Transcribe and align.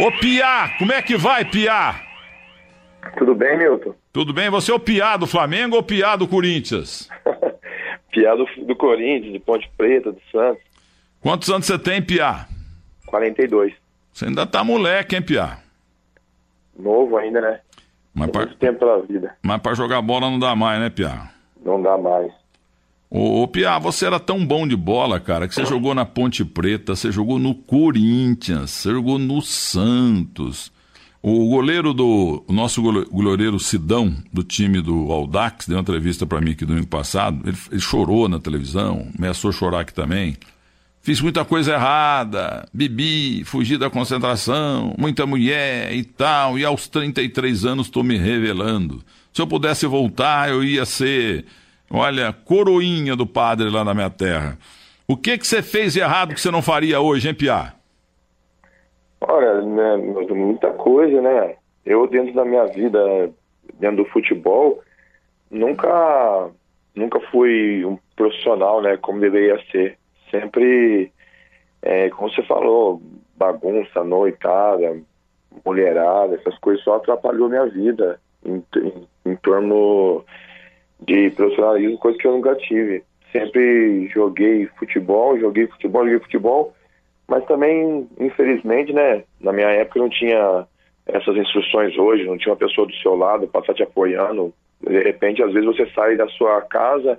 Ô 0.00 0.12
Piá, 0.18 0.70
como 0.78 0.92
é 0.92 1.02
que 1.02 1.16
vai, 1.16 1.44
Piá? 1.44 2.00
Tudo 3.18 3.34
bem, 3.34 3.58
Milton? 3.58 3.94
Tudo 4.12 4.32
bem? 4.32 4.50
Você 4.50 4.70
é 4.70 4.74
o 4.74 4.80
Piá 4.80 5.16
do 5.16 5.26
Flamengo 5.26 5.76
ou 5.76 5.82
Piá 5.82 6.16
do 6.16 6.26
Corinthians? 6.28 7.08
Piá 8.10 8.34
do, 8.34 8.44
do 8.66 8.74
Corinthians, 8.76 9.32
de 9.32 9.38
Ponte 9.38 9.70
Preta, 9.76 10.12
do 10.12 10.20
Santos. 10.32 10.62
Quantos 11.20 11.48
anos 11.50 11.66
você 11.66 11.78
tem, 11.78 12.02
Piá? 12.02 12.46
42. 13.06 13.72
Você 14.12 14.26
ainda 14.26 14.46
tá 14.46 14.64
moleque, 14.64 15.14
hein, 15.16 15.22
Piá? 15.22 15.58
Novo 16.78 17.16
ainda, 17.16 17.40
né? 17.40 17.60
Mas 18.14 18.26
Tem 18.26 18.32
pra, 18.32 18.46
muito 18.46 18.58
tempo 18.58 18.78
pela 18.80 19.02
vida. 19.02 19.36
mas 19.42 19.60
pra 19.60 19.74
jogar 19.74 20.02
bola 20.02 20.30
não 20.30 20.38
dá 20.38 20.56
mais, 20.56 20.80
né, 20.80 20.90
Piá? 20.90 21.30
Não 21.64 21.80
dá 21.80 21.96
mais. 21.98 22.32
Ô, 23.10 23.42
ô 23.42 23.48
Piá, 23.48 23.78
você 23.78 24.06
era 24.06 24.20
tão 24.20 24.46
bom 24.46 24.66
de 24.68 24.76
bola, 24.76 25.18
cara, 25.18 25.48
que 25.48 25.54
você 25.54 25.64
jogou 25.66 25.94
na 25.94 26.04
Ponte 26.04 26.44
Preta, 26.44 26.94
você 26.94 27.10
jogou 27.10 27.38
no 27.40 27.54
Corinthians, 27.54 28.70
você 28.70 28.90
jogou 28.92 29.18
no 29.18 29.42
Santos. 29.42 30.70
O 31.22 31.48
goleiro 31.50 31.92
do. 31.92 32.42
O 32.46 32.52
nosso 32.52 32.80
gole- 32.80 33.04
goleiro 33.10 33.58
Sidão, 33.58 34.14
do 34.32 34.42
time 34.42 34.80
do 34.80 35.12
Aldax, 35.12 35.66
deu 35.66 35.76
uma 35.76 35.82
entrevista 35.82 36.24
pra 36.24 36.40
mim 36.40 36.52
aqui 36.52 36.64
domingo 36.64 36.86
passado. 36.86 37.46
Ele, 37.46 37.56
ele 37.70 37.80
chorou 37.80 38.26
na 38.28 38.38
televisão, 38.38 39.06
ameaçou 39.18 39.52
chorar 39.52 39.80
aqui 39.80 39.92
também. 39.92 40.36
Fiz 41.02 41.20
muita 41.20 41.44
coisa 41.44 41.72
errada, 41.74 42.66
bebi, 42.72 43.42
fugi 43.44 43.76
da 43.76 43.90
concentração, 43.90 44.94
muita 44.98 45.26
mulher 45.26 45.94
e 45.94 46.04
tal, 46.04 46.58
e 46.58 46.64
aos 46.64 46.88
33 46.88 47.64
anos 47.64 47.86
estou 47.86 48.02
me 48.04 48.16
revelando. 48.18 49.02
Se 49.32 49.40
eu 49.42 49.46
pudesse 49.46 49.86
voltar, 49.86 50.50
eu 50.50 50.62
ia 50.64 50.84
ser, 50.84 51.44
olha, 51.90 52.32
coroinha 52.32 53.16
do 53.16 53.26
padre 53.26 53.68
lá 53.68 53.84
na 53.84 53.94
minha 53.94 54.10
terra. 54.10 54.56
O 55.08 55.16
que 55.16 55.36
que 55.36 55.46
você 55.46 55.60
fez 55.60 55.96
errado 55.96 56.34
que 56.34 56.40
você 56.40 56.50
não 56.50 56.62
faria 56.62 57.00
hoje, 57.00 57.28
hein, 57.28 57.34
Piá? 57.34 57.74
Olha, 59.20 59.60
né, 59.60 59.96
muita 59.96 60.70
coisa, 60.70 61.20
né? 61.20 61.56
Eu, 61.84 62.06
dentro 62.06 62.32
da 62.32 62.44
minha 62.44 62.66
vida, 62.66 63.30
dentro 63.78 64.04
do 64.04 64.10
futebol, 64.10 64.80
nunca, 65.50 66.50
nunca 66.94 67.20
fui 67.30 67.84
um 67.84 67.98
profissional, 68.14 68.80
né? 68.80 68.96
Como 68.96 69.20
deveria 69.20 69.60
ser. 69.70 69.98
Sempre, 70.30 71.10
é, 71.82 72.08
como 72.10 72.30
você 72.30 72.42
falou, 72.44 73.02
bagunça, 73.36 74.04
noitada, 74.04 74.96
mulherada, 75.64 76.36
essas 76.36 76.56
coisas 76.58 76.84
só 76.84 76.96
atrapalhou 76.96 77.48
minha 77.48 77.66
vida 77.66 78.20
em, 78.44 78.62
em, 78.76 79.08
em 79.26 79.36
torno 79.36 80.24
de 81.02 81.30
profissionalismo, 81.30 81.98
coisa 81.98 82.18
que 82.18 82.26
eu 82.26 82.32
nunca 82.32 82.54
tive. 82.56 83.02
Sempre 83.32 84.08
joguei 84.08 84.66
futebol, 84.78 85.38
joguei 85.38 85.66
futebol, 85.66 86.04
joguei 86.04 86.20
futebol, 86.20 86.74
mas 87.28 87.44
também, 87.46 88.08
infelizmente, 88.18 88.92
né, 88.92 89.22
na 89.40 89.52
minha 89.52 89.68
época 89.68 90.00
não 90.00 90.08
tinha 90.08 90.66
essas 91.06 91.36
instruções 91.36 91.96
hoje, 91.96 92.24
não 92.24 92.36
tinha 92.36 92.52
uma 92.52 92.58
pessoa 92.58 92.86
do 92.86 92.94
seu 92.94 93.14
lado 93.14 93.46
para 93.46 93.60
estar 93.60 93.74
te 93.74 93.82
apoiando. 93.82 94.52
De 94.80 95.00
repente, 95.00 95.42
às 95.42 95.52
vezes 95.52 95.66
você 95.66 95.86
sai 95.94 96.16
da 96.16 96.26
sua 96.28 96.60
casa, 96.62 97.18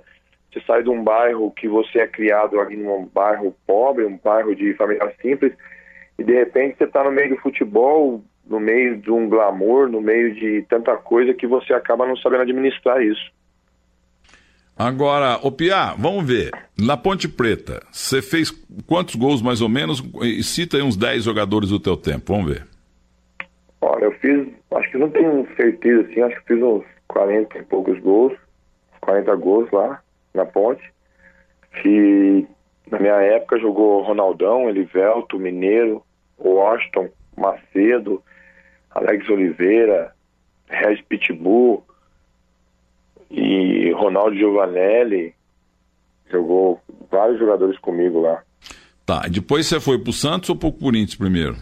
você 0.52 0.60
sai 0.66 0.82
de 0.82 0.90
um 0.90 1.02
bairro 1.02 1.50
que 1.52 1.68
você 1.68 2.00
é 2.00 2.06
criado 2.06 2.60
ali 2.60 2.76
num 2.76 3.06
bairro 3.06 3.54
pobre, 3.66 4.04
um 4.04 4.18
bairro 4.22 4.54
de 4.54 4.74
família 4.74 5.12
simples, 5.20 5.52
e 6.18 6.24
de 6.24 6.34
repente 6.34 6.76
você 6.76 6.84
está 6.84 7.02
no 7.02 7.10
meio 7.10 7.30
do 7.30 7.40
futebol, 7.40 8.22
no 8.46 8.60
meio 8.60 8.98
de 8.98 9.10
um 9.10 9.28
glamour, 9.28 9.88
no 9.88 10.00
meio 10.00 10.34
de 10.34 10.62
tanta 10.68 10.96
coisa 10.96 11.32
que 11.32 11.46
você 11.46 11.72
acaba 11.72 12.06
não 12.06 12.16
sabendo 12.16 12.42
administrar 12.42 13.02
isso. 13.02 13.32
Agora, 14.76 15.38
Piá, 15.56 15.94
vamos 15.98 16.26
ver. 16.26 16.50
Na 16.78 16.96
Ponte 16.96 17.28
Preta, 17.28 17.82
você 17.90 18.22
fez 18.22 18.50
quantos 18.86 19.14
gols 19.14 19.42
mais 19.42 19.60
ou 19.60 19.68
menos? 19.68 20.02
E 20.22 20.42
cita 20.42 20.76
aí 20.76 20.82
uns 20.82 20.96
10 20.96 21.24
jogadores 21.24 21.68
do 21.68 21.78
teu 21.78 21.96
tempo, 21.96 22.32
vamos 22.32 22.52
ver. 22.52 22.66
Olha, 23.80 24.04
eu 24.06 24.12
fiz, 24.12 24.48
acho 24.74 24.90
que 24.90 24.98
não 24.98 25.10
tenho 25.10 25.46
certeza 25.56 26.02
assim, 26.02 26.22
acho 26.22 26.40
que 26.40 26.54
fiz 26.54 26.62
uns 26.62 26.84
40 27.08 27.58
e 27.58 27.62
poucos 27.64 27.98
gols, 28.00 28.32
40 29.00 29.36
gols 29.36 29.70
lá 29.70 30.00
na 30.34 30.44
ponte. 30.46 30.82
Que 31.82 32.46
na 32.90 32.98
minha 32.98 33.14
época 33.14 33.58
jogou 33.58 34.02
Ronaldão, 34.02 34.68
Elivelto, 34.68 35.38
Mineiro, 35.38 36.02
Washington, 36.38 37.08
Macedo, 37.36 38.22
Alex 38.90 39.28
Oliveira, 39.28 40.12
Regis 40.68 41.04
Pitbull 41.06 41.84
e 43.32 43.90
Ronaldo 43.92 44.36
Giovanelli. 44.36 45.34
Jogou 46.30 46.80
vários 47.10 47.38
jogadores 47.38 47.78
comigo 47.78 48.20
lá. 48.20 48.42
Tá, 49.04 49.22
e 49.26 49.30
depois 49.30 49.66
você 49.66 49.80
foi 49.80 49.98
pro 49.98 50.12
Santos 50.12 50.48
ou 50.50 50.56
pro 50.56 50.72
Corinthians 50.72 51.16
primeiro? 51.16 51.56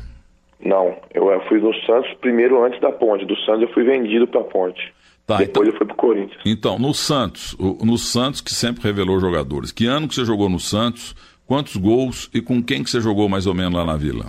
Não, 0.65 0.95
eu 1.15 1.41
fui 1.49 1.59
no 1.59 1.75
Santos 1.87 2.13
primeiro 2.21 2.63
antes 2.63 2.81
da 2.81 2.93
ponte. 2.93 3.25
Do 3.25 3.37
Santos 3.41 3.63
eu 3.63 3.73
fui 3.73 3.83
vendido 3.83 4.27
pra 4.27 4.43
ponte. 4.43 4.93
Tá, 5.27 5.39
Depois 5.39 5.69
então, 5.69 5.73
eu 5.73 5.79
fui 5.79 5.87
pro 5.87 5.97
Corinthians. 5.97 6.43
então, 6.45 6.79
no 6.79 6.93
Santos, 6.93 7.57
no 7.59 7.97
Santos 7.97 8.41
que 8.41 8.51
sempre 8.51 8.83
revelou 8.83 9.21
jogadores. 9.21 9.73
Que 9.73 9.87
ano 9.87 10.07
que 10.09 10.15
você 10.15 10.25
jogou 10.25 10.49
no 10.49 10.59
Santos? 10.59 11.15
Quantos 11.47 11.77
gols 11.77 12.31
e 12.35 12.41
com 12.41 12.63
quem 12.63 12.83
que 12.85 12.91
você 12.91 13.01
jogou 13.01 13.29
mais 13.29 13.47
ou 13.47 13.55
menos 13.55 13.75
lá 13.75 13.85
na 13.85 13.97
Vila? 13.97 14.27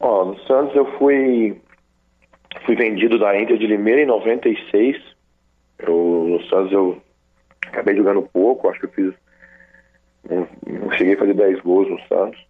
Ó, 0.00 0.24
no 0.24 0.38
Santos 0.46 0.74
eu 0.76 0.86
fui 0.98 1.56
fui 2.64 2.74
vendido 2.76 3.18
da 3.18 3.40
Inter 3.40 3.56
de 3.56 3.66
Limeira 3.66 4.02
em 4.02 4.06
96. 4.06 4.96
Eu, 5.78 6.26
no 6.28 6.42
Santos 6.48 6.72
eu 6.72 7.00
acabei 7.66 7.96
jogando 7.96 8.22
pouco, 8.22 8.68
acho 8.68 8.80
que 8.80 8.86
eu 8.86 8.90
fiz 8.90 9.14
não, 10.28 10.48
não 10.66 10.90
cheguei 10.92 11.14
a 11.14 11.18
fazer 11.18 11.34
10 11.34 11.60
gols 11.60 11.88
no 11.88 12.00
Santos. 12.06 12.44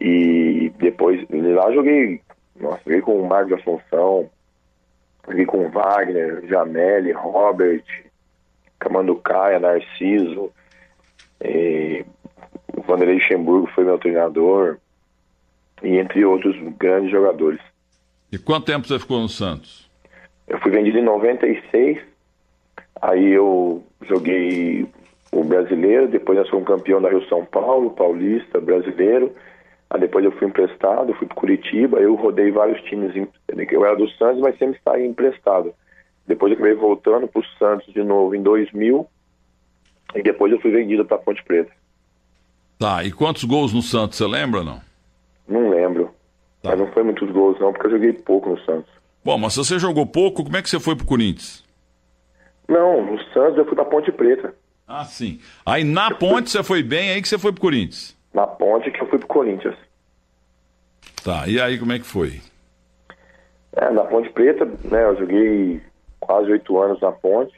E 0.00 0.72
depois 0.78 1.24
lá 1.30 1.72
joguei, 1.72 2.20
nossa, 2.58 2.80
joguei 2.84 3.00
com 3.00 3.20
o 3.20 3.28
Marcos 3.28 3.60
Assunção, 3.60 4.28
joguei 5.26 5.46
com 5.46 5.66
o 5.66 5.70
Wagner, 5.70 6.44
Jameli, 6.46 7.12
Robert, 7.12 7.84
Camanducaia, 8.78 9.60
Narciso, 9.60 10.52
e 11.42 12.04
o 12.76 12.82
Vanderlei 12.82 13.16
Luxemburgo 13.16 13.70
foi 13.74 13.84
meu 13.84 13.98
treinador 13.98 14.78
e 15.82 15.96
entre 15.96 16.24
outros 16.24 16.56
grandes 16.76 17.10
jogadores. 17.10 17.60
E 18.32 18.38
quanto 18.38 18.66
tempo 18.66 18.86
você 18.86 18.98
ficou 18.98 19.20
no 19.20 19.28
Santos? 19.28 19.88
Eu 20.48 20.58
fui 20.58 20.72
vendido 20.72 20.98
em 20.98 21.04
96, 21.04 22.02
aí 23.00 23.32
eu 23.32 23.82
joguei 24.02 24.86
o 25.32 25.44
brasileiro, 25.44 26.08
depois 26.08 26.38
nós 26.38 26.48
fomos 26.48 26.66
campeão 26.66 27.00
da 27.02 27.10
Rio 27.10 27.26
São 27.28 27.44
Paulo, 27.44 27.90
paulista, 27.90 28.60
brasileiro. 28.60 29.32
Aí 29.90 30.00
depois 30.00 30.24
eu 30.24 30.32
fui 30.32 30.46
emprestado, 30.46 31.14
fui 31.14 31.26
para 31.26 31.36
Curitiba, 31.36 31.98
eu 31.98 32.14
rodei 32.14 32.50
vários 32.50 32.80
times. 32.82 33.12
Eu 33.70 33.84
era 33.84 33.96
do 33.96 34.08
Santos, 34.10 34.40
mas 34.40 34.58
sempre 34.58 34.80
saí 34.84 35.06
emprestado. 35.06 35.74
Depois 36.26 36.52
eu 36.52 36.56
acabei 36.56 36.74
voltando 36.74 37.28
para 37.28 37.40
o 37.40 37.44
Santos 37.58 37.92
de 37.92 38.02
novo 38.02 38.34
em 38.34 38.42
2000 38.42 39.06
e 40.14 40.22
depois 40.22 40.52
eu 40.52 40.60
fui 40.60 40.70
vendido 40.70 41.04
para 41.04 41.18
Ponte 41.18 41.42
Preta. 41.44 41.70
Tá, 42.78 43.04
e 43.04 43.12
quantos 43.12 43.44
gols 43.44 43.72
no 43.72 43.82
Santos, 43.82 44.18
você 44.18 44.26
lembra 44.26 44.60
ou 44.60 44.66
não? 44.66 44.80
Não 45.46 45.70
lembro. 45.70 46.10
Tá. 46.62 46.70
Mas 46.70 46.78
não 46.78 46.86
foi 46.88 47.02
muitos 47.02 47.30
gols 47.30 47.58
não, 47.60 47.72
porque 47.72 47.86
eu 47.86 47.92
joguei 47.92 48.12
pouco 48.12 48.50
no 48.50 48.60
Santos. 48.60 48.90
Bom, 49.24 49.38
mas 49.38 49.52
se 49.52 49.58
você 49.58 49.78
jogou 49.78 50.06
pouco, 50.06 50.44
como 50.44 50.56
é 50.56 50.62
que 50.62 50.68
você 50.68 50.80
foi 50.80 50.96
pro 50.96 51.06
Corinthians? 51.06 51.63
Não, 52.68 53.04
no 53.04 53.18
Santos 53.32 53.58
eu 53.58 53.64
fui 53.64 53.74
para 53.74 53.84
Ponte 53.84 54.10
Preta. 54.12 54.54
Ah, 54.86 55.04
sim. 55.04 55.40
Aí 55.64 55.82
na 55.82 56.10
ponte 56.10 56.50
você 56.50 56.62
foi 56.62 56.82
bem, 56.82 57.10
aí 57.10 57.22
que 57.22 57.28
você 57.28 57.38
foi 57.38 57.52
pro 57.52 57.62
Corinthians. 57.62 58.16
Na 58.32 58.46
Ponte 58.46 58.90
que 58.90 59.00
eu 59.00 59.06
fui 59.08 59.18
pro 59.18 59.28
Corinthians. 59.28 59.76
Tá, 61.24 61.46
e 61.46 61.60
aí 61.60 61.78
como 61.78 61.92
é 61.92 61.98
que 61.98 62.04
foi? 62.04 62.40
É, 63.72 63.90
na 63.90 64.04
Ponte 64.04 64.28
Preta, 64.30 64.64
né, 64.64 65.04
eu 65.04 65.16
joguei 65.16 65.80
quase 66.20 66.50
oito 66.50 66.78
anos 66.78 67.00
na 67.00 67.12
Ponte. 67.12 67.54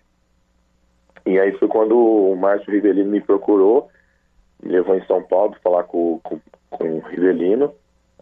E 1.25 1.39
aí 1.41 1.53
foi 1.59 1.67
quando 1.67 1.97
o 1.97 2.37
Márcio 2.37 2.71
Rivelino 2.71 3.11
me 3.11 3.21
procurou, 3.21 3.91
me 4.63 4.71
levou 4.71 4.97
em 4.97 5.05
São 5.07 5.23
Paulo 5.23 5.51
para 5.51 5.61
falar 5.61 5.85
com, 5.85 6.21
com, 6.23 6.41
com 6.71 6.99
o 6.99 7.01
Rivelino. 7.01 7.73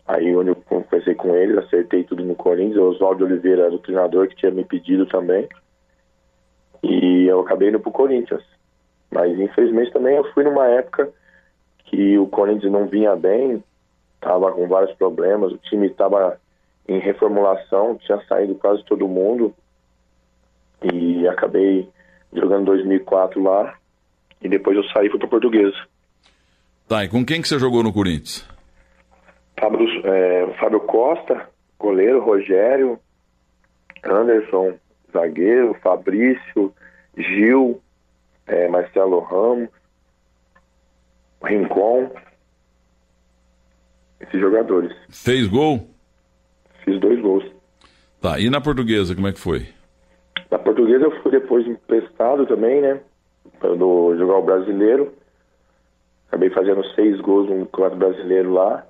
Aí 0.06 0.34
onde 0.34 0.50
eu 0.50 0.56
conversei 0.56 1.15
com 1.15 1.34
ele, 1.34 1.59
acertei 1.59 2.05
tudo 2.05 2.25
no 2.25 2.34
Corinthians. 2.34 2.76
O 2.79 2.88
Oswaldo 2.91 3.25
Oliveira 3.25 3.67
era 3.67 3.75
o 3.75 3.79
treinador 3.79 4.29
que 4.29 4.37
tinha 4.37 4.50
me 4.50 4.64
pedido 4.64 5.06
também. 5.06 5.49
E 6.85 7.27
eu 7.27 7.41
acabei 7.41 7.71
indo 7.71 7.81
pro 7.81 7.91
Corinthians. 7.91 8.43
Mas 9.11 9.39
infelizmente 9.39 9.93
também 9.93 10.17
eu 10.17 10.25
fui 10.33 10.45
numa 10.45 10.67
época 10.67 11.11
que 11.85 12.19
o 12.19 12.27
Corinthians 12.27 12.73
não 12.73 12.87
vinha 12.87 13.17
bem, 13.17 13.63
estava 14.17 14.53
com 14.53 14.67
vários 14.69 14.95
problemas, 14.97 15.53
o 15.53 15.59
time 15.59 15.87
estava 15.87 16.39
em 16.89 16.99
reformulação, 16.99 17.97
tinha 17.97 18.21
saído 18.27 18.55
quase 18.57 18.85
todo 18.85 19.09
mundo 19.09 19.55
e 20.83 21.27
acabei 21.29 21.89
jogando 22.33 22.67
2004 22.67 23.43
lá 23.43 23.75
e 24.43 24.49
depois 24.49 24.77
eu 24.77 24.85
saí 24.85 25.07
e 25.07 25.11
fui 25.11 25.19
para 25.19 25.29
Portuguesa. 25.29 25.77
Tá, 26.87 27.05
e 27.05 27.09
com 27.09 27.25
quem 27.25 27.41
que 27.41 27.49
você 27.49 27.59
jogou 27.59 27.83
no 27.83 27.93
Corinthians? 27.93 28.47
Fábio, 29.59 29.87
é, 30.07 30.55
Fábio 30.59 30.81
Costa, 30.81 31.49
goleiro, 31.79 32.23
Rogério, 32.23 32.99
Anderson, 34.05 34.75
zagueiro, 35.14 35.75
Fabrício, 35.82 36.75
Gil, 37.16 37.81
é, 38.46 38.69
Marcelo 38.69 39.20
Ramos, 39.20 39.70
Rincon, 41.43 42.11
esses 44.20 44.40
jogadores. 44.40 44.94
Fez 45.08 45.46
gol? 45.46 45.94
fiz 46.84 47.00
dois 47.00 47.20
gols. 47.20 47.44
Tá, 48.20 48.38
e 48.38 48.49
na 48.49 48.61
portuguesa, 48.61 49.14
como 49.14 49.26
é 49.26 49.32
que 49.32 49.40
foi? 49.40 49.66
Na 50.50 50.58
portuguesa 50.58 51.05
eu 51.05 51.22
fui 51.22 51.32
depois 51.32 51.66
emprestado 51.66 52.46
também, 52.46 52.81
né? 52.81 53.00
Para 53.58 53.75
jogar 53.75 54.38
o 54.38 54.43
brasileiro. 54.43 55.12
Acabei 56.28 56.50
fazendo 56.50 56.84
seis 56.94 57.20
gols 57.20 57.49
no 57.49 57.66
campeonato 57.66 57.96
brasileiro 57.96 58.52
lá. 58.52 58.87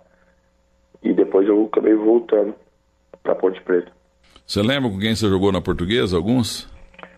E 1.02 1.12
depois 1.12 1.48
eu 1.48 1.66
acabei 1.66 1.94
voltando 1.94 2.54
para 3.22 3.34
Ponte 3.34 3.60
Preta. 3.62 3.92
Você 4.46 4.62
lembra 4.62 4.90
com 4.90 4.98
quem 4.98 5.14
você 5.14 5.28
jogou 5.28 5.50
na 5.50 5.60
portuguesa, 5.60 6.16
alguns? 6.16 6.68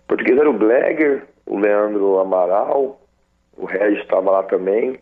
Português 0.07 0.37
era 0.37 0.49
o 0.49 0.57
Bleger, 0.57 1.27
o 1.45 1.59
Leandro 1.59 2.19
Amaral, 2.19 3.01
o 3.57 3.65
Regis 3.65 3.99
estava 3.99 4.31
lá 4.31 4.43
também, 4.43 4.99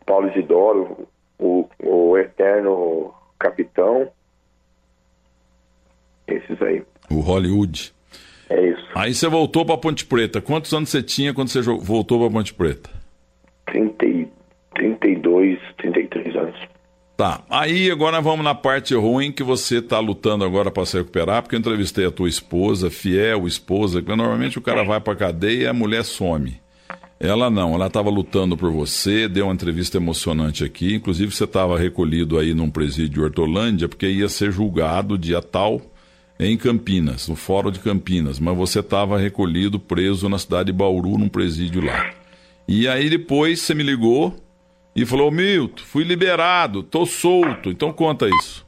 o 0.00 0.04
Paulo 0.04 0.28
Isidoro, 0.30 1.06
o, 1.38 1.68
o 1.82 2.18
eterno 2.18 3.14
capitão. 3.38 4.08
Esses 6.26 6.60
aí. 6.60 6.82
O 7.10 7.20
Hollywood. 7.20 7.94
É 8.50 8.60
isso. 8.60 8.86
Aí 8.94 9.14
você 9.14 9.28
voltou 9.28 9.64
para 9.64 9.78
Ponte 9.78 10.04
Preta. 10.04 10.40
Quantos 10.40 10.72
anos 10.72 10.88
você 10.88 11.02
tinha 11.02 11.32
quando 11.32 11.48
você 11.48 11.60
voltou 11.60 12.18
para 12.18 12.30
Ponte 12.30 12.54
Preta? 12.54 12.90
30, 13.66 14.28
32, 14.74 15.58
33 15.78 16.36
anos. 16.36 16.75
Tá. 17.16 17.42
Aí 17.48 17.90
agora 17.90 18.20
vamos 18.20 18.44
na 18.44 18.54
parte 18.54 18.94
ruim 18.94 19.32
que 19.32 19.42
você 19.42 19.78
está 19.78 19.98
lutando 19.98 20.44
agora 20.44 20.70
para 20.70 20.84
se 20.84 20.98
recuperar, 20.98 21.42
porque 21.42 21.54
eu 21.54 21.58
entrevistei 21.58 22.04
a 22.04 22.10
tua 22.10 22.28
esposa, 22.28 22.90
fiel 22.90 23.46
esposa, 23.46 24.02
que 24.02 24.14
normalmente 24.14 24.58
o 24.58 24.62
cara 24.62 24.84
vai 24.84 25.00
para 25.00 25.16
cadeia 25.16 25.62
e 25.62 25.66
a 25.66 25.72
mulher 25.72 26.04
some. 26.04 26.60
Ela 27.18 27.48
não, 27.48 27.74
ela 27.74 27.86
estava 27.86 28.10
lutando 28.10 28.54
por 28.54 28.70
você, 28.70 29.26
deu 29.26 29.46
uma 29.46 29.54
entrevista 29.54 29.96
emocionante 29.96 30.62
aqui. 30.62 30.94
Inclusive, 30.94 31.32
você 31.32 31.44
estava 31.44 31.78
recolhido 31.78 32.38
aí 32.38 32.52
num 32.52 32.68
presídio 32.68 33.14
de 33.14 33.20
Hortolândia, 33.22 33.88
porque 33.88 34.06
ia 34.06 34.28
ser 34.28 34.52
julgado 34.52 35.16
dia 35.16 35.40
tal 35.40 35.80
em 36.38 36.54
Campinas, 36.58 37.26
no 37.26 37.34
Fórum 37.34 37.70
de 37.70 37.80
Campinas. 37.80 38.38
Mas 38.38 38.54
você 38.54 38.80
estava 38.80 39.18
recolhido, 39.18 39.80
preso 39.80 40.28
na 40.28 40.38
cidade 40.38 40.66
de 40.66 40.76
Bauru, 40.76 41.16
num 41.16 41.30
presídio 41.30 41.82
lá. 41.82 42.10
E 42.68 42.86
aí 42.86 43.08
depois 43.08 43.60
você 43.60 43.72
me 43.72 43.82
ligou 43.82 44.36
e 44.96 45.04
falou, 45.04 45.30
Milton, 45.30 45.84
fui 45.84 46.04
liberado, 46.04 46.82
tô 46.82 47.04
solto. 47.04 47.68
Então 47.68 47.92
conta 47.92 48.26
isso. 48.26 48.64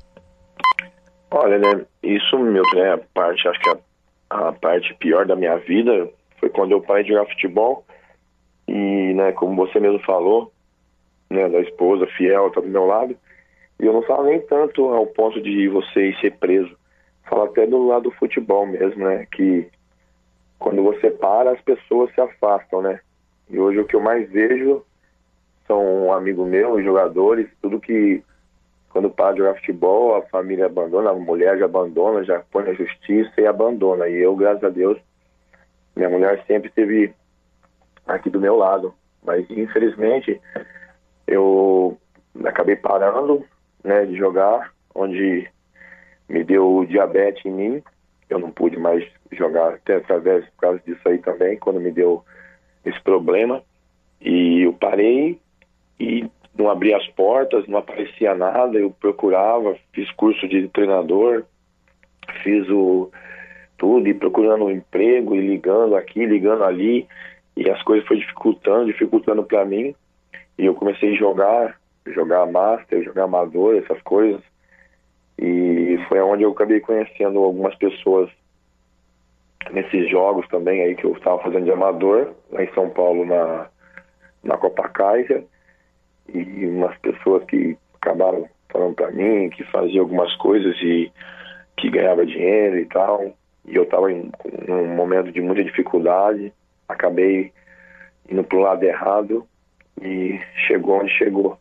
Olha, 1.31 1.59
né, 1.59 1.87
isso, 2.03 2.39
Milton, 2.39 2.79
é 2.79 2.93
a 2.93 2.99
parte, 2.99 3.49
acho 3.49 3.61
que 3.61 3.71
a, 3.71 4.49
a 4.49 4.53
parte 4.53 4.95
pior 4.95 5.27
da 5.27 5.35
minha 5.35 5.57
vida 5.57 6.11
foi 6.39 6.51
quando 6.51 6.73
eu 6.73 6.83
parei 6.83 7.03
de 7.03 7.11
jogar 7.11 7.27
futebol 7.27 7.85
e, 8.69 9.15
né, 9.15 9.33
como 9.33 9.57
você 9.57 9.81
mesmo 9.81 9.99
falou, 10.01 10.53
né, 11.31 11.49
da 11.49 11.61
esposa 11.61 12.07
fiel 12.19 12.51
tá 12.51 12.61
do 12.61 12.69
meu 12.69 12.85
lado, 12.85 13.17
e 13.81 13.87
eu 13.87 13.93
não 13.95 14.03
falo 14.03 14.25
nem 14.25 14.41
tanto 14.41 14.85
ao 14.85 15.07
ponto 15.07 15.41
de 15.41 15.69
você 15.69 16.15
ser 16.21 16.37
preso. 16.37 16.77
Falo 17.29 17.45
até 17.45 17.67
do 17.67 17.87
lado 17.87 18.05
do 18.05 18.11
futebol 18.13 18.67
mesmo, 18.67 19.05
né, 19.05 19.27
que 19.33 19.67
quando 20.59 20.83
você 20.83 21.11
para, 21.11 21.53
as 21.53 21.61
pessoas 21.63 22.13
se 22.15 22.21
afastam, 22.21 22.83
né? 22.83 23.01
E 23.49 23.59
hoje 23.59 23.79
o 23.79 23.87
que 23.87 23.95
eu 23.95 24.01
mais 24.01 24.29
vejo 24.31 24.83
são 25.69 26.06
um 26.06 26.12
amigo 26.12 26.44
meu, 26.44 26.82
jogadores, 26.82 27.47
tudo 27.62 27.79
que 27.79 28.25
quando 28.88 29.11
para 29.11 29.32
de 29.32 29.38
jogar 29.38 29.55
futebol, 29.56 30.17
a 30.17 30.23
família 30.23 30.67
abandona, 30.67 31.11
a 31.11 31.15
mulher 31.15 31.59
já 31.59 31.67
abandona, 31.67 32.25
já 32.25 32.41
põe 32.50 32.65
na 32.65 32.73
justiça 32.73 33.32
e 33.38 33.47
abandona. 33.47 34.09
E 34.09 34.17
eu, 34.17 34.35
graças 34.35 34.65
a 34.65 34.70
Deus, 34.70 34.99
minha 35.94 36.09
mulher 36.09 36.43
sempre 36.47 36.69
esteve 36.69 37.15
aqui 38.06 38.31
do 38.31 38.41
meu 38.41 38.56
lado. 38.56 38.94
Mas 39.23 39.49
infelizmente 39.50 40.41
eu 41.26 41.99
acabei 42.44 42.76
parando 42.76 43.44
né, 43.85 44.06
de 44.06 44.17
jogar, 44.17 44.73
onde 44.94 45.49
me 46.29 46.43
deu 46.43 46.87
diabetes 46.88 47.44
em 47.44 47.53
mim. 47.53 47.82
Eu 48.31 48.38
não 48.38 48.50
pude 48.50 48.79
mais 48.79 49.06
jogar 49.32 49.75
até 49.75 49.97
através 49.97 50.44
por 50.47 50.61
causa 50.61 50.82
disso 50.85 51.06
aí 51.06 51.19
também, 51.19 51.59
quando 51.59 51.79
me 51.79 51.91
deu 51.91 52.25
esse 52.85 53.00
problema. 53.03 53.62
E 54.20 54.62
eu 54.62 54.73
parei 54.73 55.38
e 55.99 56.29
não 56.56 56.69
abria 56.69 56.97
as 56.97 57.06
portas, 57.09 57.67
não 57.69 57.79
aparecia 57.79 58.35
nada, 58.35 58.79
eu 58.79 58.91
procurava, 58.91 59.77
fiz 59.93 60.11
curso 60.12 60.47
de 60.49 60.69
treinador, 60.69 61.45
fiz 62.43 62.69
o 62.69 63.11
tudo, 63.77 64.09
e 64.09 64.15
procurando 64.15 64.65
um 64.65 64.71
emprego, 64.71 65.37
e 65.37 65.41
ligando 65.41 65.95
aqui, 65.95 66.27
ligando 66.27 66.65
ali, 66.65 67.06
e 67.56 67.71
as 67.71 67.81
coisas 67.85 68.06
foi 68.09 68.19
dificultando, 68.19 68.87
dificultando 68.87 69.45
para 69.45 69.65
mim, 69.65 69.95
e 70.59 70.67
eu 70.67 70.75
comecei 70.75 71.12
a 71.15 71.17
jogar, 71.17 71.81
jogar 72.09 72.44
master, 72.47 73.05
jogar 73.05 73.25
amador, 73.25 73.77
essas 73.77 74.03
coisas, 74.03 74.43
e 75.39 75.97
foi 76.09 76.21
onde 76.21 76.43
eu 76.43 76.51
acabei 76.51 76.81
conhecendo 76.81 77.39
algumas 77.39 77.75
pessoas 77.77 78.29
nesses 79.71 80.11
jogos 80.11 80.47
também 80.49 80.83
aí 80.83 80.97
que 80.97 81.05
eu 81.05 81.12
estava 81.12 81.41
fazendo 81.41 81.65
de 81.65 81.71
amador, 81.71 82.33
lá 82.51 82.65
em 82.65 82.75
São 82.75 82.91
Paulo, 82.91 83.25
na, 83.25 83.69
na 84.43 84.56
Copa 84.56 84.89
Kaiser, 84.89 85.44
e 86.33 86.67
umas 86.67 86.97
pessoas 86.99 87.45
que 87.45 87.77
acabaram 87.95 88.49
falando 88.71 88.95
para 88.95 89.11
mim 89.11 89.51
que 89.51 89.65
fazia 89.65 90.01
algumas 90.01 90.35
coisas 90.37 90.77
e 90.83 91.11
que 91.77 91.91
ganhava 91.91 92.27
dinheiro 92.27 92.79
e 92.79 92.87
tal. 92.87 93.35
E 93.67 93.75
eu 93.75 93.83
estava 93.83 94.11
em 94.13 94.31
um 94.69 94.95
momento 94.95 95.33
de 95.33 95.41
muita 95.41 95.63
dificuldade, 95.65 96.53
acabei 96.89 97.53
indo 98.31 98.45
para 98.45 98.59
o 98.59 98.63
lado 98.63 98.83
errado 98.83 99.47
e 100.01 100.39
chegou 100.67 101.01
onde 101.01 101.11
chegou. 101.13 101.59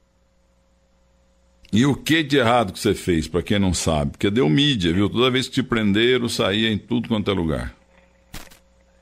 E 1.72 1.86
o 1.86 1.96
que 1.96 2.24
de 2.24 2.38
errado 2.38 2.72
que 2.72 2.80
você 2.80 2.94
fez, 2.94 3.28
para 3.28 3.44
quem 3.44 3.60
não 3.60 3.74
sabe? 3.74 4.12
Porque 4.12 4.32
deu 4.32 4.50
mídia, 4.50 4.94
viu? 4.94 5.10
Toda 5.10 5.30
vez 5.30 5.48
que 5.48 5.56
te 5.56 5.64
prenderam, 5.64 6.30
saía 6.30 6.72
em 6.72 6.78
tudo 6.78 7.10
quanto 7.10 7.30
é 7.30 7.34
lugar. 7.34 7.76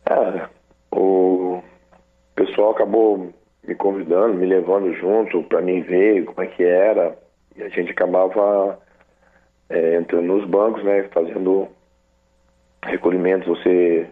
É, 0.10 0.48
o 0.92 1.62
pessoal 2.36 2.72
acabou 2.72 3.32
me 3.68 3.76
convidando, 3.76 4.36
me 4.36 4.46
levando 4.46 4.94
junto 4.94 5.44
para 5.44 5.62
mim 5.62 5.82
ver 5.82 6.26
como 6.26 6.42
é 6.42 6.48
que 6.48 6.64
era. 6.64 7.18
E 7.56 7.64
a 7.64 7.70
gente 7.70 7.92
acabava 7.92 8.80
é, 9.70 9.96
entrando 9.96 10.26
nos 10.26 10.48
bancos, 10.48 10.84
né, 10.84 11.04
fazendo 11.14 11.68
recolhimentos. 12.84 13.48
Você 13.48 14.08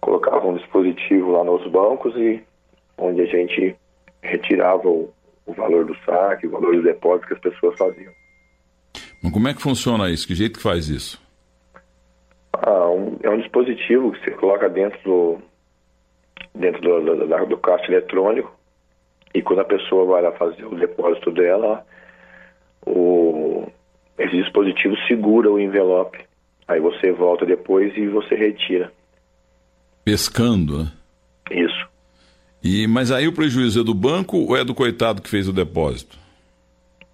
colocava 0.00 0.46
um 0.46 0.56
dispositivo 0.56 1.32
lá 1.32 1.44
nos 1.44 1.66
bancos 1.70 2.14
e 2.16 2.42
onde 2.98 3.22
a 3.22 3.26
gente 3.26 3.76
retirava 4.22 4.88
o, 4.88 5.12
o 5.46 5.52
valor 5.52 5.84
do 5.84 5.96
saque, 6.04 6.46
o 6.46 6.50
valor 6.50 6.76
do 6.76 6.82
depósito 6.82 7.28
que 7.28 7.34
as 7.34 7.40
pessoas 7.40 7.76
faziam. 7.76 8.12
Mas 9.22 9.32
como 9.32 9.48
é 9.48 9.54
que 9.54 9.62
funciona 9.62 10.10
isso? 10.10 10.26
Que 10.26 10.34
jeito 10.34 10.58
que 10.58 10.62
faz 10.62 10.88
isso? 10.88 11.20
Ah, 12.52 12.88
um, 12.90 13.16
é 13.22 13.30
um 13.30 13.38
dispositivo 13.38 14.12
que 14.12 14.24
você 14.24 14.30
coloca 14.32 14.68
dentro 14.68 15.00
do, 15.02 15.38
dentro 16.54 16.80
do, 16.80 17.16
do, 17.16 17.46
do 17.46 17.56
caixa 17.56 17.86
eletrônico 17.86 18.51
e 19.34 19.42
quando 19.42 19.60
a 19.60 19.64
pessoa 19.64 20.04
vai 20.04 20.22
lá 20.22 20.32
fazer 20.32 20.64
o 20.64 20.74
depósito 20.74 21.30
dela, 21.30 21.84
o, 22.86 23.66
esse 24.18 24.36
dispositivo 24.36 24.96
segura 25.08 25.50
o 25.50 25.60
envelope. 25.60 26.18
Aí 26.68 26.80
você 26.80 27.12
volta 27.12 27.44
depois 27.44 27.96
e 27.96 28.06
você 28.08 28.34
retira. 28.34 28.92
Pescando, 30.04 30.84
né? 30.84 30.92
Isso. 31.50 31.88
E, 32.62 32.86
mas 32.86 33.10
aí 33.10 33.26
o 33.26 33.32
prejuízo 33.32 33.80
é 33.80 33.84
do 33.84 33.94
banco 33.94 34.36
ou 34.36 34.56
é 34.56 34.64
do 34.64 34.74
coitado 34.74 35.20
que 35.20 35.28
fez 35.28 35.48
o 35.48 35.52
depósito? 35.52 36.16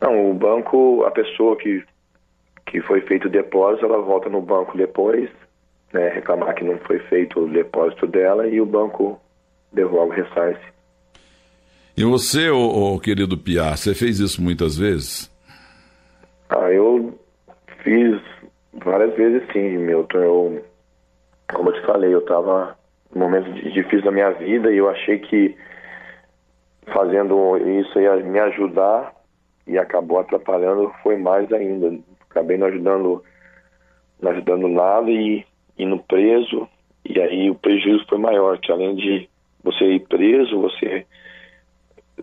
Não, 0.00 0.30
o 0.30 0.34
banco, 0.34 1.04
a 1.04 1.10
pessoa 1.10 1.56
que, 1.56 1.82
que 2.66 2.80
foi 2.82 3.00
feito 3.00 3.26
o 3.26 3.30
depósito, 3.30 3.86
ela 3.86 4.00
volta 4.00 4.28
no 4.28 4.42
banco 4.42 4.76
depois, 4.76 5.30
né, 5.92 6.08
reclamar 6.10 6.54
que 6.54 6.64
não 6.64 6.78
foi 6.78 6.98
feito 6.98 7.40
o 7.40 7.48
depósito 7.48 8.06
dela 8.06 8.46
e 8.46 8.60
o 8.60 8.66
banco 8.66 9.18
devolve 9.72 10.20
o 10.20 10.24
ressarce. 10.24 10.77
E 11.98 12.04
você, 12.04 12.48
ô, 12.48 12.94
ô, 12.94 13.00
querido 13.00 13.36
Piá, 13.36 13.76
você 13.76 13.92
fez 13.92 14.20
isso 14.20 14.40
muitas 14.40 14.78
vezes? 14.78 15.28
Ah, 16.48 16.70
eu 16.70 17.18
fiz 17.82 18.20
várias 18.72 19.16
vezes 19.16 19.42
sim, 19.52 19.78
Milton. 19.78 20.18
Eu, 20.18 20.64
como 21.52 21.70
eu 21.70 21.72
te 21.72 21.84
falei, 21.84 22.14
eu 22.14 22.20
estava 22.20 22.78
num 23.12 23.22
momento 23.22 23.52
difícil 23.72 24.04
da 24.04 24.12
minha 24.12 24.30
vida 24.30 24.70
e 24.70 24.76
eu 24.76 24.88
achei 24.88 25.18
que 25.18 25.56
fazendo 26.94 27.56
isso 27.80 27.98
ia 27.98 28.14
me 28.18 28.38
ajudar 28.38 29.12
e 29.66 29.76
acabou 29.76 30.20
atrapalhando, 30.20 30.92
foi 31.02 31.16
mais 31.16 31.52
ainda. 31.52 31.98
Acabei 32.30 32.58
não 32.58 32.68
ajudando, 32.68 33.24
não 34.22 34.30
ajudando 34.30 34.68
nada 34.68 35.10
e 35.10 35.44
indo 35.76 35.98
preso, 35.98 36.68
e 37.04 37.20
aí 37.20 37.50
o 37.50 37.56
prejuízo 37.56 38.06
foi 38.08 38.18
maior, 38.18 38.56
que 38.58 38.70
além 38.70 38.94
de 38.94 39.28
você 39.64 39.84
ir 39.84 40.06
preso, 40.06 40.60
você, 40.60 41.04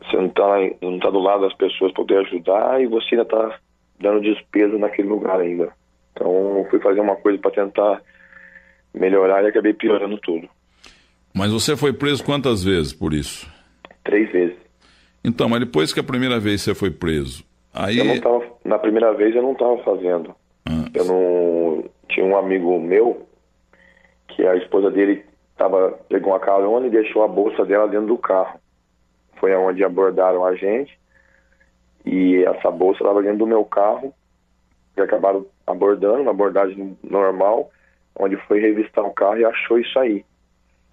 você 0.03 0.17
não 0.17 0.27
está 0.27 0.57
não 0.81 0.99
tá 0.99 1.09
do 1.09 1.19
lado 1.19 1.41
das 1.41 1.53
pessoas 1.53 1.91
para 1.91 2.03
poder 2.03 2.17
ajudar 2.19 2.81
e 2.81 2.87
você 2.87 3.15
ainda 3.15 3.23
está 3.23 3.59
dando 3.99 4.21
despesa 4.21 4.77
naquele 4.77 5.07
lugar 5.07 5.39
ainda. 5.39 5.71
Então 6.11 6.59
eu 6.59 6.67
fui 6.69 6.79
fazer 6.79 6.99
uma 6.99 7.15
coisa 7.15 7.37
para 7.39 7.51
tentar 7.51 8.01
melhorar 8.93 9.43
e 9.43 9.47
acabei 9.47 9.73
piorando 9.73 10.17
tudo. 10.17 10.47
Mas 11.33 11.51
você 11.51 11.75
foi 11.75 11.91
preso 11.91 12.23
quantas 12.23 12.63
vezes 12.63 12.93
por 12.93 13.13
isso? 13.13 13.49
Três 14.03 14.31
vezes. 14.31 14.55
Então, 15.23 15.49
mas 15.49 15.59
depois 15.59 15.93
que 15.93 15.99
a 15.99 16.03
primeira 16.03 16.39
vez 16.39 16.61
você 16.61 16.75
foi 16.75 16.91
preso, 16.91 17.43
aí... 17.73 17.97
Eu 17.97 18.05
não 18.05 18.19
tava, 18.21 18.45
na 18.63 18.79
primeira 18.79 19.13
vez 19.13 19.35
eu 19.35 19.41
não 19.41 19.53
estava 19.53 19.77
fazendo. 19.79 20.35
Ah. 20.65 20.85
Eu 20.93 21.05
não. 21.05 21.83
Tinha 22.07 22.25
um 22.25 22.37
amigo 22.37 22.79
meu 22.79 23.27
que 24.27 24.45
a 24.45 24.55
esposa 24.55 24.91
dele 24.91 25.25
tava, 25.57 25.99
pegou 26.07 26.31
uma 26.31 26.39
carona 26.39 26.87
e 26.87 26.91
deixou 26.91 27.23
a 27.23 27.27
bolsa 27.27 27.65
dela 27.65 27.87
dentro 27.87 28.07
do 28.07 28.17
carro. 28.17 28.59
Foi 29.45 29.53
aonde 29.53 29.83
abordaram 29.83 30.43
a 30.43 30.55
gente. 30.55 30.97
E 32.03 32.43
essa 32.45 32.71
bolsa 32.71 33.03
estava 33.03 33.21
dentro 33.21 33.37
do 33.37 33.45
meu 33.45 33.63
carro. 33.63 34.11
E 34.97 35.01
acabaram 35.01 35.45
abordando, 35.67 36.23
uma 36.23 36.31
abordagem 36.31 36.97
normal, 37.03 37.69
onde 38.17 38.37
foi 38.47 38.59
revistar 38.59 39.05
o 39.05 39.13
carro 39.13 39.37
e 39.37 39.45
achou 39.45 39.77
isso 39.77 39.99
aí. 39.99 40.25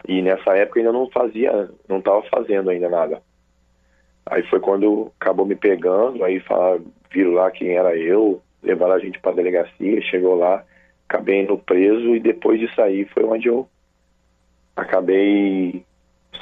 E 0.07 0.21
nessa 0.21 0.55
época 0.55 0.81
ainda 0.81 0.93
não 0.93 1.09
fazia, 1.09 1.71
não 1.89 2.01
estava 2.01 2.23
fazendo 2.25 2.69
ainda 2.69 2.91
nada. 2.91 3.23
Aí 4.27 4.43
foi 4.51 4.61
quando 4.61 5.11
acabou 5.19 5.47
me 5.47 5.57
pegando, 5.57 6.23
aí 6.23 6.39
falaram, 6.41 6.85
viram 7.11 7.33
lá 7.33 7.51
quem 7.51 7.71
era 7.71 7.97
eu, 7.97 8.43
levaram 8.63 8.93
a 8.93 8.99
gente 8.99 9.19
para 9.19 9.31
a 9.31 9.35
delegacia, 9.35 10.03
chegou 10.03 10.35
lá, 10.35 10.63
acabei 11.09 11.41
indo 11.41 11.57
preso 11.57 12.15
e 12.15 12.21
depois 12.21 12.61
de 12.61 12.71
sair 12.75 13.09
foi 13.15 13.25
onde 13.25 13.49
eu 13.49 13.67
acabei 14.77 15.87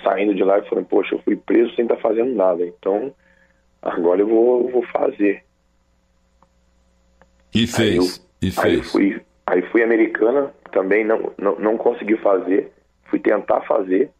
saindo 0.03 0.35
de 0.35 0.43
lá 0.43 0.59
e 0.59 0.69
falando, 0.69 0.87
poxa, 0.87 1.15
eu 1.15 1.23
fui 1.23 1.37
preso 1.37 1.75
sem 1.75 1.85
estar 1.85 1.97
tá 1.97 2.03
fazendo 2.03 2.35
nada, 2.35 2.65
então 2.65 3.15
agora 3.83 4.21
eu 4.21 4.27
vou, 4.27 4.69
vou 4.69 4.83
fazer. 4.87 5.43
E 7.55 7.67
fez, 7.67 7.97
eu, 7.97 8.49
e 8.49 8.51
fez. 8.51 8.65
Aí 8.65 8.83
fui, 8.83 9.21
aí 9.47 9.63
fui 9.71 9.83
americana, 9.83 10.53
também 10.73 11.05
não, 11.05 11.33
não, 11.39 11.59
não 11.59 11.77
consegui 11.77 12.17
fazer, 12.19 12.73
fui 13.05 13.19
tentar 13.19 13.61
fazer 13.63 14.11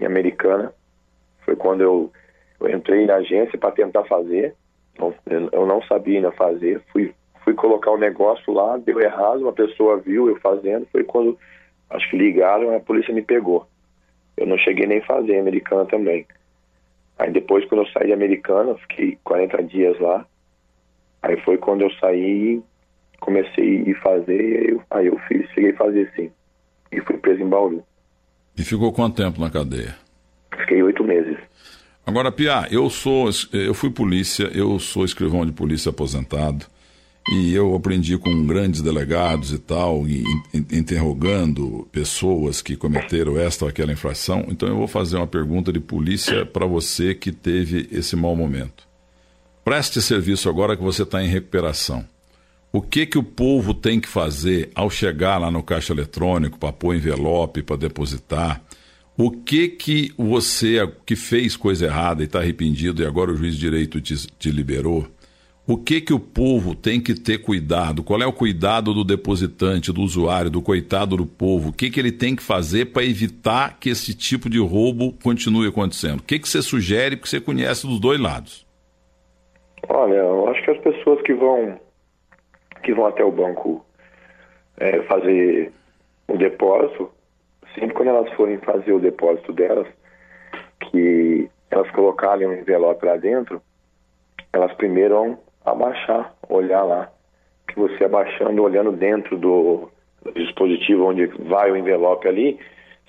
em 0.00 0.06
americana, 0.06 0.72
foi 1.44 1.56
quando 1.56 1.82
eu, 1.82 2.12
eu 2.60 2.70
entrei 2.70 3.06
na 3.06 3.16
agência 3.16 3.58
para 3.58 3.72
tentar 3.72 4.04
fazer, 4.04 4.54
eu 5.52 5.66
não 5.66 5.82
sabia 5.82 6.16
ainda 6.16 6.32
fazer, 6.32 6.80
fui, 6.92 7.14
fui 7.44 7.54
colocar 7.54 7.90
o 7.90 7.96
um 7.96 7.98
negócio 7.98 8.52
lá, 8.52 8.76
deu 8.76 9.00
errado, 9.00 9.42
uma 9.42 9.52
pessoa 9.52 9.98
viu 9.98 10.28
eu 10.28 10.36
fazendo, 10.36 10.86
foi 10.90 11.04
quando 11.04 11.38
acho 11.90 12.08
que 12.10 12.16
ligaram, 12.16 12.74
a 12.74 12.80
polícia 12.80 13.12
me 13.12 13.22
pegou. 13.22 13.66
Eu 14.36 14.46
não 14.46 14.58
cheguei 14.58 14.86
nem 14.86 14.98
a 14.98 15.06
fazer 15.06 15.38
americana 15.38 15.84
também. 15.86 16.26
Aí 17.18 17.30
depois, 17.30 17.64
quando 17.66 17.82
eu 17.82 17.92
saí 17.92 18.06
de 18.06 18.12
americana, 18.12 18.74
fiquei 18.74 19.18
40 19.22 19.62
dias 19.64 19.98
lá. 20.00 20.26
Aí 21.22 21.40
foi 21.42 21.56
quando 21.58 21.82
eu 21.82 21.90
saí, 22.00 22.60
comecei 23.20 23.92
a 23.92 24.00
fazer, 24.00 24.58
aí 24.58 24.70
eu, 24.70 24.82
aí 24.90 25.06
eu 25.06 25.18
fiz, 25.28 25.48
cheguei 25.50 25.70
a 25.70 25.76
fazer 25.76 26.10
sim. 26.16 26.30
E 26.90 27.00
fui 27.00 27.16
preso 27.16 27.42
em 27.42 27.48
Bauru. 27.48 27.84
E 28.56 28.62
ficou 28.62 28.92
quanto 28.92 29.22
tempo 29.22 29.40
na 29.40 29.50
cadeia? 29.50 29.94
Fiquei 30.58 30.82
oito 30.82 31.04
meses. 31.04 31.38
Agora, 32.04 32.32
Pia, 32.32 32.66
eu 32.70 32.90
sou, 32.90 33.30
eu 33.52 33.72
fui 33.72 33.90
polícia, 33.90 34.50
eu 34.52 34.78
sou 34.78 35.04
escrivão 35.04 35.46
de 35.46 35.52
polícia 35.52 35.90
aposentado. 35.90 36.66
E 37.30 37.54
eu 37.54 37.74
aprendi 37.74 38.18
com 38.18 38.44
grandes 38.44 38.82
delegados 38.82 39.52
e 39.52 39.58
tal, 39.58 40.08
e, 40.08 40.24
interrogando 40.72 41.88
pessoas 41.92 42.60
que 42.60 42.76
cometeram 42.76 43.38
esta 43.38 43.64
ou 43.64 43.68
aquela 43.68 43.92
infração. 43.92 44.44
Então 44.48 44.68
eu 44.68 44.76
vou 44.76 44.88
fazer 44.88 45.16
uma 45.16 45.26
pergunta 45.26 45.72
de 45.72 45.78
polícia 45.78 46.44
para 46.44 46.66
você 46.66 47.14
que 47.14 47.30
teve 47.30 47.88
esse 47.92 48.16
mau 48.16 48.34
momento. 48.34 48.88
Preste 49.64 50.02
serviço 50.02 50.48
agora 50.48 50.76
que 50.76 50.82
você 50.82 51.04
está 51.04 51.22
em 51.22 51.28
recuperação. 51.28 52.04
O 52.72 52.80
que 52.80 53.06
que 53.06 53.18
o 53.18 53.22
povo 53.22 53.72
tem 53.74 54.00
que 54.00 54.08
fazer 54.08 54.70
ao 54.74 54.90
chegar 54.90 55.38
lá 55.38 55.50
no 55.50 55.62
caixa 55.62 55.92
eletrônico 55.92 56.58
para 56.58 56.72
pôr 56.72 56.96
envelope, 56.96 57.62
para 57.62 57.76
depositar? 57.76 58.62
O 59.16 59.30
que 59.30 59.68
que 59.68 60.12
você 60.16 60.78
que 61.04 61.14
fez 61.14 61.54
coisa 61.54 61.84
errada 61.84 62.22
e 62.22 62.24
está 62.24 62.40
arrependido 62.40 63.02
e 63.02 63.06
agora 63.06 63.30
o 63.30 63.36
juiz 63.36 63.54
de 63.54 63.60
direito 63.60 64.00
te, 64.00 64.16
te 64.26 64.50
liberou? 64.50 65.06
O 65.64 65.76
que 65.76 66.00
que 66.00 66.12
o 66.12 66.18
povo 66.18 66.74
tem 66.74 67.00
que 67.00 67.14
ter 67.14 67.38
cuidado? 67.38 68.02
Qual 68.02 68.20
é 68.20 68.26
o 68.26 68.32
cuidado 68.32 68.92
do 68.92 69.04
depositante, 69.04 69.92
do 69.92 70.00
usuário, 70.00 70.50
do 70.50 70.60
coitado 70.60 71.16
do 71.16 71.24
povo? 71.24 71.68
O 71.68 71.72
que 71.72 71.88
que 71.88 72.00
ele 72.00 72.10
tem 72.10 72.34
que 72.34 72.42
fazer 72.42 72.86
para 72.86 73.04
evitar 73.04 73.78
que 73.78 73.88
esse 73.88 74.12
tipo 74.12 74.50
de 74.50 74.58
roubo 74.58 75.12
continue 75.22 75.68
acontecendo? 75.68 76.18
O 76.18 76.22
que 76.24 76.40
que 76.40 76.48
você 76.48 76.60
sugere 76.60 77.16
porque 77.16 77.30
você 77.30 77.40
conhece 77.40 77.86
dos 77.86 78.00
dois 78.00 78.18
lados? 78.18 78.66
Olha, 79.88 80.14
eu 80.14 80.48
acho 80.48 80.64
que 80.64 80.70
as 80.72 80.78
pessoas 80.78 81.22
que 81.22 81.32
vão 81.32 81.78
que 82.82 82.92
vão 82.92 83.06
até 83.06 83.24
o 83.24 83.30
banco 83.30 83.86
é, 84.78 85.00
fazer 85.02 85.72
o 86.26 86.36
depósito, 86.36 87.08
sempre 87.72 87.94
quando 87.94 88.08
elas 88.08 88.32
forem 88.32 88.58
fazer 88.58 88.92
o 88.92 88.98
depósito 88.98 89.52
delas, 89.52 89.86
que 90.90 91.48
elas 91.70 91.88
colocarem 91.92 92.48
um 92.48 92.54
envelope 92.54 93.06
lá 93.06 93.16
dentro, 93.16 93.62
elas 94.52 94.72
primeiro 94.74 95.38
abaixar, 95.64 96.34
olhar 96.48 96.82
lá. 96.82 97.10
Que 97.68 97.76
você 97.76 98.04
abaixando, 98.04 98.62
olhando 98.62 98.92
dentro 98.92 99.38
do, 99.38 99.90
dispositivo 100.34 101.06
onde 101.06 101.26
vai 101.26 101.70
o 101.70 101.76
envelope 101.76 102.28
ali, 102.28 102.58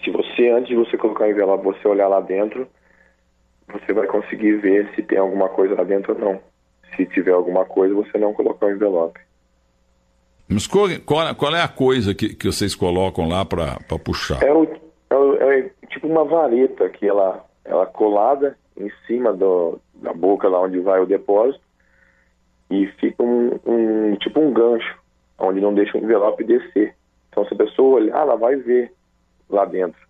se 0.03 0.09
você, 0.09 0.49
antes 0.49 0.69
de 0.69 0.75
você 0.75 0.97
colocar 0.97 1.25
o 1.25 1.29
envelope, 1.29 1.63
você 1.63 1.87
olhar 1.87 2.07
lá 2.07 2.19
dentro, 2.19 2.67
você 3.71 3.93
vai 3.93 4.07
conseguir 4.07 4.57
ver 4.57 4.89
se 4.95 5.03
tem 5.03 5.17
alguma 5.17 5.49
coisa 5.49 5.75
lá 5.75 5.83
dentro 5.83 6.13
ou 6.13 6.19
não. 6.19 6.39
Se 6.95 7.05
tiver 7.05 7.31
alguma 7.31 7.65
coisa, 7.65 7.93
você 7.93 8.17
não 8.17 8.33
colocar 8.33 8.65
o 8.65 8.71
envelope. 8.71 9.19
Mas 10.47 10.67
qual, 10.67 10.87
qual, 11.05 11.33
qual 11.35 11.55
é 11.55 11.61
a 11.61 11.67
coisa 11.67 12.13
que, 12.13 12.35
que 12.35 12.47
vocês 12.47 12.75
colocam 12.75 13.27
lá 13.27 13.45
para 13.45 13.77
puxar? 14.03 14.43
É, 14.43 14.51
o, 14.51 14.67
é, 15.09 15.15
o, 15.15 15.35
é, 15.35 15.69
tipo 15.89 16.07
uma 16.07 16.25
vareta 16.25 16.89
que 16.89 17.07
ela, 17.07 17.45
ela 17.63 17.85
colada 17.85 18.57
em 18.77 18.91
cima 19.07 19.33
do, 19.33 19.79
da 19.95 20.13
boca 20.13 20.49
lá 20.49 20.59
onde 20.61 20.79
vai 20.79 20.99
o 20.99 21.05
depósito 21.05 21.63
e 22.73 22.87
fica 22.99 23.21
um, 23.21 23.59
um, 23.65 24.15
tipo 24.15 24.39
um 24.39 24.51
gancho, 24.51 24.97
onde 25.37 25.61
não 25.61 25.73
deixa 25.73 25.97
o 25.97 26.01
envelope 26.01 26.43
descer. 26.43 26.95
Então, 27.29 27.45
se 27.45 27.53
a 27.53 27.57
pessoa 27.57 27.95
olhar, 27.95 28.21
ela 28.21 28.35
vai 28.35 28.55
ver 28.55 28.91
lá 29.49 29.65
dentro. 29.65 30.01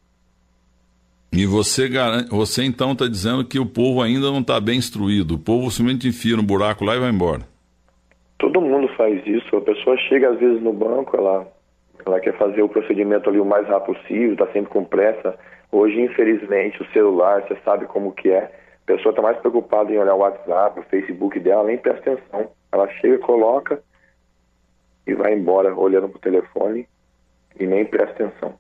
E 1.32 1.46
você, 1.46 1.90
você 2.30 2.64
então 2.64 2.92
está 2.92 3.08
dizendo 3.08 3.44
que 3.44 3.60
o 3.60 3.66
povo 3.66 4.02
ainda 4.02 4.32
não 4.32 4.40
está 4.40 4.60
bem 4.62 4.78
instruído. 4.78 5.36
O 5.36 5.40
povo 5.40 5.72
simplesmente 5.72 6.08
enfia 6.08 6.38
no 6.38 6.44
buraco 6.44 6.86
lá 6.86 6.96
e 6.96 7.00
vai 7.00 7.10
embora. 7.10 7.42
Todo 8.38 8.62
mundo 8.62 8.88
faz 8.96 9.26
isso. 9.26 9.56
A 9.56 9.62
pessoa 9.62 9.98
chega 9.98 10.30
às 10.30 10.40
vezes 10.40 10.62
no 10.62 10.72
banco, 10.72 11.18
ela, 11.18 11.48
ela 12.06 12.20
quer 12.20 12.38
fazer 12.38 12.62
o 12.62 12.70
procedimento 12.70 13.30
ali 13.30 13.40
o 13.40 13.46
mais 13.46 13.68
rápido 13.68 13.96
possível, 13.96 14.34
está 14.34 14.46
sempre 14.48 14.70
com 14.70 14.86
pressa. 14.86 15.36
Hoje, 15.72 16.00
infelizmente, 16.00 16.82
o 16.82 16.92
celular, 16.94 17.42
você 17.42 17.58
sabe 17.66 17.88
como 17.88 18.12
que 18.12 18.30
é 18.30 18.52
a 18.84 18.86
pessoa 18.86 19.12
está 19.12 19.22
mais 19.22 19.38
preocupada 19.38 19.92
em 19.92 19.98
olhar 19.98 20.14
o 20.14 20.20
WhatsApp, 20.20 20.80
o 20.80 20.84
Facebook 20.84 21.40
dela, 21.40 21.64
nem 21.64 21.78
presta 21.78 22.12
atenção. 22.12 22.52
Ela 22.72 22.88
chega, 23.00 23.18
coloca 23.20 23.82
e 25.08 25.14
vai 25.14 25.34
embora 25.34 25.74
olhando 25.74 26.10
para 26.10 26.18
o 26.18 26.22
telefone 26.22 26.88
e 27.60 27.66
nem 27.66 27.86
presta 27.86 28.24
atenção. 28.24 28.54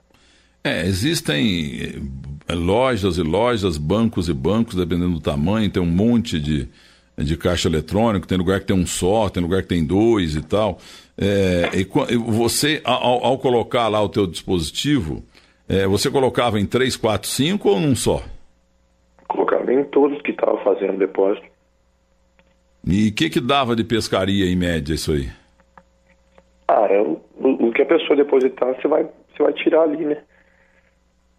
É, 0.63 0.85
existem 0.85 2.01
eh, 2.47 2.53
lojas 2.53 3.17
e 3.17 3.21
lojas, 3.21 3.77
bancos 3.77 4.29
e 4.29 4.33
bancos, 4.33 4.75
dependendo 4.75 5.15
do 5.15 5.19
tamanho, 5.19 5.69
tem 5.69 5.83
um 5.83 5.85
monte 5.85 6.39
de, 6.39 6.69
de 7.17 7.35
caixa 7.35 7.67
eletrônico, 7.67 8.25
tem 8.25 8.37
lugar 8.37 8.61
que 8.61 8.67
tem 8.67 8.75
um 8.75 8.85
só, 8.85 9.27
tem 9.29 9.43
lugar 9.43 9.61
que 9.61 9.67
tem 9.67 9.83
dois 9.83 10.35
e 10.35 10.41
tal. 10.41 10.79
É, 11.17 11.69
e 11.73 12.15
você, 12.15 12.81
ao, 12.85 13.25
ao, 13.25 13.37
colocar 13.37 13.89
lá 13.89 14.01
o 14.01 14.07
teu 14.07 14.25
dispositivo, 14.25 15.21
é, 15.67 15.85
você 15.85 16.09
colocava 16.09 16.59
em 16.59 16.65
3, 16.65 16.95
4, 16.95 17.29
5 17.29 17.69
ou 17.69 17.79
num 17.79 17.95
só? 17.95 18.23
Colocava 19.63 19.73
em 19.73 19.83
todos 19.85 20.21
que 20.21 20.31
estavam 20.31 20.57
fazendo 20.63 20.97
depósito. 20.97 21.47
E 22.85 23.09
o 23.09 23.15
que, 23.15 23.29
que 23.29 23.39
dava 23.39 23.75
de 23.75 23.83
pescaria 23.83 24.45
em 24.45 24.55
média 24.55 24.93
isso 24.93 25.13
aí? 25.13 25.29
Ah, 26.67 26.85
é 26.89 27.01
o, 27.01 27.21
o, 27.39 27.71
que 27.71 27.81
a 27.81 27.85
pessoa 27.85 28.15
depositar, 28.15 28.75
você 28.75 28.87
vai, 28.87 29.03
você 29.03 29.43
vai 29.43 29.53
tirar 29.53 29.83
ali, 29.83 30.05
né? 30.05 30.17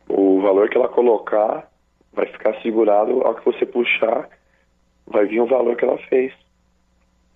O 0.08 0.40
valor 0.40 0.68
que 0.70 0.76
ela 0.76 0.88
colocar 0.88 1.68
vai 2.12 2.26
ficar 2.26 2.54
segurado, 2.62 3.22
ao 3.22 3.34
que 3.34 3.44
você 3.44 3.66
puxar, 3.66 4.28
vai 5.06 5.26
vir 5.26 5.40
o 5.40 5.46
valor 5.46 5.76
que 5.76 5.84
ela 5.84 5.98
fez. 6.08 6.32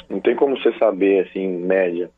Não 0.08 0.20
tem 0.20 0.36
como 0.36 0.56
você 0.56 0.72
saber, 0.78 1.26
assim, 1.26 1.40
em 1.40 1.58
média. 1.58 2.10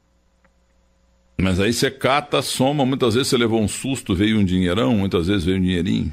Mas 1.40 1.58
aí 1.58 1.72
você 1.72 1.90
cata, 1.90 2.42
soma, 2.42 2.84
muitas 2.84 3.14
vezes 3.14 3.28
você 3.28 3.36
levou 3.36 3.60
um 3.60 3.66
susto, 3.66 4.14
veio 4.14 4.38
um 4.38 4.44
dinheirão, 4.44 4.94
muitas 4.94 5.26
vezes 5.26 5.44
veio 5.44 5.56
um 5.56 5.62
dinheirinho. 5.62 6.12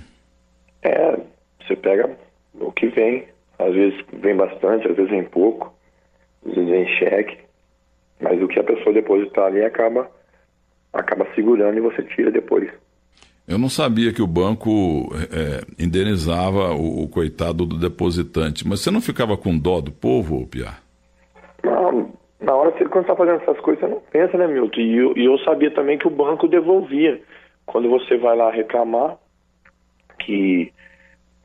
É, 0.82 1.20
você 1.62 1.76
pega 1.76 2.18
o 2.60 2.72
que 2.72 2.88
vem. 2.88 3.28
Às 3.60 3.74
vezes 3.74 4.00
vem 4.14 4.36
bastante, 4.36 4.88
às 4.88 4.96
vezes 4.96 5.10
vem 5.10 5.24
pouco, 5.24 5.74
às 6.46 6.54
vezes 6.54 6.70
vem 6.70 6.88
cheque. 6.98 7.38
Mas 8.20 8.42
o 8.42 8.48
que 8.48 8.60
a 8.60 8.64
pessoa 8.64 8.94
depositar 8.94 9.46
ali 9.46 9.64
acaba, 9.64 10.10
acaba 10.94 11.28
segurando 11.36 11.78
e 11.78 11.82
você 11.82 12.04
tira 12.04 12.32
depois. 12.32 12.70
Eu 13.48 13.58
não 13.58 13.70
sabia 13.70 14.12
que 14.12 14.22
o 14.22 14.28
banco 14.28 15.10
é, 15.32 15.64
indenizava 15.82 16.74
o, 16.74 17.04
o, 17.04 17.08
coitado 17.08 17.66
do 17.66 17.80
depositante, 17.80 18.68
mas 18.68 18.82
você 18.82 18.92
não 18.92 19.00
ficava 19.00 19.38
com 19.38 19.58
dó 19.58 19.80
do 19.80 19.92
povo, 19.92 20.46
Piar? 20.48 20.84
Não, 21.64 22.12
na 22.42 22.54
hora 22.54 22.74
que 22.74 22.84
quando 22.86 23.06
está 23.06 23.16
fazendo 23.16 23.42
essas 23.42 23.58
coisas, 23.62 23.82
você 23.82 23.90
não 23.90 24.02
pensa, 24.12 24.38
né, 24.38 24.48
Milton? 24.48 24.82
E 24.82 24.98
eu, 24.98 25.18
e 25.18 25.26
eu 25.26 25.38
sabia 25.40 25.72
também 25.72 25.98
que 25.98 26.08
o 26.08 26.12
banco 26.12 26.46
devolvia. 26.48 27.22
Quando 27.66 27.90
você 27.90 28.18
vai 28.18 28.36
lá 28.36 28.52
reclamar, 28.52 29.18
que 30.20 30.74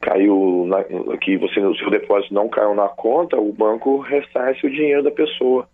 caiu 0.03 0.67
na, 0.67 0.83
que 1.17 1.39
você 1.39 1.61
o 1.61 1.75
seu 1.77 1.89
depósito 1.89 2.35
não 2.35 2.49
caiu 2.49 2.75
na 2.75 2.89
conta, 2.89 3.39
o 3.39 3.53
banco 3.53 4.01
ressarce 4.01 4.67
o 4.67 4.71
dinheiro 4.71 5.03
da 5.03 5.11
pessoa. 5.11 5.67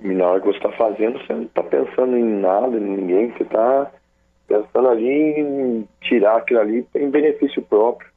E 0.00 0.08
na 0.08 0.26
hora 0.26 0.40
que 0.40 0.46
você 0.46 0.56
está 0.56 0.72
fazendo, 0.72 1.18
você 1.18 1.32
não 1.34 1.42
está 1.42 1.62
pensando 1.62 2.16
em 2.16 2.24
nada, 2.24 2.76
em 2.76 2.80
ninguém, 2.80 3.32
você 3.32 3.42
está 3.42 3.90
pensando 4.46 4.88
ali 4.88 5.08
em 5.08 5.88
tirar 6.00 6.36
aquilo 6.36 6.60
ali 6.60 6.86
em 6.94 7.10
benefício 7.10 7.60
próprio. 7.60 8.08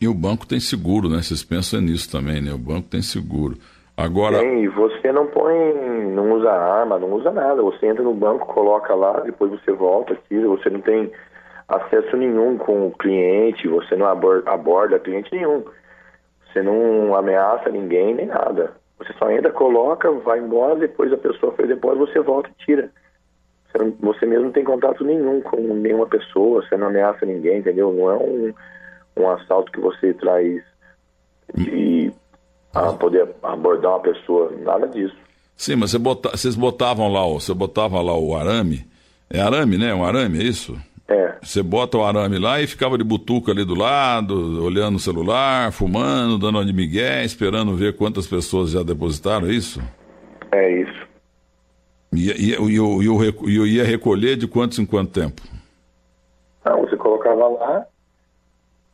E 0.00 0.08
o 0.08 0.14
banco 0.14 0.46
tem 0.46 0.58
seguro, 0.58 1.08
né? 1.08 1.22
Vocês 1.22 1.44
pensam 1.44 1.80
nisso 1.82 2.10
também, 2.10 2.40
né? 2.40 2.52
O 2.52 2.58
banco 2.58 2.88
tem 2.88 3.02
seguro. 3.02 3.56
Agora. 3.94 4.38
Tem, 4.38 4.64
e 4.64 4.68
você 4.68 5.12
não 5.12 5.26
põe, 5.26 5.74
não 6.14 6.32
usa 6.32 6.50
arma, 6.50 6.98
não 6.98 7.12
usa 7.12 7.30
nada. 7.30 7.60
Você 7.62 7.86
entra 7.86 8.02
no 8.02 8.14
banco, 8.14 8.46
coloca 8.46 8.94
lá, 8.94 9.20
depois 9.20 9.50
você 9.50 9.72
volta, 9.72 10.18
tira. 10.26 10.48
Você 10.48 10.70
não 10.70 10.80
tem 10.80 11.12
acesso 11.70 12.16
nenhum 12.16 12.58
com 12.58 12.88
o 12.88 12.90
cliente, 12.92 13.68
você 13.68 13.96
não 13.96 14.06
aborda, 14.06 14.50
aborda 14.50 14.98
cliente 14.98 15.32
nenhum. 15.32 15.64
Você 16.46 16.62
não 16.62 17.14
ameaça 17.14 17.70
ninguém 17.70 18.14
nem 18.14 18.26
nada. 18.26 18.72
Você 18.98 19.12
só 19.14 19.30
entra, 19.30 19.50
coloca, 19.50 20.10
vai 20.10 20.40
embora, 20.40 20.76
depois 20.76 21.12
a 21.12 21.16
pessoa 21.16 21.54
fez 21.54 21.68
depósito, 21.68 22.06
você 22.06 22.20
volta 22.20 22.50
e 22.50 22.64
tira. 22.64 22.90
Você, 23.70 23.78
não, 23.78 23.94
você 24.00 24.26
mesmo 24.26 24.46
não 24.46 24.52
tem 24.52 24.64
contato 24.64 25.04
nenhum 25.04 25.40
com 25.40 25.56
nenhuma 25.56 26.06
pessoa, 26.06 26.62
você 26.62 26.76
não 26.76 26.88
ameaça 26.88 27.24
ninguém, 27.24 27.58
entendeu? 27.58 27.92
Não 27.92 28.10
é 28.10 28.16
um, 28.16 28.52
um 29.16 29.30
assalto 29.30 29.70
que 29.70 29.80
você 29.80 30.12
traz 30.14 30.62
de 31.54 32.12
a 32.74 32.92
poder 32.92 33.28
abordar 33.42 33.92
uma 33.92 34.00
pessoa, 34.00 34.52
nada 34.62 34.86
disso. 34.86 35.16
Sim, 35.56 35.76
mas 35.76 35.90
você 35.90 35.98
bota, 35.98 36.30
vocês 36.30 36.54
botavam 36.54 37.12
lá, 37.12 37.22
você 37.26 37.52
botava 37.52 38.00
lá 38.00 38.16
o 38.16 38.34
arame, 38.36 38.86
é 39.28 39.40
arame, 39.40 39.76
né? 39.76 39.92
Um 39.94 40.04
arame, 40.04 40.38
é 40.38 40.42
isso? 40.42 40.76
É. 41.10 41.34
Você 41.42 41.60
bota 41.60 41.98
o 41.98 42.04
arame 42.04 42.38
lá 42.38 42.60
e 42.60 42.68
ficava 42.68 42.96
de 42.96 43.02
butuca 43.02 43.50
ali 43.50 43.64
do 43.64 43.74
lado, 43.74 44.64
olhando 44.64 44.94
o 44.94 45.00
celular, 45.00 45.72
fumando, 45.72 46.38
dando 46.38 46.64
de 46.64 46.72
migué, 46.72 47.24
esperando 47.24 47.74
ver 47.74 47.96
quantas 47.96 48.28
pessoas 48.28 48.70
já 48.70 48.84
depositaram, 48.84 49.48
é 49.48 49.50
isso? 49.50 49.82
É 50.52 50.80
isso. 50.80 51.08
E, 52.12 52.30
e, 52.30 52.50
e, 52.50 52.76
eu, 52.76 53.02
eu, 53.02 53.22
eu 53.24 53.66
ia 53.66 53.82
recolher 53.82 54.36
de 54.36 54.46
quantos 54.46 54.78
em 54.78 54.86
quanto 54.86 55.12
tempo? 55.12 55.42
Não, 56.64 56.82
você 56.82 56.96
colocava 56.96 57.48
lá 57.48 57.86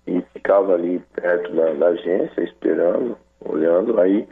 e 0.06 0.22
ficava 0.32 0.72
ali 0.72 1.02
perto 1.14 1.54
da, 1.54 1.74
da 1.74 1.86
agência, 1.88 2.42
esperando, 2.42 3.14
olhando, 3.40 4.00
aí 4.00 4.26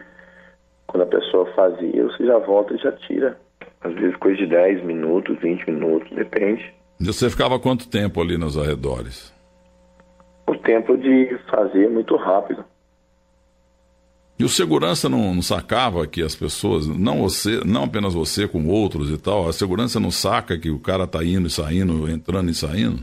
quando 0.87 1.03
a 1.03 1.07
pessoa 1.07 1.53
fazia, 1.55 2.03
você 2.05 2.25
já 2.25 2.39
volta 2.39 2.73
e 2.73 2.79
já 2.79 2.93
tira. 2.93 3.37
Às 3.83 3.93
vezes 3.95 4.17
coisa 4.17 4.39
de 4.39 4.47
10 4.47 4.85
minutos, 4.85 5.39
20 5.39 5.71
minutos, 5.71 6.11
depende. 6.17 6.73
E 7.05 7.07
você 7.07 7.29
ficava 7.29 7.59
quanto 7.59 7.87
tempo 7.87 8.19
ali 8.19 8.39
nos 8.39 8.57
arredores? 8.57 9.31
O 10.49 10.57
tempo 10.57 10.97
de 10.97 11.37
fazer 11.51 11.91
muito 11.91 12.17
rápido. 12.17 12.65
E 14.39 14.45
o 14.45 14.49
segurança 14.49 15.07
não, 15.07 15.35
não, 15.35 15.43
sacava 15.43 16.07
que 16.07 16.23
as 16.23 16.35
pessoas, 16.35 16.89
não 16.89 17.21
você, 17.21 17.61
não 17.63 17.85
apenas 17.85 18.15
você, 18.15 18.49
com 18.49 18.67
outros 18.69 19.11
e 19.11 19.19
tal, 19.19 19.47
a 19.47 19.53
segurança 19.53 20.01
não 20.01 20.11
saca 20.11 20.59
que 20.59 20.71
o 20.71 20.81
cara 20.81 21.07
tá 21.07 21.23
indo 21.23 21.47
e 21.47 21.51
saindo, 21.51 22.11
entrando 22.11 22.51
e 22.51 22.55
saindo? 22.55 23.01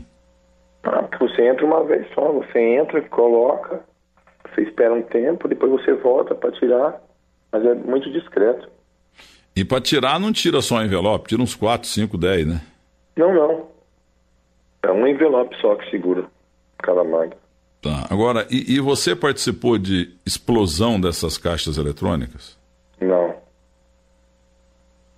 Ah, 0.82 1.08
você 1.20 1.46
entra 1.48 1.64
uma 1.64 1.84
vez 1.84 2.04
só, 2.12 2.32
você 2.32 2.58
entra, 2.58 3.00
coloca, 3.02 3.84
você 4.50 4.62
espera 4.62 4.92
um 4.92 5.02
tempo, 5.02 5.46
depois 5.46 5.70
você 5.70 5.94
volta 5.94 6.34
para 6.34 6.50
tirar, 6.50 7.00
mas 7.52 7.64
é 7.64 7.74
muito 7.74 8.10
discreto. 8.10 8.68
E 9.54 9.64
para 9.64 9.80
tirar 9.80 10.18
não 10.18 10.32
tira 10.32 10.60
só 10.60 10.82
envelope, 10.82 11.28
tira 11.28 11.40
uns 11.40 11.54
4, 11.54 11.86
5, 11.86 12.18
10, 12.18 12.46
né? 12.48 12.60
Não, 13.16 13.32
não. 13.32 13.71
É 14.82 14.90
um 14.90 15.06
envelope 15.06 15.56
só 15.60 15.74
que 15.76 15.88
segura 15.90 16.26
cada 16.78 17.04
máquina. 17.04 17.40
Tá. 17.80 18.06
Agora, 18.10 18.46
e, 18.50 18.76
e, 18.76 18.80
você 18.80 19.14
participou 19.16 19.76
de 19.76 20.14
explosão 20.24 21.00
dessas 21.00 21.36
caixas 21.36 21.78
eletrônicas? 21.78 22.56
Não. 23.00 23.34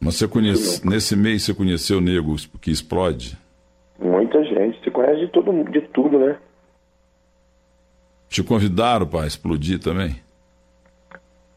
Mas 0.01 0.17
você 0.17 0.27
conhece, 0.27 0.87
nesse 0.87 1.15
mês 1.15 1.43
você 1.43 1.53
conheceu 1.53 2.01
nego 2.01 2.35
que 2.61 2.71
explode? 2.71 3.37
Muita 3.99 4.43
gente. 4.45 4.83
Você 4.83 4.91
conhece 4.91 5.21
de, 5.21 5.29
todo, 5.29 5.65
de 5.71 5.81
tudo, 5.89 6.19
né? 6.19 6.37
Te 8.29 8.43
convidaram 8.43 9.07
para 9.07 9.27
explodir 9.27 9.79
também? 9.79 10.17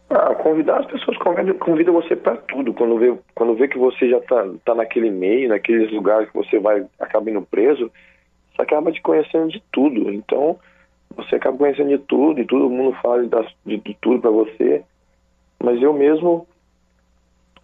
Ah, 0.09 0.35
convidar 0.35 0.79
as 0.79 0.85
pessoas 0.87 1.17
convidam, 1.17 1.57
convidam 1.57 1.93
você 1.93 2.15
para 2.15 2.37
tudo. 2.37 2.73
Quando 2.73 2.97
vê, 2.97 3.17
quando 3.33 3.55
vê 3.55 3.67
que 3.67 3.77
você 3.77 4.09
já 4.09 4.17
está 4.17 4.45
tá 4.63 4.75
naquele 4.75 5.09
meio, 5.09 5.49
naqueles 5.49 5.91
lugares 5.91 6.29
que 6.29 6.35
você 6.35 6.59
vai 6.59 6.85
acaba 6.99 7.29
indo 7.29 7.41
preso, 7.41 7.91
você 8.57 8.61
acaba 8.63 8.91
te 8.91 9.01
conhecendo 9.01 9.49
de 9.49 9.61
tudo. 9.71 10.11
Então, 10.11 10.59
você 11.15 11.35
acaba 11.35 11.57
conhecendo 11.57 11.89
de 11.89 11.99
tudo 11.99 12.41
e 12.41 12.45
todo 12.45 12.69
mundo 12.69 12.97
fala 13.01 13.23
de, 13.65 13.77
de 13.77 13.97
tudo 14.01 14.19
para 14.19 14.31
você. 14.31 14.83
Mas 15.63 15.81
eu 15.81 15.93
mesmo, 15.93 16.47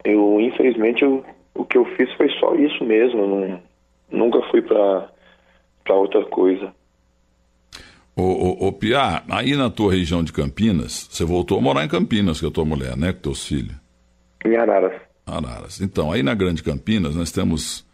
eu 0.03 0.39
infelizmente, 0.39 1.03
eu, 1.03 1.25
o 1.55 1.65
que 1.65 1.77
eu 1.77 1.85
fiz 1.95 2.11
foi 2.13 2.29
só 2.39 2.55
isso 2.55 2.83
mesmo. 2.85 3.25
Não, 3.25 3.59
nunca 4.11 4.41
fui 4.49 4.61
para 4.61 5.09
outra 5.89 6.23
coisa. 6.25 6.73
Ô, 8.15 8.21
ô, 8.21 8.67
ô 8.67 8.71
Pia, 8.71 9.23
aí 9.27 9.55
na 9.55 9.71
tua 9.71 9.91
região 9.91 10.23
de 10.23 10.31
Campinas, 10.31 11.07
você 11.09 11.25
voltou 11.25 11.57
a 11.57 11.61
morar 11.61 11.83
em 11.83 11.87
Campinas 11.87 12.39
com 12.39 12.47
a 12.47 12.51
tua 12.51 12.65
mulher, 12.65 12.95
né? 12.95 13.11
Com 13.11 13.19
teus 13.19 13.47
filhos. 13.47 13.75
Em 14.45 14.55
Araras. 14.55 14.93
Araras. 15.25 15.81
Então, 15.81 16.11
aí 16.11 16.21
na 16.21 16.35
Grande 16.35 16.61
Campinas, 16.61 17.15
nós 17.15 17.31
temos. 17.31 17.85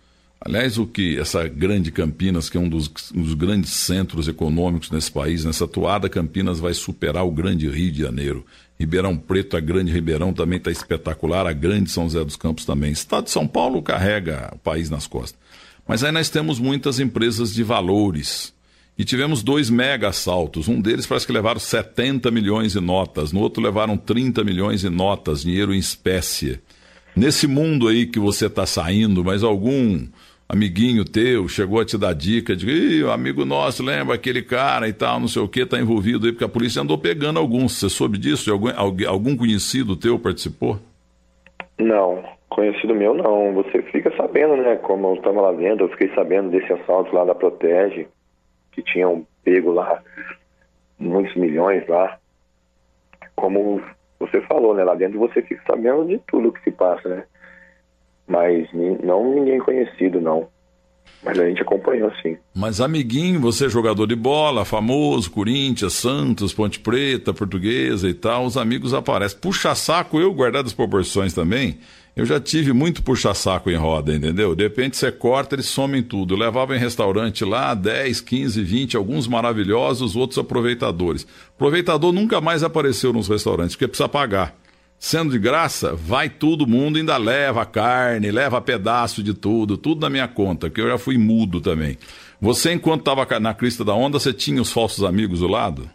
Aliás, 0.41 0.77
o 0.77 0.87
que 0.87 1.19
essa 1.19 1.45
grande 1.49 1.91
Campinas, 1.91 2.49
que 2.49 2.57
é 2.57 2.59
um 2.59 2.69
dos, 2.69 2.89
um 3.13 3.21
dos 3.21 3.33
grandes 3.33 3.71
centros 3.71 4.27
econômicos 4.27 4.89
nesse 4.89 5.11
país, 5.11 5.43
nessa 5.43 5.67
toada, 5.67 6.07
Campinas 6.07 6.59
vai 6.59 6.73
superar 6.73 7.25
o 7.25 7.31
grande 7.31 7.67
Rio 7.67 7.91
de 7.91 8.01
Janeiro. 8.01 8.45
Ribeirão 8.79 9.17
Preto, 9.17 9.57
a 9.57 9.59
grande 9.59 9.91
Ribeirão 9.91 10.31
também 10.31 10.57
está 10.57 10.71
espetacular, 10.71 11.45
a 11.45 11.51
grande 11.51 11.91
São 11.91 12.05
José 12.05 12.23
dos 12.23 12.37
Campos 12.37 12.63
também. 12.63 12.91
Estado 12.91 13.25
de 13.25 13.31
São 13.31 13.45
Paulo 13.45 13.81
carrega 13.81 14.51
o 14.55 14.57
país 14.57 14.89
nas 14.89 15.05
costas. 15.05 15.37
Mas 15.85 16.05
aí 16.05 16.11
nós 16.11 16.29
temos 16.29 16.57
muitas 16.57 17.01
empresas 17.01 17.53
de 17.53 17.61
valores 17.61 18.53
e 18.97 19.03
tivemos 19.03 19.43
dois 19.43 19.69
mega 19.69 20.07
assaltos. 20.07 20.69
Um 20.69 20.79
deles 20.79 21.05
parece 21.05 21.27
que 21.27 21.33
levaram 21.33 21.59
70 21.59 22.31
milhões 22.31 22.71
de 22.71 22.79
notas, 22.79 23.33
no 23.33 23.41
outro 23.41 23.61
levaram 23.61 23.97
30 23.97 24.41
milhões 24.45 24.79
de 24.79 24.89
notas, 24.89 25.41
dinheiro 25.41 25.73
em 25.73 25.79
espécie. 25.79 26.61
Nesse 27.13 27.47
mundo 27.47 27.89
aí 27.89 28.05
que 28.05 28.19
você 28.19 28.45
está 28.45 28.65
saindo, 28.65 29.25
mas 29.25 29.43
algum 29.43 30.07
amiguinho 30.51 31.05
teu 31.05 31.47
chegou 31.47 31.79
a 31.79 31.85
te 31.85 31.95
dar 31.95 32.13
dica 32.13 32.55
de 32.55 33.05
amigo 33.13 33.45
nosso 33.45 33.83
lembra 33.83 34.15
aquele 34.15 34.41
cara 34.41 34.87
e 34.87 34.93
tal, 34.93 35.19
não 35.19 35.27
sei 35.27 35.43
o 35.43 35.47
que, 35.47 35.61
está 35.61 35.79
envolvido 35.79 36.25
aí, 36.25 36.31
porque 36.31 36.43
a 36.43 36.49
polícia 36.49 36.81
andou 36.81 36.97
pegando 36.97 37.37
alguns. 37.37 37.79
Você 37.79 37.87
soube 37.87 38.17
disso? 38.17 38.51
Algum, 38.51 38.69
algum 39.07 39.37
conhecido 39.37 39.95
teu 39.95 40.17
participou? 40.17 40.79
Não, 41.77 42.23
conhecido 42.49 42.95
meu 42.95 43.13
não. 43.13 43.53
Você 43.53 43.83
fica 43.83 44.11
sabendo, 44.17 44.57
né? 44.57 44.75
Como 44.77 45.07
eu 45.07 45.13
estava 45.13 45.39
lá 45.39 45.51
dentro, 45.51 45.85
eu 45.85 45.89
fiquei 45.89 46.09
sabendo 46.15 46.49
desse 46.49 46.73
assalto 46.73 47.13
lá 47.15 47.23
da 47.23 47.35
Protege 47.35 48.07
que 48.71 48.81
tinham 48.81 49.25
pego 49.43 49.71
lá 49.71 50.01
muitos 50.97 51.35
milhões 51.35 51.87
lá. 51.87 52.17
Como 53.35 53.81
você 54.19 54.41
falou, 54.41 54.73
né? 54.73 54.83
Lá 54.83 54.95
dentro 54.95 55.19
você 55.19 55.43
fica 55.43 55.61
sabendo 55.69 56.05
de 56.05 56.17
tudo 56.27 56.51
que 56.51 56.63
se 56.63 56.71
passa, 56.71 57.07
né? 57.07 57.23
Mas 58.29 58.69
não 59.03 59.33
ninguém 59.33 59.59
conhecido, 59.59 60.21
não. 60.21 60.47
Mas 61.21 61.37
a 61.37 61.45
gente 61.49 61.61
acompanhou, 61.61 62.09
sim. 62.21 62.37
Mas, 62.55 62.79
amiguinho, 62.79 63.41
você 63.41 63.65
é 63.65 63.69
jogador 63.69 64.05
de 64.05 64.15
bola, 64.15 64.63
famoso, 64.63 65.29
Corinthians, 65.29 65.93
Santos, 65.93 66.53
Ponte 66.53 66.79
Preta, 66.79 67.33
Portuguesa 67.33 68.07
e 68.07 68.13
tal, 68.13 68.45
os 68.45 68.55
amigos 68.55 68.93
aparecem. 68.93 69.37
Puxa 69.39 69.75
saco, 69.75 70.19
eu, 70.19 70.33
guardado 70.33 70.67
as 70.67 70.73
proporções 70.73 71.33
também, 71.33 71.79
eu 72.15 72.25
já 72.25 72.39
tive 72.39 72.73
muito 72.73 73.01
puxa-saco 73.01 73.69
em 73.69 73.75
roda, 73.75 74.13
entendeu? 74.13 74.53
De 74.53 74.63
repente 74.63 74.97
você 74.97 75.11
corta, 75.11 75.55
eles 75.55 75.67
somem 75.67 76.03
tudo. 76.03 76.33
Eu 76.33 76.37
levava 76.37 76.75
em 76.75 76.79
restaurante 76.79 77.45
lá 77.45 77.73
10, 77.73 78.19
15, 78.21 78.61
20, 78.61 78.97
alguns 78.97 79.27
maravilhosos, 79.27 80.15
outros 80.15 80.37
aproveitadores. 80.37 81.25
Aproveitador 81.55 82.11
nunca 82.11 82.41
mais 82.41 82.61
apareceu 82.61 83.13
nos 83.13 83.27
restaurantes, 83.27 83.75
porque 83.75 83.87
precisa 83.87 84.09
pagar. 84.09 84.53
Sendo 84.99 85.31
de 85.31 85.39
graça, 85.39 85.95
vai 85.95 86.29
todo 86.29 86.67
mundo, 86.67 86.97
ainda 86.97 87.15
leva 87.17 87.65
carne, 87.65 88.31
leva 88.31 88.61
pedaço 88.61 89.23
de 89.23 89.33
tudo, 89.33 89.77
tudo 89.77 90.01
na 90.01 90.09
minha 90.09 90.27
conta, 90.27 90.69
que 90.69 90.81
eu 90.81 90.89
já 90.89 90.97
fui 90.97 91.17
mudo 91.17 91.61
também. 91.61 91.97
Você, 92.41 92.73
enquanto 92.73 92.99
estava 92.99 93.39
na 93.39 93.53
crista 93.53 93.85
da 93.85 93.93
onda, 93.93 94.19
você 94.19 94.33
tinha 94.33 94.61
os 94.61 94.73
falsos 94.73 95.03
amigos 95.05 95.39
do 95.39 95.47
lado? 95.47 95.89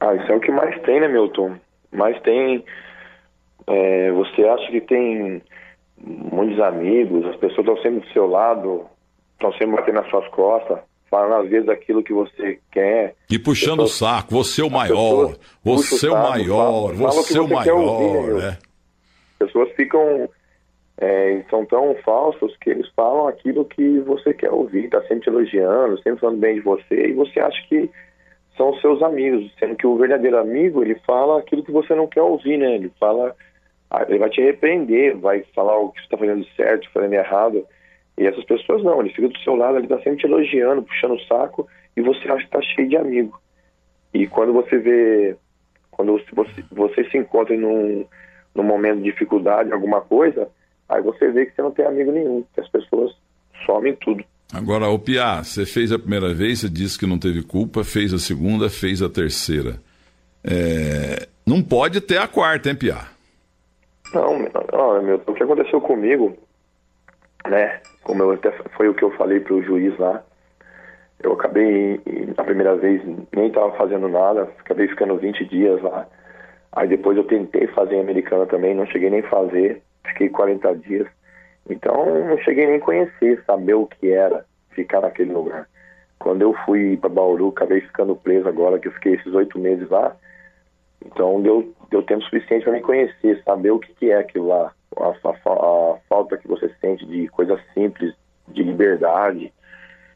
Ah, 0.00 0.14
isso 0.14 0.32
é 0.32 0.36
o 0.36 0.40
que 0.40 0.50
mais 0.50 0.80
tem, 0.82 1.00
né, 1.00 1.06
Milton? 1.06 1.56
Mais 1.92 2.20
tem 2.22 2.64
é, 3.70 4.10
você 4.10 4.42
acha 4.42 4.70
que 4.70 4.80
tem 4.80 5.40
muitos 5.96 6.58
amigos, 6.60 7.24
as 7.26 7.36
pessoas 7.36 7.66
estão 7.66 7.76
sempre 7.76 8.00
do 8.00 8.12
seu 8.12 8.26
lado, 8.26 8.86
estão 9.34 9.52
sempre 9.52 9.76
batendo 9.76 10.00
nas 10.00 10.10
suas 10.10 10.26
costas, 10.28 10.78
falando 11.10 11.44
às 11.44 11.50
vezes 11.50 11.68
aquilo 11.68 12.02
que 12.02 12.12
você 12.12 12.58
quer. 12.70 13.14
E 13.30 13.38
puxando 13.38 13.80
pessoas, 13.80 13.90
o 13.90 13.98
saco, 13.98 14.34
você 14.34 14.62
é 14.62 14.64
o 14.64 14.70
maior, 14.70 15.36
você 15.62 16.06
é 16.06 16.10
o 16.10 16.22
maior, 16.22 16.94
você 16.94 17.38
é 17.38 17.40
o 17.40 17.48
maior, 17.48 18.34
né? 18.34 18.58
As 19.40 19.46
pessoas 19.46 19.70
ficam, 19.72 20.28
é, 20.98 21.42
são 21.50 21.66
tão 21.66 21.94
falsos 22.04 22.56
que 22.58 22.70
eles 22.70 22.88
falam 22.94 23.26
aquilo 23.26 23.64
que 23.64 23.98
você 24.00 24.32
quer 24.32 24.50
ouvir, 24.50 24.88
tá 24.88 25.00
sempre 25.02 25.20
te 25.20 25.28
elogiando, 25.30 26.00
sempre 26.02 26.20
falando 26.20 26.38
bem 26.38 26.54
de 26.54 26.60
você, 26.60 27.08
e 27.08 27.12
você 27.12 27.40
acha 27.40 27.60
que 27.68 27.90
são 28.56 28.74
seus 28.80 29.02
amigos, 29.02 29.50
sendo 29.58 29.76
que 29.76 29.86
o 29.86 29.96
verdadeiro 29.96 30.38
amigo, 30.38 30.82
ele 30.82 30.94
fala 31.06 31.40
aquilo 31.40 31.64
que 31.64 31.72
você 31.72 31.94
não 31.94 32.06
quer 32.06 32.22
ouvir, 32.22 32.58
né? 32.58 32.74
Ele 32.74 32.92
fala 33.00 33.34
ele 34.08 34.18
vai 34.18 34.30
te 34.30 34.40
repreender, 34.40 35.16
vai 35.18 35.42
falar 35.54 35.76
o 35.78 35.90
que 35.90 35.98
você 36.00 36.04
está 36.04 36.16
fazendo 36.16 36.46
certo, 36.56 36.88
fazendo 36.92 37.14
errado. 37.14 37.66
E 38.18 38.26
essas 38.26 38.44
pessoas 38.44 38.82
não, 38.82 39.00
ele 39.00 39.10
fica 39.10 39.28
do 39.28 39.38
seu 39.38 39.54
lado, 39.54 39.76
ele 39.76 39.86
está 39.86 39.96
sempre 39.98 40.18
te 40.18 40.26
elogiando, 40.26 40.82
puxando 40.82 41.14
o 41.14 41.24
saco, 41.24 41.66
e 41.96 42.02
você 42.02 42.28
acha 42.28 42.38
que 42.38 42.56
está 42.56 42.62
cheio 42.62 42.88
de 42.88 42.96
amigo. 42.96 43.40
E 44.12 44.26
quando 44.26 44.52
você 44.52 44.78
vê, 44.78 45.36
quando 45.90 46.20
você, 46.34 46.64
você 46.70 47.04
se 47.10 47.16
encontra 47.16 47.56
num, 47.56 48.04
num 48.54 48.62
momento 48.62 48.98
de 48.98 49.04
dificuldade, 49.04 49.72
alguma 49.72 50.00
coisa, 50.00 50.48
aí 50.88 51.00
você 51.00 51.30
vê 51.30 51.46
que 51.46 51.54
você 51.54 51.62
não 51.62 51.70
tem 51.70 51.86
amigo 51.86 52.12
nenhum, 52.12 52.44
que 52.54 52.60
as 52.60 52.68
pessoas 52.68 53.14
somem 53.64 53.94
tudo. 53.96 54.24
Agora, 54.52 54.88
o 54.88 54.98
Piá, 54.98 55.44
você 55.44 55.64
fez 55.64 55.92
a 55.92 55.98
primeira 55.98 56.34
vez, 56.34 56.60
você 56.60 56.68
disse 56.68 56.98
que 56.98 57.06
não 57.06 57.18
teve 57.18 57.42
culpa, 57.42 57.84
fez 57.84 58.12
a 58.12 58.18
segunda, 58.18 58.68
fez 58.68 59.00
a 59.00 59.08
terceira. 59.08 59.76
É... 60.42 61.28
Não 61.46 61.62
pode 61.62 62.00
ter 62.00 62.18
a 62.18 62.26
quarta, 62.26 62.68
hein, 62.68 62.74
Piá? 62.74 63.08
Não, 64.12 64.38
não, 64.72 65.02
meu, 65.02 65.22
o 65.24 65.34
que 65.34 65.42
aconteceu 65.42 65.80
comigo, 65.80 66.36
né? 67.48 67.80
Como 68.10 68.24
eu 68.24 68.32
até 68.32 68.50
foi 68.76 68.88
o 68.88 68.94
que 68.94 69.04
eu 69.04 69.12
falei 69.12 69.38
para 69.38 69.54
o 69.54 69.62
juiz 69.62 69.96
lá. 69.96 70.20
Eu 71.22 71.34
acabei, 71.34 72.00
na 72.36 72.42
primeira 72.42 72.74
vez, 72.74 73.00
nem 73.32 73.46
estava 73.46 73.70
fazendo 73.76 74.08
nada, 74.08 74.48
acabei 74.58 74.88
ficando 74.88 75.16
20 75.16 75.44
dias 75.44 75.80
lá. 75.80 76.08
Aí 76.72 76.88
depois 76.88 77.16
eu 77.16 77.22
tentei 77.22 77.68
fazer 77.68 77.94
em 77.94 78.00
Americana 78.00 78.46
também, 78.46 78.74
não 78.74 78.84
cheguei 78.86 79.10
nem 79.10 79.20
a 79.20 79.28
fazer, 79.28 79.80
fiquei 80.08 80.28
40 80.28 80.74
dias. 80.78 81.06
Então 81.68 82.04
não 82.24 82.36
cheguei 82.38 82.66
nem 82.66 82.78
a 82.78 82.80
conhecer, 82.80 83.44
saber 83.46 83.74
o 83.74 83.86
que 83.86 84.10
era 84.10 84.44
ficar 84.70 85.02
naquele 85.02 85.32
lugar. 85.32 85.68
Quando 86.18 86.42
eu 86.42 86.52
fui 86.66 86.96
para 86.96 87.10
Bauru, 87.10 87.50
acabei 87.50 87.80
ficando 87.80 88.16
preso 88.16 88.48
agora, 88.48 88.80
que 88.80 88.88
eu 88.88 88.92
fiquei 88.92 89.14
esses 89.14 89.32
oito 89.32 89.56
meses 89.56 89.88
lá. 89.88 90.16
Então 91.06 91.40
deu, 91.40 91.72
deu 91.88 92.02
tempo 92.02 92.24
suficiente 92.24 92.64
para 92.64 92.72
me 92.72 92.80
conhecer, 92.80 93.40
saber 93.44 93.70
o 93.70 93.78
que, 93.78 93.94
que 93.94 94.10
é 94.10 94.16
aquilo 94.16 94.48
lá. 94.48 94.72
A, 94.96 95.08
a, 95.08 95.30
a, 95.30 95.98
falta 96.08 96.36
que 96.36 96.48
você 96.48 96.68
sente 96.80 97.06
de 97.06 97.28
coisas 97.28 97.60
simples, 97.74 98.14
de 98.48 98.62
liberdade, 98.62 99.52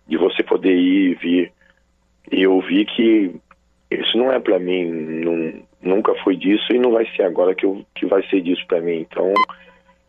de 0.06 0.16
você 0.16 0.42
poder 0.42 0.74
ir 0.74 1.12
e 1.12 1.14
vir. 1.14 1.52
E 2.32 2.42
eu 2.42 2.60
vi 2.60 2.84
que 2.84 3.34
isso 3.90 4.16
não 4.16 4.32
é 4.32 4.40
para 4.40 4.58
mim, 4.58 4.84
não, 4.84 5.62
nunca 5.80 6.14
foi 6.22 6.36
disso 6.36 6.72
e 6.72 6.78
não 6.78 6.92
vai 6.92 7.06
ser 7.14 7.22
agora 7.22 7.54
que, 7.54 7.64
eu, 7.64 7.84
que 7.94 8.06
vai 8.06 8.26
ser 8.28 8.40
disso 8.40 8.66
para 8.66 8.80
mim. 8.80 9.00
Então, 9.00 9.32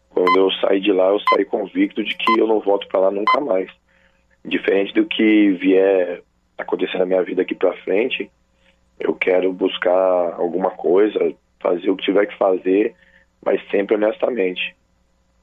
quando 0.09 0.37
eu 0.37 0.51
saí 0.53 0.79
de 0.79 0.91
lá, 0.91 1.09
eu 1.09 1.19
saí 1.29 1.45
convicto 1.45 2.03
de 2.03 2.15
que 2.15 2.39
eu 2.39 2.47
não 2.47 2.59
volto 2.59 2.87
para 2.87 3.01
lá 3.01 3.11
nunca 3.11 3.39
mais. 3.41 3.69
Diferente 4.43 4.93
do 4.93 5.05
que 5.05 5.51
vier 5.51 6.21
acontecer 6.57 6.97
na 6.97 7.05
minha 7.05 7.23
vida 7.23 7.41
aqui 7.41 7.53
para 7.53 7.73
frente, 7.83 8.31
eu 8.99 9.13
quero 9.13 9.51
buscar 9.51 10.33
alguma 10.37 10.71
coisa, 10.71 11.19
fazer 11.59 11.89
o 11.89 11.95
que 11.95 12.05
tiver 12.05 12.25
que 12.27 12.37
fazer, 12.37 12.95
mas 13.45 13.61
sempre 13.69 13.95
honestamente. 13.95 14.75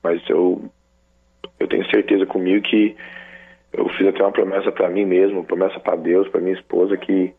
Mas 0.02 0.20
eu, 0.28 0.68
eu 1.60 1.68
tenho 1.68 1.88
certeza 1.88 2.26
comigo 2.26 2.62
que 2.68 2.96
eu 3.72 3.88
fiz 3.90 4.08
até 4.08 4.22
uma 4.22 4.32
promessa 4.32 4.72
para 4.72 4.90
mim 4.90 5.06
mesmo, 5.06 5.38
uma 5.38 5.44
promessa 5.44 5.78
para 5.78 5.96
Deus, 5.96 6.28
para 6.28 6.40
minha 6.40 6.56
esposa, 6.56 6.96
que 6.96 7.32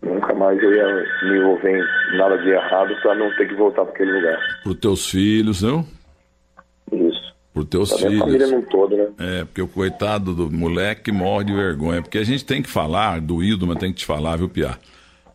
nunca 0.00 0.34
mais 0.34 0.60
eu 0.60 0.74
ia 0.74 0.86
me 1.22 1.38
envolver 1.38 1.78
em 1.78 2.16
nada 2.16 2.38
de 2.38 2.48
errado 2.48 2.94
para 3.02 3.14
não 3.14 3.30
ter 3.36 3.46
que 3.46 3.54
voltar 3.54 3.84
para 3.84 3.94
aquele 3.94 4.12
lugar. 4.12 4.38
Para 4.64 4.74
teus 4.74 5.08
filhos, 5.08 5.62
não? 5.62 5.86
Isso. 6.90 7.32
Por 7.52 7.66
teus 7.66 7.90
pra 7.90 8.08
filhos. 8.08 8.20
família 8.20 8.46
não 8.46 8.62
todo, 8.62 8.96
né? 8.96 9.08
É, 9.20 9.44
porque 9.44 9.60
o 9.60 9.68
coitado 9.68 10.34
do 10.34 10.50
moleque 10.50 11.12
morre 11.12 11.44
de 11.44 11.52
vergonha. 11.52 12.00
Porque 12.00 12.18
a 12.18 12.24
gente 12.24 12.44
tem 12.44 12.62
que 12.62 12.70
falar, 12.70 13.20
doído, 13.20 13.66
mas 13.66 13.76
tem 13.76 13.92
que 13.92 13.98
te 13.98 14.06
falar, 14.06 14.36
viu, 14.36 14.48
Piá? 14.48 14.78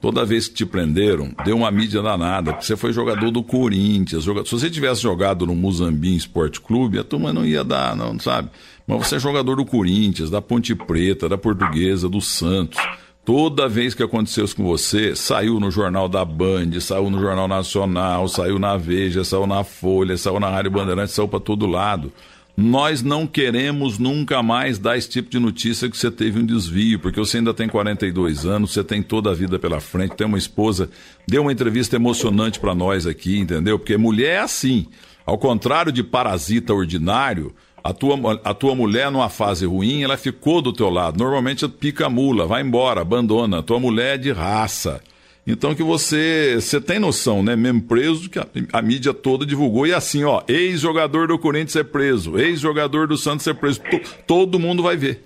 Toda 0.08 0.24
vez 0.24 0.48
que 0.48 0.54
te 0.54 0.66
prenderam, 0.66 1.34
deu 1.44 1.58
uma 1.58 1.70
mídia 1.70 2.02
danada, 2.02 2.54
porque 2.54 2.66
você 2.66 2.78
foi 2.78 2.94
jogador 2.94 3.30
do 3.30 3.44
Corinthians. 3.44 4.24
Se 4.24 4.52
você 4.56 4.70
tivesse 4.70 5.02
jogado 5.02 5.46
no 5.46 5.54
Muzambim 5.54 6.16
Esporte 6.16 6.62
Clube, 6.62 6.98
a 6.98 7.04
turma 7.04 7.34
não 7.34 7.46
ia 7.46 7.62
dar, 7.62 7.94
não, 7.94 8.18
sabe? 8.18 8.50
Mas 8.88 9.06
você 9.06 9.18
é 9.18 9.20
jogador 9.20 9.58
do 9.58 9.66
Corinthians, 9.66 10.30
da 10.30 10.42
Ponte 10.42 10.74
Preta, 10.74 11.28
da 11.28 11.38
Portuguesa, 11.38 12.08
do 12.08 12.22
Santos. 12.22 12.80
Toda 13.26 13.68
vez 13.68 13.94
que 13.94 14.02
aconteceu 14.02 14.46
isso 14.46 14.56
com 14.56 14.64
você, 14.64 15.14
saiu 15.14 15.60
no 15.60 15.70
Jornal 15.70 16.08
da 16.08 16.24
Band, 16.24 16.80
saiu 16.80 17.10
no 17.10 17.20
Jornal 17.20 17.50
Nacional, 17.50 18.30
saiu 18.30 18.58
na 18.58 18.78
Veja, 18.78 19.26
saiu 19.26 19.46
na 19.46 19.66
Folha, 19.66 20.18
saiu 20.18 20.40
na 20.40 20.50
Rádio 20.50 20.72
Bandeirante, 20.72 21.12
saiu 21.12 21.28
para 21.28 21.42
todo 21.42 21.66
lado. 21.68 22.14
Nós 22.60 23.04
não 23.04 23.28
queremos 23.28 24.00
nunca 24.00 24.42
mais 24.42 24.80
dar 24.80 24.98
esse 24.98 25.08
tipo 25.08 25.30
de 25.30 25.38
notícia 25.38 25.88
que 25.88 25.96
você 25.96 26.10
teve 26.10 26.40
um 26.40 26.46
desvio, 26.46 26.98
porque 26.98 27.20
você 27.20 27.38
ainda 27.38 27.54
tem 27.54 27.70
42 27.70 28.48
anos, 28.48 28.74
você 28.74 28.84
tem 28.84 29.04
toda 29.04 29.30
a 29.30 29.34
vida 29.36 29.60
pela 29.60 29.80
frente, 29.80 30.16
tem 30.16 30.26
uma 30.26 30.40
esposa, 30.40 30.90
deu 31.28 31.44
uma 31.44 31.52
entrevista 31.52 31.98
emocionante 31.98 32.60
para 32.60 32.74
nós 32.74 33.06
aqui, 33.06 33.38
entendeu? 33.38 33.78
Porque 33.78 33.96
mulher 33.96 34.38
é 34.38 34.40
assim. 34.40 34.88
Ao 35.24 35.38
contrário 35.38 35.92
de 35.92 36.02
parasita 36.04 36.74
ordinário, 36.74 37.54
a 37.84 37.94
tua, 37.94 38.42
a 38.44 38.54
tua 38.56 38.74
mulher 38.74 39.12
numa 39.12 39.30
fase 39.30 39.68
ruim, 39.68 40.02
ela 40.02 40.18
ficou 40.18 40.60
do 40.60 40.74
teu 40.74 40.90
lado. 40.90 41.20
Normalmente 41.20 41.68
pica 41.68 42.08
a 42.08 42.10
mula, 42.10 42.48
vai 42.48 42.64
embora, 42.64 43.02
abandona. 43.02 43.60
A 43.60 43.64
tua 43.64 43.80
mulher 43.80 44.16
é 44.16 44.18
de 44.18 44.32
raça. 44.32 45.00
Então 45.48 45.74
que 45.74 45.82
você, 45.82 46.56
você 46.56 46.82
tem 46.82 47.00
noção, 47.00 47.42
né? 47.42 47.56
Mesmo 47.56 47.82
preso, 47.84 48.30
que 48.30 48.38
a, 48.38 48.46
a 48.74 48.82
mídia 48.82 49.14
toda 49.14 49.46
divulgou. 49.46 49.88
E 49.88 49.94
assim, 49.94 50.26
ó, 50.26 50.42
ex-jogador 50.46 51.30
do 51.30 51.40
Corinthians 51.40 51.78
é 51.78 51.86
preso, 51.86 52.38
ex-jogador 52.38 53.08
do 53.08 53.16
Santos 53.16 53.48
é 53.48 53.54
preso. 53.54 53.82
T 53.82 54.02
todo 54.28 54.60
mundo 54.60 54.84
vai 54.84 54.98
ver. 54.98 55.24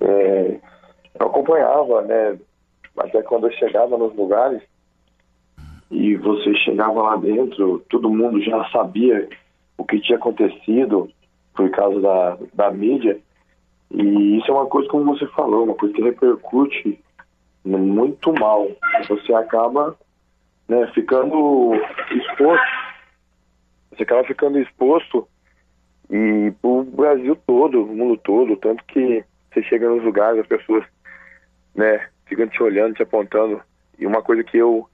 É, 0.00 0.58
eu 1.20 1.26
acompanhava, 1.26 2.00
né? 2.02 2.38
Até 2.96 3.22
quando 3.22 3.46
eu 3.48 3.52
chegava 3.52 3.98
nos 3.98 4.16
lugares 4.16 4.62
e 5.90 6.16
você 6.16 6.54
chegava 6.64 7.02
lá 7.02 7.16
dentro, 7.16 7.84
todo 7.90 8.08
mundo 8.08 8.40
já 8.40 8.64
sabia 8.70 9.28
o 9.76 9.84
que 9.84 10.00
tinha 10.00 10.16
acontecido 10.16 11.10
por 11.54 11.68
causa 11.70 12.00
da, 12.00 12.38
da 12.54 12.70
mídia. 12.70 13.18
E 13.90 14.38
isso 14.38 14.50
é 14.50 14.54
uma 14.54 14.66
coisa, 14.66 14.88
como 14.88 15.14
você 15.14 15.26
falou, 15.26 15.64
uma 15.64 15.74
coisa 15.74 15.94
que 15.94 16.02
repercute 16.02 16.98
muito 17.64 18.32
mal. 18.32 18.68
Você 19.08 19.32
acaba 19.34 19.96
né, 20.68 20.86
ficando 20.94 21.74
exposto. 22.10 22.84
Você 23.90 24.02
acaba 24.02 24.24
ficando 24.24 24.58
exposto 24.58 25.28
e 26.10 26.52
o 26.62 26.82
Brasil 26.82 27.36
todo, 27.46 27.84
o 27.84 27.86
mundo 27.94 28.16
todo, 28.18 28.56
tanto 28.56 28.84
que 28.84 29.24
você 29.50 29.62
chega 29.62 29.88
nos 29.88 30.02
lugares, 30.02 30.40
as 30.40 30.46
pessoas 30.46 30.84
né, 31.74 32.08
ficam 32.26 32.46
te 32.48 32.62
olhando, 32.62 32.94
te 32.94 33.02
apontando. 33.02 33.62
E 33.98 34.06
uma 34.06 34.22
coisa 34.22 34.42
que 34.44 34.58
eu 34.58 34.88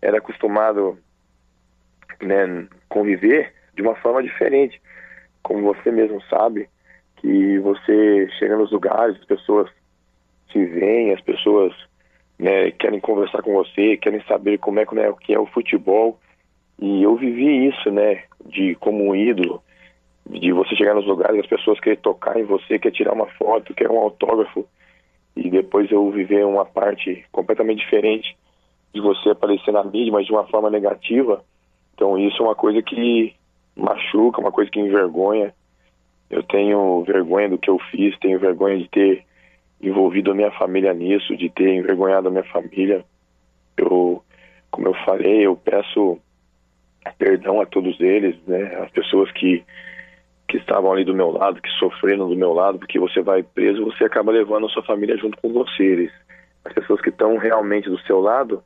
era 0.00 0.18
acostumado 0.18 0.98
né, 2.22 2.66
conviver 2.88 3.52
de 3.74 3.82
uma 3.82 3.94
forma 3.96 4.22
diferente. 4.22 4.80
Como 5.42 5.62
você 5.62 5.90
mesmo 5.90 6.22
sabe, 6.22 6.68
que 7.16 7.58
você 7.58 8.28
chega 8.38 8.56
nos 8.56 8.70
lugares, 8.70 9.16
as 9.16 9.24
pessoas 9.24 9.70
te 10.48 10.64
veem, 10.64 11.12
as 11.12 11.20
pessoas 11.20 11.74
né, 12.40 12.70
querem 12.70 12.98
conversar 12.98 13.42
com 13.42 13.52
você, 13.52 13.98
querem 13.98 14.22
saber 14.22 14.58
como 14.58 14.80
é 14.80 14.86
né, 14.92 15.12
que 15.20 15.34
é 15.34 15.38
o 15.38 15.46
futebol. 15.46 16.18
E 16.80 17.02
eu 17.02 17.14
vivi 17.14 17.68
isso, 17.68 17.90
né, 17.90 18.24
de 18.46 18.74
como 18.76 19.10
um 19.10 19.14
ídolo, 19.14 19.62
de 20.28 20.50
você 20.50 20.74
chegar 20.74 20.94
nos 20.94 21.06
lugares, 21.06 21.40
as 21.40 21.46
pessoas 21.46 21.78
querem 21.80 21.98
tocar 21.98 22.38
em 22.38 22.44
você, 22.44 22.78
quer 22.78 22.92
tirar 22.92 23.12
uma 23.12 23.26
foto, 23.26 23.74
quer 23.74 23.90
um 23.90 23.98
autógrafo. 23.98 24.66
E 25.36 25.50
depois 25.50 25.90
eu 25.90 26.10
viver 26.10 26.44
uma 26.46 26.64
parte 26.64 27.24
completamente 27.30 27.80
diferente 27.80 28.34
de 28.94 29.00
você 29.00 29.30
aparecer 29.30 29.70
na 29.70 29.84
mídia, 29.84 30.12
mas 30.12 30.26
de 30.26 30.32
uma 30.32 30.46
forma 30.46 30.70
negativa. 30.70 31.44
Então 31.94 32.18
isso 32.18 32.42
é 32.42 32.46
uma 32.46 32.54
coisa 32.54 32.82
que 32.82 33.34
machuca, 33.76 34.40
uma 34.40 34.50
coisa 34.50 34.70
que 34.70 34.80
envergonha. 34.80 35.54
Eu 36.30 36.42
tenho 36.42 37.04
vergonha 37.04 37.50
do 37.50 37.58
que 37.58 37.68
eu 37.68 37.78
fiz, 37.90 38.18
tenho 38.18 38.38
vergonha 38.38 38.78
de 38.78 38.88
ter 38.88 39.24
envolvido 39.80 40.30
a 40.30 40.34
minha 40.34 40.50
família 40.52 40.92
nisso, 40.92 41.36
de 41.36 41.48
ter 41.48 41.74
envergonhado 41.74 42.28
a 42.28 42.30
minha 42.30 42.44
família. 42.44 43.04
Eu, 43.76 44.22
como 44.70 44.88
eu 44.88 44.94
falei, 45.04 45.46
eu 45.46 45.56
peço 45.56 46.18
perdão 47.18 47.60
a 47.60 47.66
todos 47.66 47.98
eles, 48.00 48.36
né? 48.46 48.76
As 48.82 48.90
pessoas 48.90 49.30
que 49.32 49.64
que 50.50 50.56
estavam 50.56 50.92
ali 50.92 51.04
do 51.04 51.14
meu 51.14 51.30
lado, 51.30 51.62
que 51.62 51.70
sofreram 51.78 52.28
do 52.28 52.34
meu 52.34 52.52
lado, 52.52 52.80
porque 52.80 52.98
você 52.98 53.22
vai 53.22 53.40
preso, 53.40 53.84
você 53.84 54.04
acaba 54.04 54.32
levando 54.32 54.66
a 54.66 54.68
sua 54.68 54.82
família 54.82 55.16
junto 55.16 55.38
com 55.40 55.52
você. 55.52 55.84
Eles, 55.84 56.12
as 56.64 56.72
pessoas 56.72 57.00
que 57.00 57.08
estão 57.08 57.36
realmente 57.36 57.88
do 57.88 58.00
seu 58.00 58.20
lado, 58.20 58.60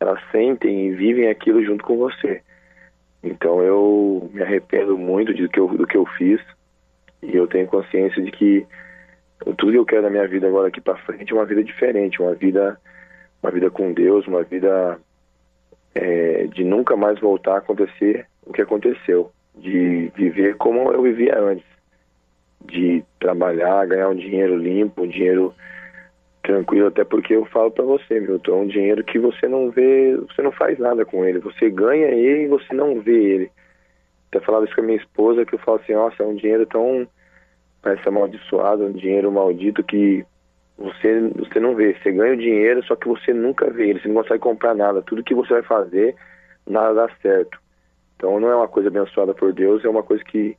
elas 0.00 0.20
sentem 0.32 0.88
e 0.88 0.90
vivem 0.90 1.28
aquilo 1.28 1.64
junto 1.64 1.84
com 1.84 1.96
você. 1.96 2.42
Então 3.22 3.62
eu 3.62 4.28
me 4.34 4.42
arrependo 4.42 4.98
muito 4.98 5.32
do 5.32 5.48
que 5.48 5.60
eu, 5.60 5.68
do 5.68 5.86
que 5.86 5.96
eu 5.96 6.04
fiz 6.18 6.40
e 7.22 7.36
eu 7.36 7.46
tenho 7.46 7.68
consciência 7.68 8.20
de 8.20 8.32
que 8.32 8.66
tudo 9.56 9.72
que 9.72 9.78
eu 9.78 9.86
quero 9.86 10.02
na 10.02 10.10
minha 10.10 10.26
vida 10.26 10.46
agora 10.46 10.68
aqui 10.68 10.80
para 10.80 10.96
frente 10.98 11.32
é 11.32 11.34
uma 11.34 11.44
vida 11.44 11.62
diferente, 11.62 12.20
uma 12.20 12.34
vida, 12.34 12.78
uma 13.42 13.52
vida 13.52 13.70
com 13.70 13.92
Deus, 13.92 14.26
uma 14.26 14.42
vida 14.42 14.98
é, 15.94 16.46
de 16.46 16.64
nunca 16.64 16.96
mais 16.96 17.18
voltar 17.20 17.54
a 17.54 17.58
acontecer 17.58 18.26
o 18.44 18.52
que 18.52 18.62
aconteceu, 18.62 19.30
de 19.56 20.10
viver 20.14 20.56
como 20.56 20.92
eu 20.92 21.02
vivia 21.02 21.38
antes, 21.38 21.66
de 22.64 23.04
trabalhar, 23.18 23.86
ganhar 23.86 24.08
um 24.08 24.16
dinheiro 24.16 24.56
limpo, 24.56 25.02
um 25.02 25.08
dinheiro 25.08 25.54
Tranquilo, 26.42 26.88
até 26.88 27.04
porque 27.04 27.36
eu 27.36 27.44
falo 27.46 27.70
para 27.70 27.84
você, 27.84 28.18
Milton, 28.18 28.50
é 28.50 28.56
um 28.56 28.66
dinheiro 28.66 29.04
que 29.04 29.16
você 29.16 29.46
não 29.46 29.70
vê, 29.70 30.16
você 30.16 30.42
não 30.42 30.50
faz 30.50 30.76
nada 30.76 31.04
com 31.04 31.24
ele. 31.24 31.38
Você 31.38 31.70
ganha 31.70 32.08
ele 32.08 32.44
e 32.44 32.48
você 32.48 32.74
não 32.74 33.00
vê 33.00 33.12
ele. 33.12 33.50
Até 34.28 34.40
falava 34.44 34.64
isso 34.64 34.74
com 34.74 34.80
a 34.80 34.84
minha 34.84 34.98
esposa, 34.98 35.46
que 35.46 35.54
eu 35.54 35.58
falo 35.60 35.78
assim, 35.78 35.92
nossa, 35.92 36.20
é 36.20 36.26
um 36.26 36.34
dinheiro 36.34 36.66
tão, 36.66 37.06
parece 37.82 38.08
amaldiçoado, 38.08 38.86
um 38.86 38.92
dinheiro 38.92 39.30
maldito 39.30 39.82
que 39.82 40.24
você, 40.78 41.28
você 41.36 41.60
não 41.60 41.74
vê. 41.74 41.94
Você 41.94 42.12
ganha 42.12 42.34
o 42.34 42.38
dinheiro, 42.38 42.82
só 42.84 42.96
que 42.96 43.08
você 43.08 43.34
nunca 43.34 43.68
vê 43.70 43.90
ele, 43.90 44.00
você 44.00 44.08
não 44.08 44.22
consegue 44.22 44.40
comprar 44.40 44.74
nada. 44.74 45.02
Tudo 45.02 45.24
que 45.24 45.34
você 45.34 45.54
vai 45.54 45.62
fazer, 45.62 46.14
nada 46.66 46.94
dá 46.94 47.10
certo. 47.20 47.58
Então 48.16 48.38
não 48.38 48.48
é 48.48 48.56
uma 48.56 48.68
coisa 48.68 48.88
abençoada 48.88 49.34
por 49.34 49.52
Deus, 49.52 49.84
é 49.84 49.88
uma 49.88 50.02
coisa 50.02 50.22
que 50.24 50.56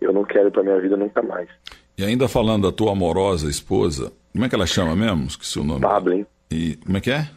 eu 0.00 0.12
não 0.12 0.24
quero 0.24 0.50
para 0.50 0.62
minha 0.62 0.80
vida 0.80 0.96
nunca 0.96 1.22
mais. 1.22 1.48
E 1.96 2.04
ainda 2.04 2.26
falando 2.26 2.68
da 2.68 2.76
tua 2.76 2.92
amorosa 2.92 3.48
esposa, 3.48 4.10
como 4.32 4.44
é 4.44 4.48
que 4.48 4.54
ela 4.54 4.66
chama 4.66 4.96
mesmo? 4.96 5.26
Esqueci 5.26 5.58
o 5.58 5.64
nome. 5.64 5.82
Pablin. 5.82 6.26
E 6.50 6.76
como 6.76 6.96
é 6.96 7.00
que 7.00 7.10
é? 7.10 7.28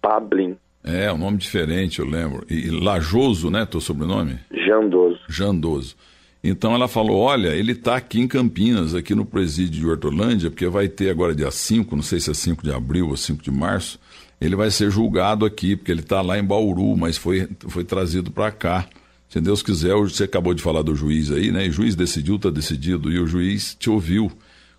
Pablin. 0.00 0.56
É, 0.82 1.12
um 1.12 1.18
nome 1.18 1.36
diferente, 1.36 1.98
eu 1.98 2.06
lembro. 2.06 2.46
E 2.48 2.70
Lajoso, 2.70 3.50
né, 3.50 3.66
teu 3.66 3.80
sobrenome? 3.80 4.38
Jandoso. 4.66 5.20
Jandoso. 5.28 5.96
Então 6.42 6.74
ela 6.74 6.88
falou: 6.88 7.18
olha, 7.18 7.48
ele 7.48 7.72
está 7.72 7.96
aqui 7.96 8.20
em 8.20 8.26
Campinas, 8.26 8.94
aqui 8.94 9.14
no 9.14 9.24
presídio 9.24 9.80
de 9.80 9.86
Hortolândia, 9.86 10.50
porque 10.50 10.66
vai 10.66 10.88
ter 10.88 11.10
agora 11.10 11.34
dia 11.34 11.50
5, 11.50 11.94
não 11.94 12.02
sei 12.02 12.18
se 12.20 12.30
é 12.30 12.34
5 12.34 12.62
de 12.62 12.72
abril 12.72 13.08
ou 13.08 13.16
5 13.16 13.42
de 13.42 13.50
março, 13.50 14.00
ele 14.40 14.56
vai 14.56 14.70
ser 14.70 14.90
julgado 14.90 15.44
aqui, 15.44 15.76
porque 15.76 15.92
ele 15.92 16.00
está 16.00 16.22
lá 16.22 16.38
em 16.38 16.44
Bauru, 16.44 16.96
mas 16.96 17.18
foi, 17.18 17.48
foi 17.68 17.84
trazido 17.84 18.30
para 18.30 18.50
cá. 18.50 18.86
Se 19.28 19.40
Deus 19.40 19.62
quiser, 19.62 19.94
você 19.94 20.24
acabou 20.24 20.54
de 20.54 20.62
falar 20.62 20.82
do 20.82 20.94
juiz 20.94 21.30
aí, 21.30 21.52
né? 21.52 21.66
E 21.66 21.68
o 21.68 21.72
juiz 21.72 21.94
decidiu, 21.94 22.36
está 22.36 22.50
decidido, 22.50 23.12
e 23.12 23.18
o 23.18 23.26
juiz 23.26 23.74
te 23.74 23.88
ouviu. 23.88 24.32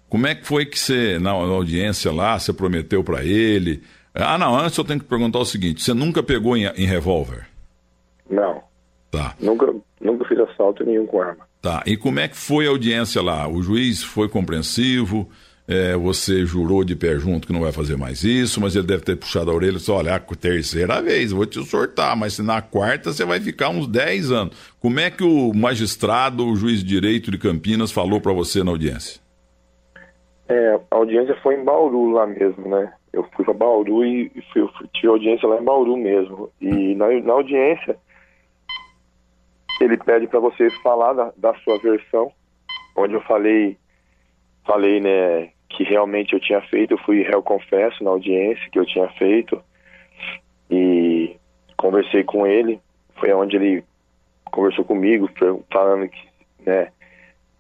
Como 0.09 0.27
é 0.27 0.35
que 0.35 0.45
foi 0.45 0.65
que 0.65 0.77
você, 0.77 1.17
na, 1.19 1.31
na 1.31 1.53
audiência 1.53 2.11
lá, 2.11 2.37
você 2.37 2.51
prometeu 2.51 3.01
para 3.01 3.23
ele? 3.23 3.81
Ah, 4.13 4.37
não, 4.37 4.57
antes 4.59 4.77
eu 4.77 4.83
tenho 4.83 4.99
que 4.99 5.05
perguntar 5.05 5.39
o 5.39 5.45
seguinte: 5.45 5.81
você 5.81 5.93
nunca 5.93 6.21
pegou 6.21 6.57
em, 6.57 6.65
em 6.65 6.85
revólver? 6.85 7.47
Não. 8.29 8.61
Tá. 9.09 9.35
Nunca, 9.39 9.73
nunca 10.01 10.25
fiz 10.25 10.37
assalto 10.39 10.83
nenhum 10.83 11.05
com 11.05 11.21
arma. 11.21 11.50
Tá. 11.61 11.83
E 11.85 11.95
como 11.95 12.19
é 12.19 12.27
que 12.27 12.35
foi 12.35 12.65
a 12.65 12.69
audiência 12.69 13.21
lá? 13.21 13.47
O 13.47 13.61
juiz 13.61 14.03
foi 14.03 14.27
compreensivo? 14.27 15.29
É, 15.67 15.95
você 15.95 16.43
jurou 16.43 16.83
de 16.83 16.95
pé 16.95 17.17
junto 17.19 17.45
que 17.45 17.53
não 17.53 17.61
vai 17.61 17.71
fazer 17.71 17.95
mais 17.95 18.23
isso, 18.23 18.59
mas 18.59 18.75
ele 18.75 18.87
deve 18.87 19.03
ter 19.03 19.15
puxado 19.15 19.51
a 19.51 19.53
orelha 19.53 19.73
e 19.73 19.75
disse: 19.75 19.91
olha, 19.91 20.15
a 20.15 20.19
terceira 20.19 21.01
vez, 21.01 21.31
vou 21.31 21.45
te 21.45 21.63
sortar, 21.63 22.17
mas 22.17 22.33
se 22.33 22.41
na 22.41 22.61
quarta 22.61 23.13
você 23.13 23.23
vai 23.23 23.39
ficar 23.39 23.69
uns 23.69 23.87
10 23.87 24.31
anos. 24.31 24.75
Como 24.81 24.99
é 24.99 25.11
que 25.11 25.23
o 25.23 25.53
magistrado, 25.53 26.45
o 26.45 26.55
juiz 26.55 26.79
de 26.79 26.89
direito 26.89 27.29
de 27.29 27.37
Campinas, 27.37 27.91
falou 27.91 28.19
para 28.19 28.33
você 28.33 28.63
na 28.63 28.71
audiência? 28.71 29.21
É, 30.49 30.79
a 30.89 30.95
audiência 30.95 31.37
foi 31.41 31.55
em 31.55 31.63
Bauru 31.63 32.11
lá 32.11 32.25
mesmo, 32.25 32.67
né? 32.67 32.91
Eu 33.13 33.25
fui 33.35 33.45
para 33.45 33.53
Bauru 33.53 34.03
e 34.03 34.29
fui, 34.51 34.67
tive 34.93 35.07
audiência 35.07 35.47
lá 35.47 35.61
em 35.61 35.63
Bauru 35.63 35.95
mesmo. 35.95 36.49
E 36.59 36.95
na, 36.95 37.07
na 37.21 37.33
audiência, 37.33 37.95
ele 39.83 39.97
pede 39.97 40.27
para 40.27 40.39
você 40.39 40.69
falar 40.81 41.13
da, 41.13 41.33
da 41.37 41.53
sua 41.55 41.77
versão, 41.79 42.31
onde 42.95 43.13
eu 43.13 43.21
falei, 43.21 43.77
falei, 44.65 44.99
né, 44.99 45.49
que 45.69 45.83
realmente 45.83 46.33
eu 46.33 46.39
tinha 46.39 46.61
feito, 46.61 46.93
eu 46.93 46.97
fui 46.99 47.23
réu 47.23 47.41
confesso 47.41 48.03
na 48.03 48.09
audiência 48.09 48.69
que 48.71 48.79
eu 48.79 48.85
tinha 48.85 49.07
feito 49.13 49.61
e 50.69 51.35
conversei 51.77 52.23
com 52.23 52.45
ele, 52.45 52.79
foi 53.15 53.33
onde 53.33 53.55
ele 53.55 53.83
conversou 54.45 54.83
comigo, 54.83 55.29
falando 55.71 56.09
que, 56.09 56.27
né, 56.65 56.91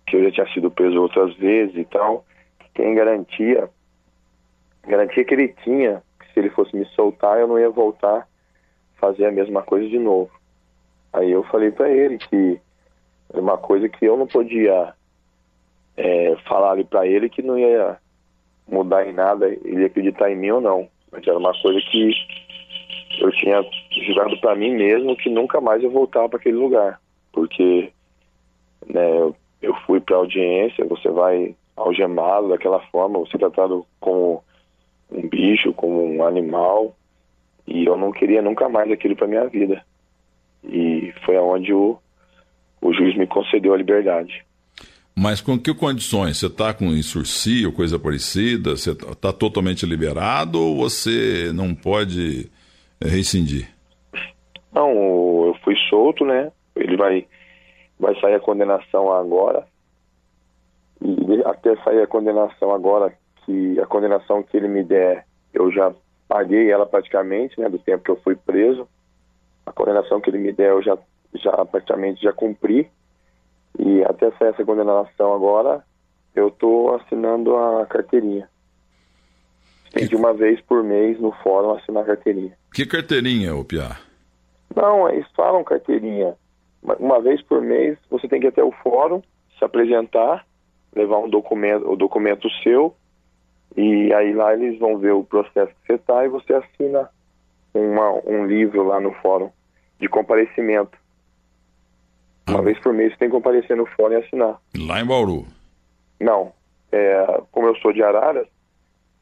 que 0.05 0.15
eu 0.15 0.23
já 0.25 0.31
tinha 0.31 0.53
sido 0.53 0.69
preso 0.69 1.01
outras 1.01 1.33
vezes 1.35 1.75
e 1.75 1.85
tal, 1.85 2.25
tem 2.73 2.93
garantia, 2.93 3.69
garantia 4.83 5.23
que 5.23 5.33
ele 5.33 5.49
tinha, 5.63 6.03
que 6.19 6.33
se 6.33 6.39
ele 6.39 6.49
fosse 6.49 6.75
me 6.75 6.85
soltar, 6.87 7.39
eu 7.39 7.47
não 7.47 7.59
ia 7.59 7.69
voltar 7.69 8.19
a 8.19 8.27
fazer 8.99 9.25
a 9.25 9.31
mesma 9.31 9.61
coisa 9.61 9.87
de 9.87 9.97
novo. 9.97 10.40
Aí 11.13 11.31
eu 11.31 11.43
falei 11.43 11.71
para 11.71 11.89
ele 11.89 12.17
que 12.17 12.59
era 13.31 13.41
uma 13.41 13.57
coisa 13.57 13.87
que 13.89 14.05
eu 14.05 14.17
não 14.17 14.27
podia 14.27 14.93
é, 15.97 16.35
falar 16.47 16.71
ali 16.71 16.83
para 16.83 17.05
ele 17.05 17.29
que 17.29 17.41
não 17.41 17.57
ia 17.57 17.97
mudar 18.67 19.07
em 19.07 19.13
nada, 19.13 19.47
ele 19.47 19.81
ia 19.81 19.87
acreditar 19.87 20.31
em 20.31 20.35
mim 20.35 20.51
ou 20.51 20.61
não. 20.61 20.87
Mas 21.11 21.27
era 21.27 21.37
uma 21.37 21.53
coisa 21.61 21.79
que 21.91 22.13
eu 23.19 23.31
tinha 23.31 23.63
jurado 24.05 24.39
para 24.39 24.55
mim 24.55 24.71
mesmo 24.71 25.15
que 25.17 25.29
nunca 25.29 25.59
mais 25.59 25.83
eu 25.83 25.91
voltava 25.91 26.29
para 26.29 26.39
aquele 26.39 26.57
lugar, 26.57 26.99
porque 27.33 27.91
né, 28.87 29.33
eu 29.61 29.75
fui 29.85 29.99
para 29.99 30.15
audiência, 30.15 30.85
você 30.85 31.09
vai 31.09 31.55
algemado 31.75 32.49
daquela 32.49 32.79
forma, 32.87 33.19
você 33.19 33.35
é 33.35 33.39
tratado 33.39 33.85
como 33.99 34.43
um 35.11 35.27
bicho, 35.27 35.73
como 35.73 36.03
um 36.03 36.25
animal, 36.25 36.95
e 37.67 37.85
eu 37.85 37.97
não 37.97 38.11
queria 38.11 38.41
nunca 38.41 38.69
mais 38.69 38.91
aquilo 38.91 39.15
para 39.15 39.27
minha 39.27 39.47
vida. 39.47 39.83
E 40.63 41.00
foi 41.25 41.37
aonde 41.37 41.73
o, 41.73 41.97
o 42.81 42.93
juiz 42.93 43.17
me 43.17 43.27
concedeu 43.27 43.73
a 43.73 43.77
liberdade. 43.77 44.43
Mas 45.15 45.41
com 45.41 45.59
que 45.59 45.73
condições? 45.73 46.37
Você 46.37 46.47
está 46.47 46.73
com 46.73 46.85
insursi 46.85 47.65
ou 47.65 47.73
coisa 47.73 47.99
parecida? 47.99 48.71
Você 48.71 48.91
está 48.91 49.13
tá 49.13 49.33
totalmente 49.33 49.85
liberado 49.85 50.59
ou 50.59 50.77
você 50.77 51.51
não 51.53 51.75
pode 51.75 52.49
é, 52.99 53.07
rescindir? 53.07 53.69
Não, 54.73 54.89
eu 55.47 55.55
fui 55.63 55.75
solto, 55.89 56.25
né? 56.25 56.51
Ele 56.75 56.95
vai, 56.95 57.27
vai 57.99 58.19
sair 58.21 58.35
a 58.35 58.39
condenação 58.39 59.11
agora. 59.11 59.67
E 61.01 61.41
até 61.45 61.75
sair 61.83 62.01
a 62.01 62.07
condenação 62.07 62.73
agora, 62.73 63.13
que 63.45 63.79
a 63.79 63.85
condenação 63.85 64.41
que 64.41 64.55
ele 64.55 64.67
me 64.67 64.83
der, 64.83 65.25
eu 65.53 65.71
já 65.71 65.93
paguei 66.27 66.71
ela 66.71 66.85
praticamente, 66.85 67.59
né? 67.59 67.67
Do 67.67 67.79
tempo 67.79 68.03
que 68.03 68.11
eu 68.11 68.21
fui 68.23 68.35
preso. 68.35 68.87
A 69.65 69.71
condenação 69.71 70.19
que 70.19 70.29
ele 70.29 70.39
me 70.39 70.51
der, 70.51 70.69
eu 70.69 70.81
já, 70.81 70.97
já 71.35 71.65
praticamente 71.65 72.21
já 72.21 72.33
cumpri. 72.33 72.89
E 73.79 74.03
até 74.03 74.31
sair 74.31 74.49
essa 74.49 74.65
condenação 74.65 75.33
agora, 75.33 75.83
eu 76.35 76.49
estou 76.49 76.95
assinando 76.95 77.55
a 77.55 77.85
carteirinha. 77.85 78.49
Tem 79.91 80.07
de 80.07 80.15
uma 80.15 80.33
vez 80.33 80.59
por 80.61 80.83
mês 80.83 81.19
no 81.19 81.31
fórum 81.43 81.71
assinar 81.71 82.03
a 82.03 82.07
carteirinha. 82.07 82.57
Que 82.73 82.85
carteirinha, 82.85 83.55
ô 83.55 83.63
Piá? 83.63 83.97
Não, 84.75 85.09
eles 85.09 85.27
falam 85.35 85.63
carteirinha. 85.63 86.35
Uma 86.99 87.21
vez 87.21 87.41
por 87.41 87.61
mês 87.61 87.97
você 88.09 88.27
tem 88.27 88.39
que 88.39 88.47
ir 88.47 88.49
até 88.49 88.63
o 88.63 88.71
fórum, 88.71 89.21
se 89.57 89.63
apresentar, 89.63 90.45
levar 90.95 91.19
um 91.19 91.29
documento, 91.29 91.89
o 91.89 91.95
documento 91.95 92.49
seu, 92.63 92.95
e 93.75 94.13
aí 94.13 94.33
lá 94.33 94.53
eles 94.53 94.79
vão 94.79 94.97
ver 94.97 95.11
o 95.11 95.23
processo 95.23 95.71
que 95.73 95.87
você 95.87 95.93
está 95.93 96.25
e 96.25 96.29
você 96.29 96.53
assina 96.53 97.09
uma, 97.73 98.11
um 98.25 98.45
livro 98.45 98.83
lá 98.83 98.99
no 98.99 99.13
fórum 99.15 99.49
de 99.99 100.07
comparecimento. 100.07 100.97
Uma 102.49 102.59
ah. 102.59 102.61
vez 102.63 102.79
por 102.79 102.93
mês 102.93 103.11
você 103.11 103.19
tem 103.19 103.29
que 103.29 103.35
comparecer 103.35 103.77
no 103.77 103.85
fórum 103.85 104.13
e 104.13 104.17
assinar. 104.17 104.59
Lá 104.77 104.99
em 104.99 105.05
Bauru? 105.05 105.45
Não. 106.19 106.51
É, 106.91 107.41
como 107.51 107.67
eu 107.67 107.75
sou 107.77 107.93
de 107.93 108.03
Araras, 108.03 108.47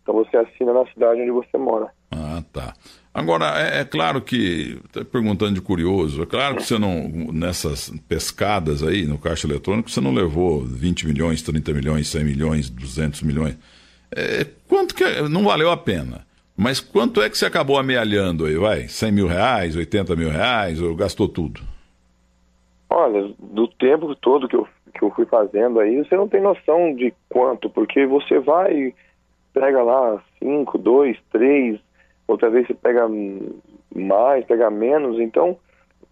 então 0.02 0.16
você 0.16 0.38
assina 0.38 0.74
na 0.74 0.86
cidade 0.88 1.22
onde 1.22 1.32
você 1.32 1.58
mora. 1.58 1.92
Ah, 2.12 2.42
tá. 2.52 2.74
Agora, 3.14 3.60
é, 3.60 3.82
é 3.82 3.86
claro 3.86 4.22
que, 4.22 4.80
perguntando 5.12 5.54
de 5.54 5.62
curioso, 5.62 6.24
é 6.24 6.26
claro 6.26 6.56
que 6.56 6.64
você 6.64 6.80
não, 6.80 7.08
nessas 7.32 7.92
pescadas 8.08 8.82
aí 8.82 9.06
no 9.06 9.18
caixa 9.18 9.46
eletrônico, 9.46 9.90
você 9.90 10.02
não 10.02 10.14
levou 10.14 10.62
20 10.62 11.06
milhões, 11.06 11.42
30 11.42 11.74
milhões, 11.74 12.08
100 12.08 12.24
milhões, 12.24 12.70
200 12.70 13.22
milhões. 13.24 13.58
É, 14.12 14.46
quanto 14.68 14.96
que, 14.96 15.04
é, 15.04 15.28
não 15.28 15.44
valeu 15.44 15.70
a 15.70 15.78
pena. 15.78 16.26
Mas 16.62 16.82
quanto 16.82 17.22
é 17.22 17.30
que 17.30 17.38
você 17.38 17.46
acabou 17.46 17.78
amealhando 17.78 18.46
aí, 18.46 18.58
vai? 18.58 18.90
100 18.90 19.14
mil 19.14 19.28
reais, 19.28 19.78
80 19.78 20.14
mil 20.18 20.30
reais, 20.30 20.82
ou 20.82 20.94
gastou 20.94 21.30
tudo? 21.30 21.62
Olha, 22.90 23.32
do 23.40 23.66
tempo 23.66 24.14
todo 24.14 24.46
que 24.46 24.58
eu, 24.58 24.68
que 24.94 25.02
eu 25.02 25.10
fui 25.12 25.26
fazendo 25.26 25.80
aí, 25.80 25.96
você 26.04 26.18
não 26.18 26.28
tem 26.28 26.42
noção 26.42 26.94
de 26.94 27.14
quanto, 27.30 27.70
porque 27.70 28.06
você 28.06 28.40
vai, 28.40 28.94
pega 29.54 29.82
lá 29.82 30.22
5, 30.40 30.78
2, 30.78 31.18
3, 31.32 31.80
outra 32.28 32.50
vez 32.50 32.68
você 32.68 32.74
pega 32.74 33.08
mais, 33.96 34.44
pega 34.44 34.70
menos, 34.70 35.18
então 35.18 35.56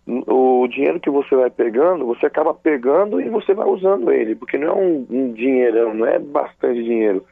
o 0.07 0.65
dinheiro 0.69 1.01
que 1.01 1.09
você 1.09 1.35
vai 1.35 1.49
pegando, 1.49 2.05
você 2.05 2.25
acaba 2.25 2.53
pegando 2.53 3.19
e 3.19 3.27
você 3.27 3.53
vai 3.53 3.67
usando 3.67 4.13
ele, 4.13 4.33
porque 4.33 4.57
não 4.57 4.69
é 4.69 4.73
um, 4.73 5.07
um 5.09 5.33
dinheirão, 5.33 5.93
não 5.93 6.05
é 6.05 6.17
bastante 6.17 6.81
dinheiro, 6.81 7.25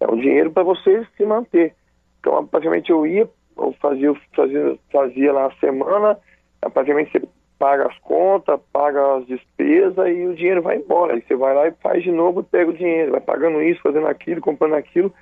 é 0.00 0.10
um 0.10 0.16
dinheiro 0.16 0.50
para 0.50 0.64
você 0.64 1.06
se 1.16 1.24
manter. 1.24 1.72
Então, 2.20 2.46
praticamente 2.46 2.90
eu 2.90 3.06
ia, 3.06 3.28
eu 3.56 3.74
fazia, 3.80 4.14
fazia, 4.34 4.78
fazia 4.92 5.32
lá 5.32 5.46
a 5.46 5.54
semana, 5.56 6.18
praticamente 6.72 7.12
você 7.12 7.28
paga 7.58 7.86
as 7.86 7.98
contas, 7.98 8.60
paga 8.72 9.16
as 9.16 9.26
despesas 9.26 10.06
e 10.08 10.26
o 10.26 10.34
dinheiro 10.34 10.62
vai 10.62 10.76
embora. 10.76 11.14
Aí 11.14 11.22
você 11.22 11.34
vai 11.34 11.54
lá 11.54 11.68
e 11.68 11.72
faz 11.82 12.02
de 12.02 12.10
novo, 12.10 12.42
pega 12.42 12.70
o 12.70 12.76
dinheiro, 12.76 13.12
vai 13.12 13.20
pagando 13.20 13.60
isso, 13.62 13.82
fazendo 13.82 14.06
aquilo, 14.06 14.40
comprando 14.40 14.74
aquilo. 14.74 15.12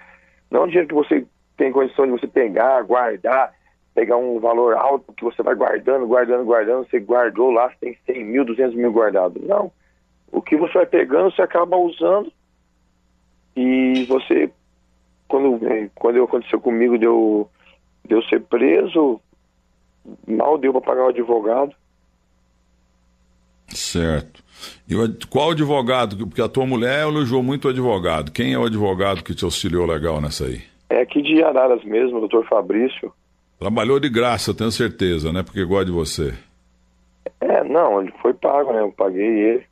Não 0.50 0.61
é 0.61 0.64
um 0.64 0.66
dinheiro 0.68 0.88
que 0.88 0.94
você 0.94 1.26
tem 1.56 1.72
condição 1.72 2.04
de 2.04 2.12
você 2.12 2.26
pegar, 2.26 2.82
guardar, 2.82 3.54
pegar 3.94 4.18
um 4.18 4.38
valor 4.38 4.74
alto 4.74 5.12
que 5.14 5.24
você 5.24 5.42
vai 5.42 5.54
guardando, 5.54 6.06
guardando, 6.06 6.44
guardando, 6.44 6.87
você 6.88 7.00
guardou 7.00 7.50
lá, 7.50 7.70
você 7.70 7.76
tem 7.80 7.98
100 8.14 8.24
mil, 8.24 8.44
200 8.44 8.74
mil 8.74 8.92
guardados. 8.92 9.42
Não. 9.42 9.72
O 10.30 10.42
que 10.42 10.56
você 10.56 10.74
vai 10.74 10.87
pegando, 10.87 11.35
você 11.35 11.40
acaba 11.40 11.76
usando 11.78 12.30
e 13.56 14.04
você 14.04 14.50
quando, 15.28 15.60
quando 15.94 16.22
aconteceu 16.22 16.60
comigo, 16.60 16.98
deu, 16.98 17.48
deu 18.04 18.22
ser 18.24 18.40
preso, 18.42 19.20
mal 20.26 20.58
deu 20.58 20.72
para 20.72 20.80
pagar 20.80 21.04
o 21.06 21.08
advogado. 21.08 21.74
Certo. 23.68 24.44
E 24.88 24.94
qual 25.28 25.50
advogado? 25.50 26.16
Porque 26.26 26.40
a 26.40 26.48
tua 26.48 26.66
mulher 26.66 27.02
elogiou 27.02 27.42
muito 27.42 27.66
o 27.66 27.70
advogado. 27.70 28.32
Quem 28.32 28.52
é 28.52 28.58
o 28.58 28.64
advogado 28.64 29.22
que 29.22 29.34
te 29.34 29.44
auxiliou 29.44 29.86
legal 29.86 30.20
nessa 30.20 30.46
aí? 30.46 30.62
É 30.88 31.00
aqui 31.00 31.20
de 31.20 31.42
Araras 31.42 31.84
mesmo, 31.84 32.16
o 32.16 32.20
doutor 32.20 32.46
Fabrício. 32.46 33.12
Trabalhou 33.58 33.98
de 33.98 34.08
graça, 34.08 34.54
tenho 34.54 34.70
certeza, 34.70 35.32
né? 35.32 35.42
Porque 35.42 35.64
gosta 35.64 35.86
de 35.86 35.90
você. 35.90 36.34
É, 37.40 37.64
não, 37.64 38.00
ele 38.00 38.12
foi 38.22 38.32
pago, 38.34 38.72
né? 38.72 38.80
Eu 38.80 38.92
paguei 38.92 39.26
ele. 39.26 39.64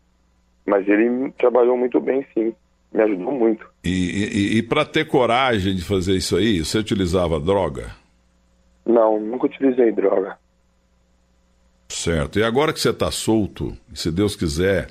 Mas 0.66 0.88
ele 0.88 1.30
trabalhou 1.32 1.76
muito 1.76 2.00
bem, 2.00 2.26
sim. 2.34 2.54
Me 2.92 3.02
ajudou 3.02 3.32
muito. 3.32 3.66
E, 3.84 3.90
e, 3.90 4.58
e 4.58 4.62
para 4.62 4.84
ter 4.84 5.06
coragem 5.06 5.74
de 5.74 5.84
fazer 5.84 6.14
isso 6.14 6.36
aí, 6.36 6.64
você 6.64 6.78
utilizava 6.78 7.38
droga? 7.38 7.90
Não, 8.86 9.20
nunca 9.20 9.46
utilizei 9.46 9.92
droga. 9.92 10.38
Certo. 11.88 12.38
E 12.38 12.42
agora 12.42 12.72
que 12.72 12.80
você 12.80 12.90
está 12.90 13.10
solto, 13.10 13.76
se 13.92 14.10
Deus 14.10 14.34
quiser, 14.34 14.88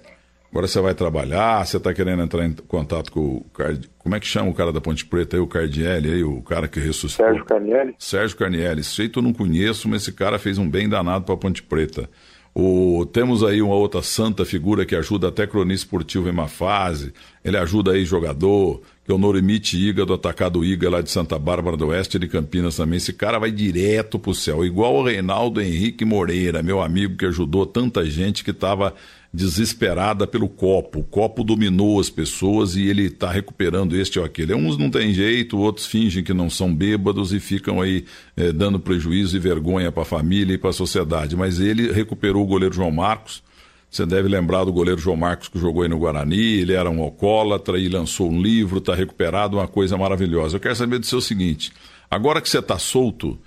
agora 0.51 0.67
você 0.67 0.79
vai 0.79 0.93
trabalhar, 0.93 1.65
você 1.65 1.77
está 1.77 1.93
querendo 1.93 2.21
entrar 2.21 2.45
em 2.45 2.53
contato 2.53 3.11
com 3.11 3.19
o. 3.19 3.45
Card... 3.53 3.89
Como 3.97 4.15
é 4.15 4.19
que 4.19 4.27
chama 4.27 4.51
o 4.51 4.53
cara 4.53 4.71
da 4.71 4.79
Ponte 4.79 5.05
Preta 5.05 5.35
aí, 5.35 5.39
o 5.39 5.47
Cardielli 5.47 6.11
aí, 6.13 6.23
o 6.23 6.41
cara 6.43 6.67
que 6.67 6.79
ressuscitou? 6.79 7.25
Sérgio 7.25 7.45
Carnielli? 7.45 7.95
Sérgio 7.97 8.37
Carnielli. 8.37 8.81
Esse 8.81 8.95
jeito 8.95 9.19
eu 9.19 9.23
não 9.23 9.33
conheço, 9.33 9.89
mas 9.89 10.03
esse 10.03 10.13
cara 10.13 10.37
fez 10.37 10.57
um 10.59 10.69
bem 10.69 10.87
danado 10.87 11.25
para 11.25 11.33
a 11.33 11.37
Ponte 11.37 11.63
Preta. 11.63 12.07
O, 12.55 13.03
temos 13.11 13.43
aí 13.43 13.63
uma 13.63 13.73
outra 13.73 14.03
santa 14.03 14.45
figura 14.45 14.85
que 14.85 14.95
ajuda 14.95 15.29
até 15.29 15.47
cronista 15.47 15.85
esportivo 15.85 16.27
em 16.27 16.31
uma 16.31 16.47
fase. 16.47 17.11
Ele 17.43 17.57
ajuda 17.57 17.93
aí 17.93 18.05
jogador, 18.05 18.81
que 19.03 19.11
é 19.11 19.15
o 19.15 19.17
Norimite 19.17 19.75
Iga, 19.75 20.05
do 20.05 20.13
Atacado 20.13 20.63
Iga, 20.63 20.87
lá 20.87 21.01
de 21.01 21.09
Santa 21.09 21.39
Bárbara 21.39 21.75
do 21.75 21.87
Oeste, 21.87 22.19
de 22.19 22.27
Campinas 22.27 22.75
também. 22.75 22.97
Esse 22.97 23.11
cara 23.11 23.39
vai 23.39 23.51
direto 23.51 24.19
pro 24.19 24.35
céu, 24.35 24.63
igual 24.63 24.95
o 24.95 25.03
Reinaldo 25.03 25.59
Henrique 25.59 26.05
Moreira, 26.05 26.61
meu 26.61 26.79
amigo 26.79 27.17
que 27.17 27.25
ajudou 27.25 27.65
tanta 27.65 28.05
gente 28.05 28.43
que 28.43 28.51
estava 28.51 28.93
desesperada 29.33 30.27
pelo 30.27 30.47
copo. 30.47 30.99
O 30.99 31.03
copo 31.03 31.43
dominou 31.43 31.99
as 31.99 32.09
pessoas 32.09 32.75
e 32.75 32.87
ele 32.87 33.05
está 33.05 33.31
recuperando 33.31 33.95
este 33.95 34.19
ou 34.19 34.25
aquele. 34.25 34.53
Uns 34.53 34.77
não 34.77 34.91
tem 34.91 35.11
jeito, 35.11 35.57
outros 35.57 35.87
fingem 35.87 36.23
que 36.23 36.33
não 36.33 36.51
são 36.51 36.73
bêbados 36.73 37.33
e 37.33 37.39
ficam 37.39 37.81
aí 37.81 38.05
eh, 38.37 38.51
dando 38.51 38.79
prejuízo 38.79 39.35
e 39.35 39.39
vergonha 39.39 39.91
para 39.91 40.03
a 40.03 40.05
família 40.05 40.53
e 40.53 40.57
para 40.57 40.69
a 40.69 40.73
sociedade. 40.73 41.35
Mas 41.35 41.59
ele 41.59 41.91
recuperou 41.91 42.43
o 42.43 42.47
goleiro 42.47 42.75
João 42.75 42.91
Marcos. 42.91 43.41
Você 43.89 44.05
deve 44.05 44.27
lembrar 44.27 44.65
do 44.65 44.73
goleiro 44.73 45.01
João 45.01 45.17
Marcos 45.17 45.47
que 45.47 45.59
jogou 45.59 45.83
aí 45.83 45.89
no 45.89 45.99
Guarani, 45.99 46.59
ele 46.59 46.73
era 46.73 46.89
um 46.89 47.01
alcoólatra 47.01 47.77
e 47.77 47.87
lançou 47.87 48.29
um 48.31 48.41
livro, 48.41 48.79
está 48.79 48.95
recuperado, 48.95 49.57
uma 49.57 49.67
coisa 49.67 49.95
maravilhosa. 49.97 50.57
Eu 50.57 50.59
quero 50.59 50.75
saber 50.75 50.99
do 50.99 51.05
seu 51.05 51.21
seguinte: 51.21 51.71
agora 52.09 52.41
que 52.41 52.49
você 52.49 52.57
está 52.57 52.77
solto, 52.79 53.39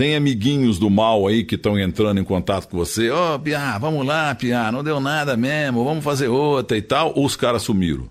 tem 0.00 0.16
amiguinhos 0.16 0.78
do 0.78 0.88
mal 0.88 1.26
aí 1.26 1.44
que 1.44 1.56
estão 1.56 1.78
entrando 1.78 2.18
em 2.18 2.24
contato 2.24 2.66
com 2.70 2.78
você. 2.78 3.10
Ô, 3.10 3.34
oh, 3.34 3.38
Piá, 3.38 3.76
vamos 3.76 4.06
lá, 4.06 4.34
Piá, 4.34 4.72
não 4.72 4.82
deu 4.82 4.98
nada 4.98 5.36
mesmo, 5.36 5.84
vamos 5.84 6.02
fazer 6.02 6.26
outra 6.26 6.74
e 6.74 6.80
tal. 6.80 7.12
Ou 7.14 7.26
os 7.26 7.36
caras 7.36 7.60
sumiram? 7.60 8.08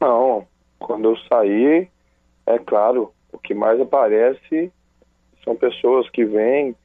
Não, 0.00 0.46
quando 0.78 1.06
eu 1.06 1.16
saí, 1.28 1.88
é 2.46 2.58
claro, 2.60 3.10
o 3.32 3.38
que 3.38 3.52
mais 3.54 3.80
aparece 3.80 4.70
são 5.42 5.56
pessoas 5.56 6.08
que 6.10 6.24
vêm, 6.24 6.76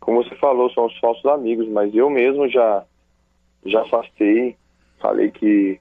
como 0.00 0.24
você 0.24 0.34
falou, 0.36 0.70
são 0.70 0.86
os 0.86 0.98
falsos 0.98 1.26
amigos, 1.26 1.68
mas 1.68 1.94
eu 1.94 2.08
mesmo 2.08 2.48
já, 2.48 2.84
já 3.66 3.82
afastei, 3.82 4.56
falei 4.98 5.30
que 5.30 5.78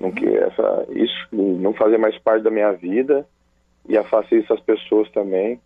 não 0.00 0.10
que 0.10 0.26
essa, 0.26 0.84
isso 0.90 1.28
não 1.30 1.72
fazia 1.74 1.96
mais 1.96 2.18
parte 2.18 2.42
da 2.42 2.50
minha 2.50 2.72
vida 2.72 3.24
e 3.88 3.96
afastei 3.96 4.40
essas 4.40 4.58
pessoas 4.62 5.08
também 5.12 5.60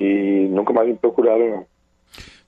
e 0.00 0.48
nunca 0.50 0.72
mais 0.72 0.88
me 0.88 0.94
procuraram, 0.94 1.50
não. 1.50 1.66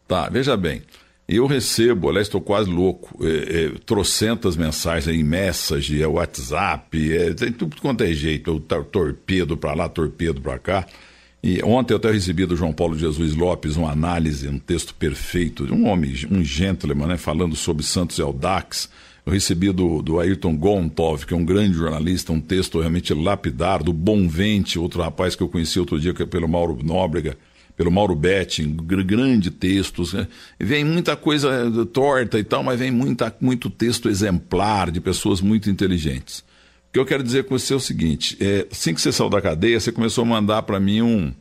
Tá, 0.07 0.29
veja 0.29 0.57
bem. 0.57 0.83
Eu 1.29 1.47
recebo, 1.47 2.09
aliás, 2.09 2.27
estou 2.27 2.41
quase 2.41 2.71
louco, 2.71 3.23
é, 3.23 3.65
é, 3.65 3.71
trocentas 3.85 4.57
mensagens 4.57 5.15
em 5.15 5.23
message, 5.23 6.03
é 6.03 6.07
WhatsApp, 6.07 7.15
é, 7.15 7.35
tem 7.35 7.53
tudo 7.53 7.77
quanto 7.83 8.03
é 8.03 8.13
jeito, 8.15 8.59
torpedo 8.91 9.55
para 9.55 9.75
lá, 9.75 9.89
torpedo 9.91 10.41
para 10.41 10.59
cá. 10.59 10.87
E 11.43 11.63
ontem 11.63 11.93
eu 11.93 11.99
até 11.99 12.11
recebi 12.11 12.47
do 12.47 12.57
João 12.57 12.73
Paulo 12.73 12.97
Jesus 12.97 13.35
Lopes 13.35 13.77
uma 13.77 13.93
análise, 13.93 14.49
um 14.49 14.59
texto 14.59 14.95
perfeito, 14.95 15.73
um 15.73 15.87
homem, 15.87 16.15
um 16.31 16.43
gentleman, 16.43 17.09
né, 17.09 17.17
falando 17.19 17.55
sobre 17.55 17.85
Santos 17.85 18.19
e 18.19 18.23
Aldax. 18.23 18.91
Eu 19.29 19.33
recebi 19.33 19.71
do, 19.71 20.01
do 20.01 20.19
Ayrton 20.19 20.57
Gontov, 20.57 21.27
que 21.27 21.35
é 21.35 21.37
um 21.37 21.45
grande 21.45 21.75
jornalista, 21.77 22.33
um 22.33 22.41
texto 22.41 22.81
realmente 22.81 23.12
lapidar, 23.12 23.83
do 23.83 23.93
Bonvente, 23.93 24.79
outro 24.79 25.03
rapaz 25.03 25.37
que 25.37 25.43
eu 25.43 25.49
conheci 25.51 25.79
outro 25.79 26.01
dia, 26.01 26.14
que 26.14 26.23
é 26.23 26.27
pelo 26.27 26.49
Mauro 26.49 26.79
Nóbrega, 26.83 27.37
pelo 27.77 27.91
Mauro 27.91 28.17
Betting, 28.17 28.75
grande 28.75 29.51
textos. 29.51 30.14
Né? 30.14 30.27
Vem 30.59 30.83
muita 30.83 31.14
coisa 31.14 31.51
eh, 31.51 31.85
torta 31.93 32.38
e 32.38 32.43
tal, 32.43 32.62
mas 32.62 32.79
vem 32.81 32.91
muita, 32.91 33.37
muito 33.38 33.69
texto 33.69 34.09
exemplar 34.09 34.91
de 34.91 34.99
pessoas 34.99 35.43
muito 35.43 35.69
inteligentes. 35.69 36.38
O 36.38 36.93
que 36.95 36.99
eu 36.99 37.05
quero 37.05 37.23
dizer 37.23 37.45
com 37.45 37.59
você 37.59 37.75
é 37.75 37.77
o 37.77 37.81
seguinte: 37.81 38.35
é, 38.41 38.67
assim 38.73 38.95
que 38.95 39.01
você 39.03 39.12
saiu 39.12 39.29
da 39.29 39.43
cadeia, 39.43 39.79
você 39.79 39.93
começou 39.93 40.25
a 40.25 40.27
mandar 40.27 40.62
para 40.62 40.81
mim 40.81 41.03
um 41.03 41.35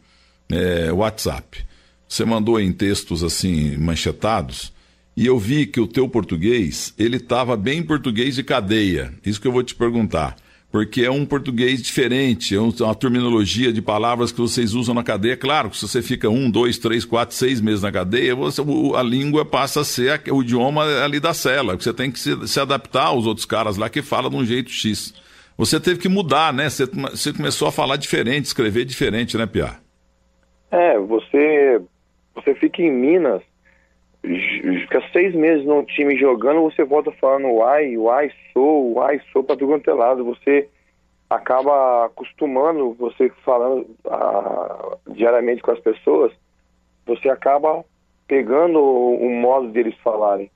é, 0.51 0.91
WhatsApp. 0.91 1.65
Você 2.05 2.25
mandou 2.25 2.59
em 2.59 2.73
textos 2.73 3.23
assim, 3.23 3.77
manchetados 3.77 4.75
e 5.17 5.25
eu 5.25 5.39
vi 5.39 5.65
que 5.65 5.81
o 5.81 5.87
teu 5.87 6.07
português, 6.07 6.93
ele 6.95 7.17
estava 7.17 7.57
bem 7.57 7.81
português 7.81 8.35
de 8.35 8.43
cadeia. 8.43 9.11
Isso 9.25 9.41
que 9.41 9.47
eu 9.47 9.51
vou 9.51 9.63
te 9.63 9.73
perguntar. 9.73 10.35
Porque 10.71 11.01
é 11.01 11.09
um 11.09 11.25
português 11.25 11.81
diferente, 11.81 12.55
é 12.55 12.59
uma 12.59 12.93
terminologia 12.93 13.73
de 13.73 13.81
palavras 13.81 14.31
que 14.31 14.39
vocês 14.39 14.75
usam 14.75 14.93
na 14.93 15.03
cadeia. 15.03 15.35
Claro 15.35 15.71
que 15.71 15.77
se 15.77 15.87
você 15.87 16.03
fica 16.03 16.29
um, 16.29 16.51
dois, 16.51 16.77
três, 16.77 17.03
quatro, 17.03 17.35
seis 17.35 17.59
meses 17.59 17.81
na 17.81 17.91
cadeia, 17.91 18.35
você, 18.35 18.61
a 18.95 19.01
língua 19.01 19.43
passa 19.43 19.81
a 19.81 19.83
ser 19.83 20.21
o 20.31 20.43
idioma 20.43 20.83
ali 21.03 21.19
da 21.19 21.33
cela. 21.33 21.75
Você 21.75 21.91
tem 21.91 22.11
que 22.11 22.19
se, 22.19 22.47
se 22.47 22.59
adaptar 22.59 23.05
aos 23.05 23.25
outros 23.25 23.45
caras 23.45 23.75
lá 23.75 23.89
que 23.89 24.03
falam 24.03 24.29
de 24.29 24.35
um 24.35 24.45
jeito 24.45 24.69
X. 24.69 25.15
Você 25.57 25.79
teve 25.79 25.99
que 25.99 26.07
mudar, 26.07 26.53
né? 26.53 26.69
Você, 26.69 26.85
você 26.85 27.33
começou 27.33 27.67
a 27.67 27.71
falar 27.71 27.95
diferente, 27.95 28.45
escrever 28.45 28.85
diferente, 28.85 29.35
né, 29.35 29.47
Pia? 29.47 29.77
É, 30.69 30.99
você, 30.99 31.81
você 32.35 32.53
fica 32.53 32.83
em 32.83 32.91
Minas 32.91 33.41
fica 34.81 35.01
seis 35.11 35.33
meses 35.33 35.65
num 35.65 35.83
time 35.83 36.17
jogando, 36.17 36.61
você 36.61 36.83
volta 36.83 37.11
falando 37.13 37.47
uai, 37.47 37.97
uai, 37.97 38.31
sou, 38.53 38.93
uai, 38.93 39.21
sou 39.31 39.43
para 39.43 39.55
tudo 39.55 39.71
quanto 39.71 39.89
é 39.89 39.93
lado. 39.93 40.25
Você 40.25 40.67
acaba 41.29 42.05
acostumando, 42.05 42.93
você 42.93 43.29
falando 43.43 43.87
ah, 44.05 44.97
diariamente 45.09 45.61
com 45.61 45.71
as 45.71 45.79
pessoas, 45.79 46.31
você 47.05 47.29
acaba 47.29 47.83
pegando 48.27 48.79
o, 48.79 49.29
modo 49.29 49.69
deles 49.69 49.95
falarem. 50.03 50.51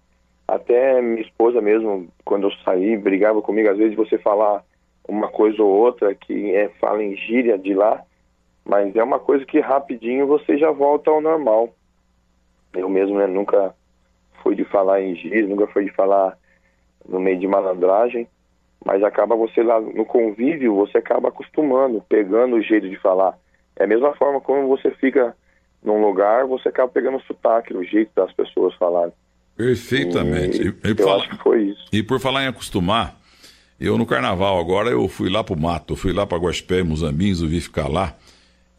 Até 0.48 1.02
minha 1.02 1.22
esposa 1.22 1.62
mesmo, 1.62 2.10
quando 2.26 2.48
eu 2.48 2.52
saí, 2.66 2.98
brigava 2.98 3.42
comigo, 3.42 3.70
às 3.70 3.78
vezes 3.78 3.96
você 3.96 4.18
falar 4.18 4.64
uma 5.08 5.30
coisa 5.30 5.62
ou 5.64 5.70
outra 5.70 6.14
que 6.14 6.54
é, 6.54 6.70
fala 6.80 7.04
em 7.04 7.16
gíria 7.16 7.58
de 7.58 7.74
lá, 7.74 8.04
mas 8.66 8.96
é 8.96 9.04
uma 9.04 9.20
coisa 9.20 9.46
que 9.46 9.60
rapidinho 9.60 10.28
você 10.28 10.58
já 10.58 10.72
volta 10.72 11.10
ao 11.10 11.22
normal. 11.22 11.74
Eu 12.74 12.90
mesmo 12.90 13.18
né, 13.18 13.28
nunca 13.28 13.74
fui 14.42 14.56
de 14.56 14.64
falar 14.66 15.02
em 15.02 15.16
giz, 15.16 15.48
nunca 15.48 15.68
fui 15.68 15.86
de 15.86 15.92
falar 15.92 16.38
no 17.08 17.20
meio 17.20 17.40
de 17.40 17.48
malandragem, 17.48 18.28
mas 18.84 19.04
acaba 19.04 19.36
você 19.36 19.62
lá 19.62 19.80
no 19.80 20.06
convívio, 20.06 20.76
você 20.76 20.98
acaba 20.98 21.30
acostumando, 21.30 22.04
pegando 22.08 22.56
o 22.56 22.62
jeito 22.62 22.90
de 22.90 22.98
falar. 22.98 23.38
É 23.76 23.84
a 23.84 23.88
mesma 23.88 24.14
forma 24.16 24.42
como 24.42 24.68
você 24.68 24.92
fica 24.92 25.36
num 25.84 26.02
lugar, 26.02 26.46
você 26.46 26.70
acaba 26.70 26.90
pegando 26.90 27.18
o 27.18 27.22
sotaque, 27.22 27.74
o 27.74 27.84
jeito 27.84 28.12
das 28.16 28.32
pessoas 28.34 28.74
falarem. 28.76 29.14
Perfeitamente. 29.56 30.62
E, 30.62 30.68
e 30.68 30.90
eu 30.90 30.96
fala... 30.96 31.18
acho 31.18 31.30
que 31.30 31.38
foi 31.38 31.64
isso. 31.64 31.86
E 31.92 32.02
por 32.02 32.20
falar 32.20 32.44
em 32.44 32.48
acostumar, 32.48 33.16
eu 33.80 33.98
no 33.98 34.06
carnaval 34.06 34.60
agora 34.60 34.90
eu 34.90 35.08
fui 35.08 35.30
lá 35.30 35.44
pro 35.44 35.60
mato, 35.60 35.96
fui 35.96 36.14
lá 36.14 36.26
para 36.26 36.38
Guaspé, 36.38 36.84
Muzambins, 36.84 37.42
eu 37.42 37.48
vi 37.48 37.60
ficar 37.60 37.88
lá. 37.88 38.16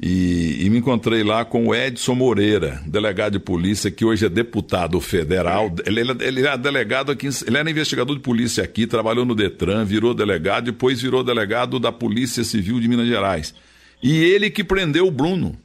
E, 0.04 0.66
e, 0.66 0.68
me 0.68 0.78
encontrei 0.78 1.22
lá 1.22 1.44
com 1.44 1.68
o 1.68 1.74
Edson 1.74 2.16
Moreira, 2.16 2.82
delegado 2.84 3.34
de 3.34 3.38
polícia, 3.38 3.88
que 3.88 4.04
hoje 4.04 4.26
é 4.26 4.28
deputado 4.28 5.00
federal. 5.00 5.72
Ele, 5.86 6.00
ele, 6.00 6.40
era 6.40 6.56
delegado 6.56 7.12
aqui, 7.12 7.28
ele 7.46 7.56
era 7.56 7.70
investigador 7.70 8.16
de 8.16 8.20
polícia 8.20 8.64
aqui, 8.64 8.84
trabalhou 8.84 9.24
no 9.24 9.32
Detran, 9.32 9.84
virou 9.84 10.12
delegado, 10.12 10.64
depois 10.64 11.00
virou 11.00 11.22
delegado 11.22 11.78
da 11.78 11.92
Polícia 11.92 12.42
Civil 12.42 12.80
de 12.80 12.88
Minas 12.88 13.06
Gerais. 13.06 13.54
E 14.02 14.24
ele 14.24 14.50
que 14.50 14.64
prendeu 14.64 15.06
o 15.06 15.10
Bruno. 15.10 15.56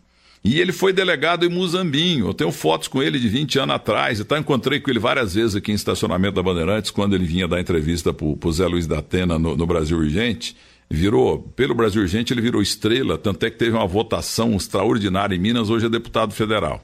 E 0.43 0.61
ele 0.61 0.71
foi 0.71 0.93
delegado 0.93 1.43
em 1.43 1.49
Muzambinho. 1.49 2.27
Eu 2.27 2.33
tenho 2.33 2.51
fotos 2.51 2.87
com 2.87 3.01
ele 3.01 3.19
de 3.19 3.27
20 3.27 3.57
anos 3.57 3.75
atrás. 3.75 4.19
Então, 4.19 4.37
encontrei 4.37 4.79
com 4.79 4.91
ele 4.91 4.99
várias 4.99 5.33
vezes 5.33 5.55
aqui 5.55 5.71
em 5.71 5.75
estacionamento 5.75 6.35
da 6.35 6.43
Bandeirantes, 6.43 6.91
quando 6.91 7.15
ele 7.15 7.25
vinha 7.25 7.47
dar 7.47 7.59
entrevista 7.59 8.13
para 8.13 8.27
o 8.27 8.51
Zé 8.51 8.67
Luiz 8.67 8.85
da 8.85 8.99
Atena 8.99 9.39
no, 9.39 9.57
no 9.57 9.65
Brasil 9.65 9.97
Urgente 9.97 10.55
virou, 10.89 11.39
pelo 11.55 11.75
Brasil 11.75 12.01
Urgente, 12.01 12.33
ele 12.33 12.41
virou 12.41 12.61
estrela, 12.61 13.17
tanto 13.17 13.45
é 13.45 13.49
que 13.49 13.57
teve 13.57 13.75
uma 13.75 13.87
votação 13.87 14.55
extraordinária 14.55 15.35
em 15.35 15.39
Minas, 15.39 15.69
hoje 15.69 15.85
é 15.85 15.89
deputado 15.89 16.33
federal. 16.33 16.83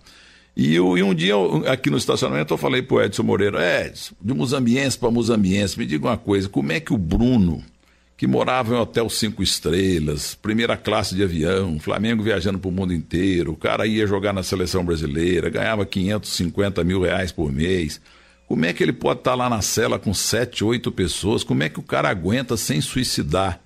E, 0.55 0.75
eu, 0.75 0.97
e 0.97 1.01
um 1.01 1.15
dia, 1.15 1.33
aqui 1.67 1.89
no 1.89 1.97
estacionamento, 1.97 2.53
eu 2.53 2.57
falei 2.57 2.81
para 2.81 2.95
o 2.95 3.01
Edson 3.01 3.23
Moreira, 3.23 3.87
Edson, 3.87 4.13
de 4.21 4.33
Muzambiense 4.33 4.97
para 4.97 5.09
Muzambiense, 5.09 5.79
me 5.79 5.85
diga 5.85 6.07
uma 6.07 6.17
coisa, 6.17 6.47
como 6.47 6.71
é 6.71 6.79
que 6.79 6.93
o 6.93 6.97
Bruno, 6.97 7.63
que 8.15 8.27
moravam 8.27 8.77
em 8.77 8.81
hotel 8.81 9.09
cinco 9.09 9.41
estrelas, 9.41 10.35
primeira 10.35 10.77
classe 10.77 11.15
de 11.15 11.23
avião, 11.23 11.79
Flamengo 11.79 12.21
viajando 12.21 12.59
para 12.59 12.69
o 12.69 12.71
mundo 12.71 12.93
inteiro, 12.93 13.53
o 13.53 13.57
cara 13.57 13.87
ia 13.87 14.05
jogar 14.05 14.31
na 14.31 14.43
seleção 14.43 14.85
brasileira, 14.85 15.49
ganhava 15.49 15.85
550 15.85 16.83
mil 16.83 17.01
reais 17.01 17.31
por 17.31 17.51
mês. 17.51 17.99
Como 18.47 18.65
é 18.65 18.73
que 18.73 18.83
ele 18.83 18.93
pode 18.93 19.21
estar 19.21 19.31
tá 19.31 19.35
lá 19.35 19.49
na 19.49 19.61
cela 19.61 19.97
com 19.97 20.13
sete, 20.13 20.63
oito 20.63 20.91
pessoas? 20.91 21.43
Como 21.43 21.63
é 21.63 21.69
que 21.69 21.79
o 21.79 21.83
cara 21.83 22.09
aguenta 22.09 22.55
sem 22.55 22.79
suicidar? 22.79 23.62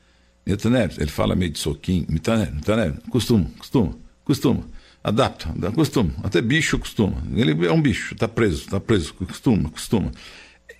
Entendeu? 0.48 0.90
Ele 0.98 1.12
fala 1.12 1.36
meio 1.36 1.52
de 1.52 1.60
soquinho, 1.60 2.06
entendeu? 2.10 2.48
entendeu? 2.56 2.94
Costuma, 3.10 3.46
costuma, 3.58 3.92
costuma. 4.24 4.64
Adapta, 5.04 5.48
costuma. 5.76 6.12
Até 6.24 6.42
bicho 6.42 6.80
costuma. 6.80 7.18
Ele 7.36 7.66
é 7.66 7.72
um 7.72 7.82
bicho, 7.82 8.14
está 8.14 8.28
preso, 8.28 8.64
está 8.64 8.80
preso, 8.80 9.14
costuma, 9.14 9.70
costuma. 9.70 10.12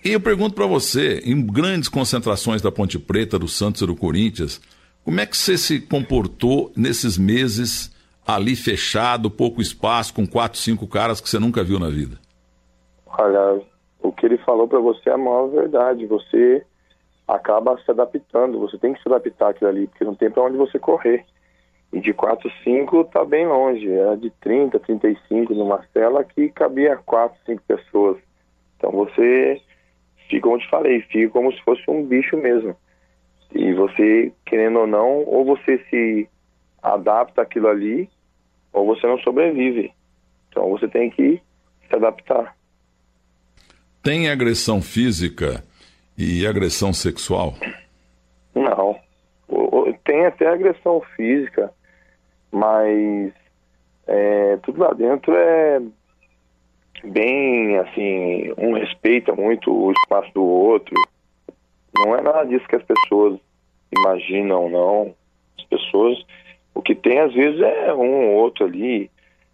E 0.04 0.12
eu 0.12 0.20
pergunto 0.20 0.54
para 0.54 0.66
você, 0.66 1.20
em 1.24 1.44
grandes 1.44 1.88
concentrações 1.88 2.62
da 2.62 2.70
Ponte 2.70 2.98
Preta, 2.98 3.38
do 3.38 3.48
Santos 3.48 3.82
e 3.82 3.86
do 3.86 3.96
Corinthians, 3.96 4.60
como 5.04 5.20
é 5.20 5.26
que 5.26 5.36
você 5.36 5.56
se 5.58 5.80
comportou 5.80 6.72
nesses 6.76 7.18
meses 7.18 7.94
ali 8.26 8.54
fechado, 8.54 9.30
pouco 9.30 9.60
espaço, 9.60 10.14
com 10.14 10.26
quatro, 10.26 10.58
cinco 10.58 10.86
caras 10.86 11.20
que 11.20 11.28
você 11.28 11.38
nunca 11.38 11.64
viu 11.64 11.78
na 11.78 11.88
vida? 11.88 12.18
Olha, 13.06 13.62
o 14.02 14.12
que 14.12 14.26
ele 14.26 14.38
falou 14.38 14.68
para 14.68 14.78
você 14.78 15.08
é 15.08 15.14
a 15.14 15.18
maior 15.18 15.48
verdade. 15.48 16.06
Você 16.06 16.62
acaba 17.28 17.76
se 17.84 17.90
adaptando, 17.90 18.58
você 18.58 18.78
tem 18.78 18.94
que 18.94 19.02
se 19.02 19.08
adaptar 19.08 19.50
aquilo 19.50 19.68
ali, 19.68 19.86
porque 19.86 20.04
não 20.04 20.14
tem 20.14 20.30
para 20.30 20.42
onde 20.42 20.56
você 20.56 20.78
correr. 20.78 21.26
E 21.92 22.00
de 22.00 22.14
4, 22.14 22.50
5 22.64 23.02
está 23.02 23.24
bem 23.24 23.46
longe. 23.46 23.90
Era 23.90 24.16
de 24.16 24.30
30, 24.40 24.80
35 24.80 25.54
numa 25.54 25.84
cela 25.92 26.24
que 26.24 26.48
cabia 26.48 26.96
4, 26.96 27.38
5 27.44 27.62
pessoas. 27.66 28.16
Então 28.76 28.90
você 28.92 29.60
fica, 30.28 30.58
te 30.58 30.68
falei, 30.70 31.02
fica 31.02 31.30
como 31.30 31.52
se 31.52 31.62
fosse 31.62 31.82
um 31.88 32.04
bicho 32.04 32.36
mesmo. 32.36 32.74
E 33.54 33.72
você, 33.74 34.32
querendo 34.44 34.80
ou 34.80 34.86
não, 34.86 35.24
ou 35.24 35.44
você 35.44 35.78
se 35.90 36.28
adapta 36.82 37.42
àquilo 37.42 37.68
ali, 37.68 38.08
ou 38.72 38.86
você 38.86 39.06
não 39.06 39.18
sobrevive. 39.18 39.92
Então 40.48 40.68
você 40.70 40.88
tem 40.88 41.10
que 41.10 41.40
se 41.88 41.94
adaptar. 41.94 42.54
Tem 44.02 44.28
agressão 44.28 44.80
física 44.80 45.64
e 46.18 46.44
agressão 46.44 46.92
sexual? 46.92 47.54
Não. 48.52 48.98
Tem 50.04 50.26
até 50.26 50.48
agressão 50.48 51.00
física, 51.14 51.72
mas 52.50 53.32
é, 54.06 54.56
tudo 54.62 54.80
lá 54.80 54.92
dentro 54.92 55.32
é 55.34 55.80
bem 57.04 57.78
assim, 57.78 58.52
um 58.58 58.72
respeita 58.72 59.32
muito 59.34 59.72
o 59.72 59.92
espaço 59.92 60.32
do 60.34 60.42
outro. 60.42 60.94
Não 61.96 62.16
é 62.16 62.20
nada 62.20 62.44
disso 62.44 62.66
que 62.66 62.76
as 62.76 62.82
pessoas 62.82 63.38
imaginam, 63.96 64.68
não. 64.68 65.14
As 65.56 65.64
pessoas, 65.66 66.18
o 66.74 66.82
que 66.82 66.94
tem 66.94 67.20
às 67.20 67.32
vezes 67.32 67.60
é 67.60 67.94
um 67.94 68.30
ou 68.30 68.34
outro 68.34 68.64
ali, 68.64 69.10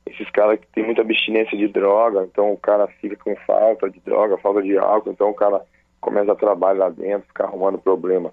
esses 0.07 0.31
caras 0.31 0.59
que 0.59 0.67
tem 0.69 0.85
muita 0.85 1.03
abstinência 1.03 1.57
de 1.59 1.69
droga, 1.69 2.25
então 2.25 2.53
o 2.53 2.57
cara 2.57 2.87
fica 2.87 3.17
com 3.17 3.37
falta 3.47 3.91
de 3.91 4.01
droga, 4.01 4.39
falta 4.39 4.63
de 4.63 4.77
álcool, 4.79 5.11
então 5.11 5.31
o 5.31 5.35
cara 5.35 5.63
começa 6.05 6.33
a 6.33 6.37
trabalhar 6.37 6.85
lá 6.85 6.91
dentro, 6.91 7.27
fica 7.29 7.45
arrumando 7.45 7.79
problema. 7.79 8.33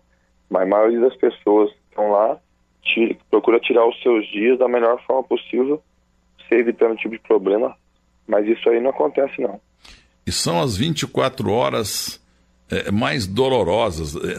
Mas 0.49 0.63
a 0.63 0.65
maioria 0.65 0.99
das 0.99 1.15
pessoas 1.15 1.71
estão 1.89 2.11
lá, 2.11 2.37
tira, 2.83 3.15
procura 3.29 3.59
tirar 3.59 3.87
os 3.87 3.99
seus 4.03 4.27
dias 4.27 4.59
da 4.59 4.67
melhor 4.67 5.01
forma 5.07 5.23
possível, 5.23 5.81
se 6.47 6.55
evitando 6.55 6.97
tipo 6.97 7.15
de 7.15 7.21
problema, 7.21 7.75
mas 8.27 8.45
isso 8.45 8.69
aí 8.69 8.81
não 8.81 8.89
acontece, 8.89 9.41
não. 9.41 9.59
E 10.27 10.31
são 10.31 10.61
as 10.61 10.75
24 10.75 11.49
horas 11.49 12.21
é, 12.69 12.91
mais 12.91 13.25
dolorosas. 13.25 14.15
É, 14.15 14.37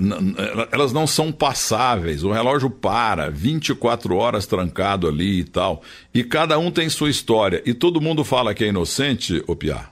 elas 0.70 0.92
não 0.92 1.06
são 1.06 1.32
passáveis. 1.32 2.22
O 2.22 2.30
relógio 2.30 2.70
para, 2.70 3.30
24 3.30 4.14
horas 4.14 4.46
trancado 4.46 5.08
ali 5.08 5.40
e 5.40 5.44
tal. 5.44 5.82
E 6.14 6.22
cada 6.22 6.58
um 6.58 6.70
tem 6.70 6.88
sua 6.88 7.10
história. 7.10 7.62
E 7.64 7.72
todo 7.72 8.00
mundo 8.00 8.24
fala 8.24 8.54
que 8.54 8.64
é 8.64 8.68
inocente, 8.68 9.42
ô 9.46 9.56
Piá? 9.56 9.88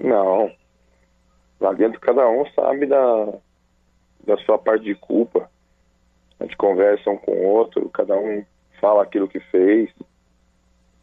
Não. 0.00 0.50
Lá 1.62 1.72
dentro 1.72 2.00
cada 2.00 2.28
um 2.28 2.44
sabe 2.56 2.86
da, 2.86 3.34
da 4.26 4.36
sua 4.38 4.58
parte 4.58 4.84
de 4.84 4.96
culpa. 4.96 5.48
Eles 6.40 6.56
conversam 6.56 7.16
com 7.16 7.30
o 7.30 7.44
outro, 7.44 7.88
cada 7.90 8.16
um 8.16 8.44
fala 8.80 9.04
aquilo 9.04 9.28
que 9.28 9.38
fez. 9.38 9.88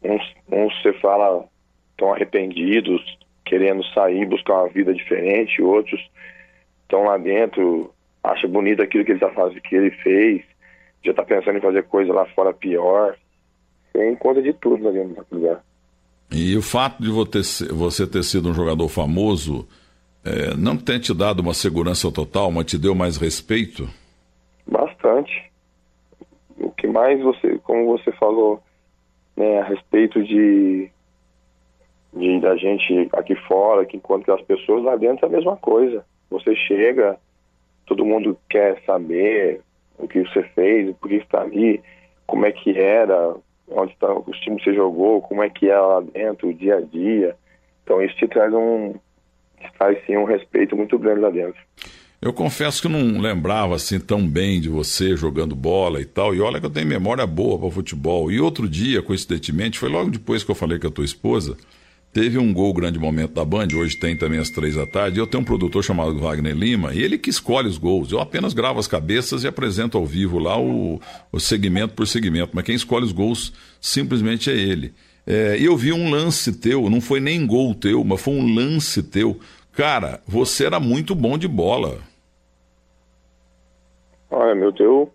Uns, 0.04 0.22
uns 0.52 0.82
você 0.82 0.92
fala 1.00 1.48
estão 1.92 2.12
arrependidos, 2.12 3.00
querendo 3.42 3.82
sair, 3.94 4.26
buscar 4.26 4.60
uma 4.60 4.68
vida 4.68 4.92
diferente, 4.92 5.62
outros 5.62 5.98
estão 6.82 7.04
lá 7.04 7.16
dentro, 7.16 7.90
acha 8.22 8.46
bonito 8.46 8.82
aquilo 8.82 9.04
que 9.04 9.12
ele 9.12 9.20
tá 9.20 9.30
fazendo, 9.30 9.62
que 9.62 9.74
ele 9.74 9.90
fez, 9.90 10.42
já 11.02 11.12
está 11.12 11.22
pensando 11.22 11.56
em 11.56 11.62
fazer 11.62 11.84
coisa 11.84 12.12
lá 12.12 12.26
fora 12.26 12.52
pior. 12.52 13.16
Tem 13.94 14.14
conta 14.16 14.42
de 14.42 14.52
tudo 14.52 14.84
lá 14.84 14.90
dentro 14.90 15.24
lugar. 15.32 15.64
E 16.30 16.54
o 16.54 16.60
fato 16.62 17.02
de 17.02 17.10
você 17.10 18.06
ter 18.06 18.22
sido 18.24 18.50
um 18.50 18.54
jogador 18.54 18.88
famoso 18.88 19.66
é, 20.24 20.54
não 20.56 20.76
tem 20.76 20.98
te 20.98 21.14
dado 21.14 21.40
uma 21.40 21.54
segurança 21.54 22.10
total, 22.12 22.50
mas 22.50 22.66
te 22.66 22.78
deu 22.78 22.94
mais 22.94 23.16
respeito? 23.16 23.88
Bastante. 24.66 25.50
O 26.58 26.70
que 26.70 26.86
mais 26.86 27.20
você, 27.22 27.58
como 27.58 27.86
você 27.86 28.12
falou, 28.12 28.62
né, 29.36 29.60
a 29.60 29.64
respeito 29.64 30.22
de 30.22 30.90
de, 32.12 32.40
da 32.40 32.56
gente 32.56 33.08
aqui 33.12 33.34
fora, 33.34 33.86
que 33.86 33.96
enquanto 33.96 34.32
as 34.32 34.42
pessoas 34.42 34.82
lá 34.82 34.96
dentro 34.96 35.24
é 35.24 35.28
a 35.28 35.32
mesma 35.32 35.56
coisa. 35.56 36.04
Você 36.30 36.54
chega, 36.54 37.18
todo 37.86 38.04
mundo 38.04 38.36
quer 38.48 38.80
saber 38.84 39.60
o 39.98 40.08
que 40.08 40.22
você 40.22 40.42
fez, 40.54 40.94
por 40.96 41.08
que 41.08 41.16
está 41.16 41.42
ali, 41.42 41.82
como 42.26 42.46
é 42.46 42.52
que 42.52 42.76
era, 42.78 43.34
onde 43.68 43.92
está 43.92 44.12
os 44.12 44.38
times 44.40 44.62
que 44.62 44.70
você 44.70 44.76
jogou, 44.76 45.22
como 45.22 45.42
é 45.42 45.50
que 45.50 45.68
é 45.68 45.78
lá 45.78 46.00
dentro, 46.00 46.48
o 46.48 46.54
dia 46.54 46.76
a 46.76 46.80
dia. 46.80 47.36
Então 47.84 48.02
isso 48.02 48.16
te 48.16 48.28
traz 48.28 48.52
um 48.52 48.94
traz 49.78 49.98
sim 50.06 50.16
um 50.16 50.24
respeito 50.24 50.76
muito 50.76 50.98
grande 50.98 51.20
lá 51.20 51.30
dentro. 51.30 51.60
Eu 52.20 52.32
confesso 52.32 52.82
que 52.82 52.88
não 52.88 53.18
lembrava 53.18 53.74
assim 53.74 53.98
tão 53.98 54.26
bem 54.26 54.60
de 54.60 54.68
você 54.68 55.16
jogando 55.16 55.56
bola 55.56 56.00
e 56.00 56.04
tal. 56.04 56.34
E 56.34 56.40
olha 56.40 56.60
que 56.60 56.66
eu 56.66 56.70
tenho 56.70 56.86
memória 56.86 57.26
boa 57.26 57.58
para 57.58 57.70
futebol. 57.70 58.30
E 58.30 58.38
outro 58.38 58.68
dia, 58.68 59.00
coincidentemente, 59.00 59.78
foi 59.78 59.88
logo 59.88 60.10
depois 60.10 60.44
que 60.44 60.50
eu 60.50 60.54
falei 60.54 60.78
com 60.78 60.86
a 60.86 60.90
tua 60.90 61.04
esposa, 61.04 61.56
Teve 62.12 62.38
um 62.38 62.52
gol 62.52 62.74
grande 62.74 62.98
momento 62.98 63.34
da 63.34 63.44
Band, 63.44 63.68
hoje 63.72 63.96
tem 63.96 64.16
também 64.16 64.40
às 64.40 64.50
três 64.50 64.74
da 64.74 64.84
tarde. 64.84 65.20
Eu 65.20 65.28
tenho 65.28 65.42
um 65.42 65.44
produtor 65.44 65.84
chamado 65.84 66.18
Wagner 66.18 66.56
Lima 66.56 66.92
e 66.92 67.00
ele 67.00 67.16
que 67.16 67.30
escolhe 67.30 67.68
os 67.68 67.78
gols. 67.78 68.10
Eu 68.10 68.18
apenas 68.18 68.52
gravo 68.52 68.80
as 68.80 68.88
cabeças 68.88 69.44
e 69.44 69.46
apresento 69.46 69.96
ao 69.96 70.04
vivo 70.04 70.40
lá 70.40 70.60
o, 70.60 71.00
o 71.30 71.38
segmento 71.38 71.94
por 71.94 72.08
segmento, 72.08 72.50
mas 72.52 72.64
quem 72.64 72.74
escolhe 72.74 73.04
os 73.04 73.12
gols 73.12 73.52
simplesmente 73.80 74.50
é 74.50 74.54
ele. 74.54 74.92
É, 75.32 75.56
eu 75.60 75.76
vi 75.76 75.92
um 75.92 76.10
lance 76.10 76.60
teu, 76.60 76.90
não 76.90 77.00
foi 77.00 77.20
nem 77.20 77.46
gol 77.46 77.72
teu, 77.72 78.02
mas 78.02 78.20
foi 78.20 78.34
um 78.34 78.52
lance 78.52 79.00
teu. 79.00 79.38
Cara, 79.72 80.20
você 80.26 80.66
era 80.66 80.80
muito 80.80 81.14
bom 81.14 81.38
de 81.38 81.46
bola. 81.46 81.98
Olha, 84.28 84.56
meu 84.56 84.72
Deus, 84.72 85.08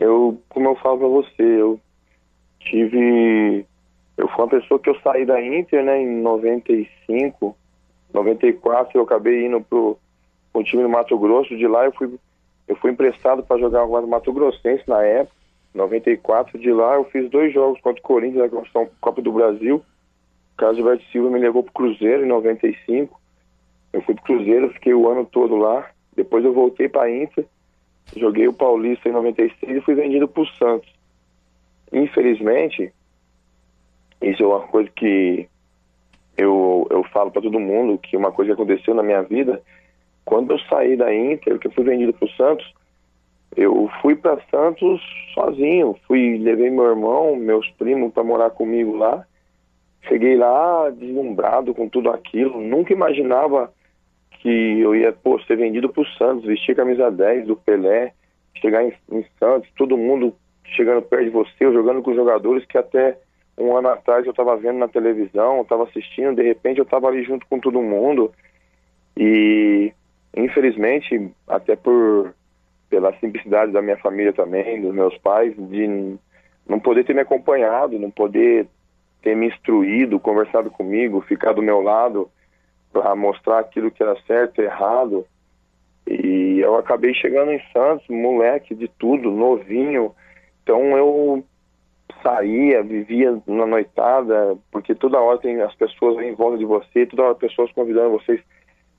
eu, 0.00 0.42
como 0.48 0.70
eu 0.70 0.74
falo 0.74 0.98
pra 0.98 1.06
você, 1.06 1.42
eu 1.42 1.78
tive 2.58 3.64
eu 4.16 4.26
fui 4.26 4.38
uma 4.38 4.48
pessoa 4.48 4.80
que 4.80 4.90
eu 4.90 5.00
saí 5.02 5.24
da 5.24 5.40
Inter, 5.40 5.84
né, 5.84 6.02
em 6.02 6.20
95, 6.20 7.56
94, 8.12 8.98
eu 8.98 9.04
acabei 9.04 9.46
indo 9.46 9.60
pro, 9.60 9.96
pro 10.52 10.64
time 10.64 10.82
do 10.82 10.88
Mato 10.88 11.16
Grosso, 11.16 11.56
de 11.56 11.68
lá 11.68 11.84
eu 11.84 11.92
fui, 11.92 12.18
eu 12.66 12.74
fui 12.74 12.90
emprestado 12.90 13.44
para 13.44 13.60
jogar 13.60 13.86
no 13.86 14.08
Mato 14.08 14.32
Grossense 14.32 14.82
na 14.88 15.00
época, 15.02 15.39
94, 15.74 16.58
de 16.58 16.72
lá 16.72 16.94
eu 16.94 17.04
fiz 17.04 17.30
dois 17.30 17.52
jogos 17.52 17.80
contra 17.80 18.00
o 18.00 18.04
Corinthians 18.04 18.50
na 18.52 18.86
Copa 19.00 19.22
do 19.22 19.32
Brasil, 19.32 19.76
o 19.76 20.56
Carlos 20.56 20.78
Alberto 20.78 21.04
Silva 21.10 21.30
me 21.30 21.38
levou 21.38 21.62
pro 21.62 21.72
Cruzeiro 21.72 22.24
em 22.24 22.28
95, 22.28 23.20
eu 23.92 24.02
fui 24.02 24.14
pro 24.14 24.24
Cruzeiro, 24.24 24.72
fiquei 24.72 24.94
o 24.94 25.08
ano 25.08 25.24
todo 25.24 25.56
lá, 25.56 25.90
depois 26.14 26.44
eu 26.44 26.52
voltei 26.52 26.88
para 26.88 27.10
Inter, 27.10 27.44
joguei 28.16 28.48
o 28.48 28.52
Paulista 28.52 29.08
em 29.08 29.12
96 29.12 29.76
e 29.76 29.80
fui 29.80 29.94
vendido 29.94 30.28
pro 30.28 30.46
Santos. 30.58 30.92
Infelizmente, 31.92 32.92
isso 34.22 34.42
é 34.42 34.46
uma 34.46 34.60
coisa 34.60 34.90
que 34.94 35.48
eu, 36.36 36.86
eu 36.90 37.02
falo 37.04 37.30
para 37.30 37.42
todo 37.42 37.60
mundo, 37.60 37.98
que 37.98 38.16
uma 38.16 38.32
coisa 38.32 38.54
que 38.54 38.60
aconteceu 38.60 38.94
na 38.94 39.02
minha 39.02 39.22
vida, 39.22 39.62
quando 40.24 40.52
eu 40.52 40.58
saí 40.60 40.96
da 40.96 41.14
Inter, 41.14 41.58
que 41.58 41.66
eu 41.66 41.72
fui 41.72 41.84
vendido 41.84 42.12
para 42.12 42.26
o 42.26 42.30
Santos, 42.32 42.72
eu 43.56 43.90
fui 44.00 44.14
para 44.14 44.40
Santos 44.50 45.00
sozinho, 45.34 45.96
fui 46.06 46.38
levei 46.38 46.70
meu 46.70 46.86
irmão, 46.86 47.36
meus 47.36 47.68
primos 47.72 48.12
para 48.12 48.22
morar 48.22 48.50
comigo 48.50 48.96
lá. 48.96 49.24
Cheguei 50.08 50.36
lá 50.36 50.90
deslumbrado 50.90 51.74
com 51.74 51.88
tudo 51.88 52.10
aquilo, 52.10 52.60
nunca 52.60 52.92
imaginava 52.92 53.72
que 54.40 54.80
eu 54.80 54.94
ia 54.94 55.12
pô, 55.12 55.38
ser 55.40 55.56
vendido 55.56 55.90
para 55.90 56.02
o 56.02 56.06
Santos, 56.16 56.46
vestir 56.46 56.74
camisa 56.74 57.10
10 57.10 57.46
do 57.46 57.56
Pelé, 57.56 58.14
chegar 58.54 58.82
em, 58.82 58.92
em 59.12 59.24
Santos, 59.38 59.68
todo 59.76 59.98
mundo 59.98 60.34
chegando 60.64 61.02
perto 61.02 61.24
de 61.24 61.30
você, 61.30 61.72
jogando 61.72 62.02
com 62.02 62.14
jogadores 62.14 62.64
que 62.64 62.78
até 62.78 63.18
um 63.58 63.76
ano 63.76 63.88
atrás 63.88 64.24
eu 64.24 64.30
estava 64.30 64.56
vendo 64.56 64.78
na 64.78 64.88
televisão, 64.88 65.60
estava 65.60 65.84
assistindo, 65.84 66.36
de 66.36 66.42
repente 66.42 66.78
eu 66.78 66.84
estava 66.84 67.08
ali 67.08 67.22
junto 67.24 67.46
com 67.46 67.58
todo 67.58 67.82
mundo. 67.82 68.32
E 69.16 69.92
infelizmente 70.34 71.30
até 71.46 71.76
por 71.76 72.34
pela 72.90 73.16
simplicidade 73.18 73.70
da 73.72 73.80
minha 73.80 73.96
família 73.96 74.32
também, 74.32 74.82
dos 74.82 74.92
meus 74.92 75.16
pais, 75.18 75.54
de 75.56 76.18
não 76.68 76.80
poder 76.80 77.04
ter 77.04 77.14
me 77.14 77.20
acompanhado, 77.20 77.98
não 77.98 78.10
poder 78.10 78.66
ter 79.22 79.36
me 79.36 79.46
instruído, 79.46 80.18
conversado 80.18 80.70
comigo, 80.70 81.20
ficar 81.22 81.52
do 81.52 81.62
meu 81.62 81.80
lado 81.80 82.28
para 82.92 83.14
mostrar 83.14 83.60
aquilo 83.60 83.90
que 83.90 84.02
era 84.02 84.20
certo 84.26 84.60
errado. 84.60 85.24
E 86.06 86.58
eu 86.60 86.76
acabei 86.76 87.14
chegando 87.14 87.52
em 87.52 87.62
Santos, 87.72 88.06
moleque 88.08 88.74
de 88.74 88.88
tudo, 88.88 89.30
novinho. 89.30 90.12
Então 90.62 90.96
eu 90.98 91.44
saía, 92.22 92.82
vivia 92.82 93.40
na 93.46 93.66
noitada, 93.66 94.58
porque 94.72 94.94
toda 94.94 95.20
hora 95.20 95.38
tem 95.38 95.60
as 95.60 95.74
pessoas 95.76 96.18
em 96.24 96.34
volta 96.34 96.58
de 96.58 96.64
você, 96.64 97.06
toda 97.06 97.22
hora 97.22 97.34
pessoas 97.34 97.70
convidando 97.72 98.18
vocês 98.18 98.40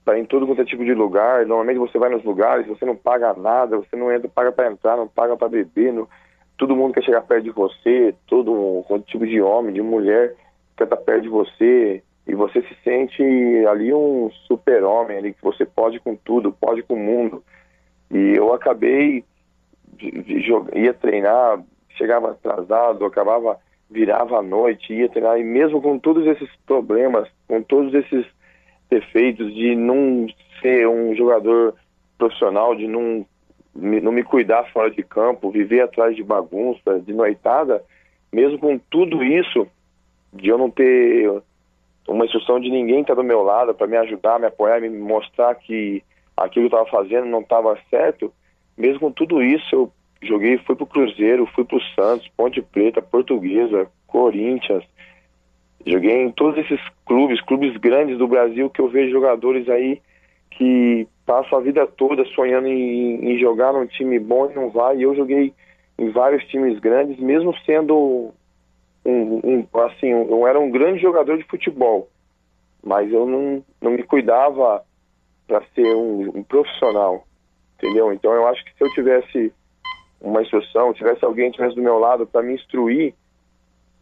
para 0.04 0.18
em 0.18 0.24
todo 0.24 0.46
quanto 0.46 0.62
é 0.62 0.64
tipo 0.64 0.84
de 0.84 0.94
lugar. 0.94 1.46
Normalmente 1.46 1.78
você 1.78 1.98
vai 1.98 2.10
nos 2.10 2.24
lugares, 2.24 2.66
você 2.66 2.84
não 2.84 2.96
paga 2.96 3.34
nada, 3.34 3.76
você 3.76 3.96
não 3.96 4.12
entra, 4.12 4.28
paga 4.28 4.52
para 4.52 4.70
entrar, 4.70 4.96
não 4.96 5.08
paga 5.08 5.36
para 5.36 5.48
beber, 5.48 5.92
não, 5.92 6.08
todo 6.58 6.76
mundo 6.76 6.94
quer 6.94 7.04
chegar 7.04 7.22
perto 7.22 7.44
de 7.44 7.50
você, 7.50 8.14
todo 8.26 8.84
quanto 8.86 9.06
tipo 9.06 9.26
de 9.26 9.40
homem, 9.40 9.74
de 9.74 9.82
mulher 9.82 10.34
quer 10.76 10.84
estar 10.84 10.96
perto 10.96 11.22
de 11.22 11.28
você 11.28 12.02
e 12.26 12.34
você 12.34 12.62
se 12.62 12.74
sente 12.84 13.22
ali 13.66 13.92
um 13.92 14.30
super-homem 14.46 15.18
ali 15.18 15.34
que 15.34 15.42
você 15.42 15.64
pode 15.64 15.98
com 16.00 16.14
tudo, 16.16 16.52
pode 16.52 16.82
com 16.82 16.94
o 16.94 16.98
mundo. 16.98 17.42
E 18.10 18.34
eu 18.36 18.52
acabei 18.52 19.24
de, 19.94 20.10
de 20.10 20.40
jogar, 20.40 20.76
ia 20.76 20.94
treinar, 20.94 21.62
chegava 21.96 22.30
atrasado, 22.30 23.04
acabava 23.04 23.58
virava 23.90 24.38
à 24.38 24.42
noite, 24.42 24.92
ia 24.94 25.08
treinar 25.08 25.38
e 25.38 25.44
mesmo 25.44 25.82
com 25.82 25.98
todos 25.98 26.26
esses 26.26 26.48
problemas, 26.66 27.28
com 27.46 27.62
todos 27.62 27.92
esses 27.92 28.24
defeitos 28.92 29.52
de 29.54 29.74
não 29.74 30.26
ser 30.60 30.86
um 30.86 31.14
jogador 31.16 31.74
profissional, 32.18 32.74
de 32.76 32.86
não 32.86 33.26
não 33.74 34.12
me 34.12 34.22
cuidar 34.22 34.70
fora 34.70 34.90
de 34.90 35.02
campo, 35.02 35.50
viver 35.50 35.80
atrás 35.80 36.14
de 36.14 36.22
bagunça, 36.22 37.00
de 37.00 37.14
noitada, 37.14 37.82
mesmo 38.30 38.58
com 38.58 38.78
tudo 38.78 39.24
isso, 39.24 39.66
de 40.30 40.50
eu 40.50 40.58
não 40.58 40.70
ter 40.70 41.42
uma 42.06 42.26
instrução 42.26 42.60
de 42.60 42.68
ninguém 42.68 43.00
estar 43.00 43.14
tá 43.14 43.22
do 43.22 43.26
meu 43.26 43.42
lado 43.42 43.72
para 43.74 43.86
me 43.86 43.96
ajudar, 43.96 44.38
me 44.38 44.44
apoiar, 44.44 44.78
me 44.78 44.90
mostrar 44.90 45.54
que 45.54 46.02
aquilo 46.36 46.68
que 46.68 46.74
eu 46.74 46.82
estava 46.82 47.02
fazendo 47.02 47.24
não 47.24 47.40
estava 47.40 47.78
certo, 47.88 48.30
mesmo 48.76 49.00
com 49.00 49.10
tudo 49.10 49.42
isso, 49.42 49.74
eu 49.74 49.92
joguei, 50.22 50.58
fui 50.58 50.76
pro 50.76 50.84
Cruzeiro, 50.84 51.48
fui 51.54 51.64
pro 51.64 51.80
Santos, 51.94 52.28
Ponte 52.36 52.60
Preta, 52.60 53.00
Portuguesa, 53.00 53.88
Corinthians, 54.06 54.84
joguei 55.86 56.22
em 56.22 56.30
todos 56.32 56.58
esses 56.58 56.80
clubes, 57.06 57.40
clubes 57.42 57.76
grandes 57.76 58.18
do 58.18 58.28
Brasil 58.28 58.70
que 58.70 58.80
eu 58.80 58.88
vejo 58.88 59.12
jogadores 59.12 59.68
aí 59.68 60.00
que 60.50 61.06
passam 61.26 61.58
a 61.58 61.62
vida 61.62 61.86
toda 61.86 62.24
sonhando 62.26 62.68
em, 62.68 63.32
em 63.32 63.38
jogar 63.38 63.72
num 63.72 63.86
time 63.86 64.18
bom 64.18 64.50
e 64.50 64.54
não 64.54 64.70
vai. 64.70 64.96
E 64.96 65.02
eu 65.02 65.14
joguei 65.14 65.52
em 65.98 66.10
vários 66.10 66.44
times 66.44 66.78
grandes, 66.78 67.18
mesmo 67.18 67.54
sendo 67.64 68.32
um, 69.04 69.40
um, 69.44 69.66
assim, 69.80 70.08
eu 70.08 70.46
era 70.46 70.58
um 70.58 70.70
grande 70.70 71.00
jogador 71.00 71.36
de 71.36 71.44
futebol, 71.44 72.08
mas 72.82 73.10
eu 73.12 73.26
não, 73.26 73.64
não 73.80 73.92
me 73.92 74.02
cuidava 74.02 74.84
para 75.46 75.62
ser 75.74 75.94
um, 75.94 76.38
um, 76.38 76.42
profissional, 76.42 77.26
entendeu? 77.76 78.12
Então 78.12 78.32
eu 78.32 78.46
acho 78.46 78.64
que 78.64 78.72
se 78.76 78.84
eu 78.84 78.92
tivesse 78.92 79.52
uma 80.20 80.42
instrução, 80.42 80.92
tivesse 80.92 81.24
alguém 81.24 81.50
tivesse 81.50 81.74
do 81.74 81.82
meu 81.82 81.98
lado 81.98 82.26
para 82.26 82.42
me 82.42 82.54
instruir 82.54 83.14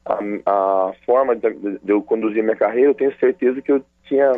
a, 0.05 0.19
a 0.47 0.93
forma 1.05 1.37
de, 1.37 1.51
de, 1.53 1.93
eu 1.93 2.03
conduzir 2.03 2.43
minha 2.43 2.57
carreira, 2.57 2.91
eu 2.91 2.95
tenho 2.95 3.17
certeza 3.19 3.61
que 3.61 3.73
eu 3.73 3.85
tinha 4.05 4.33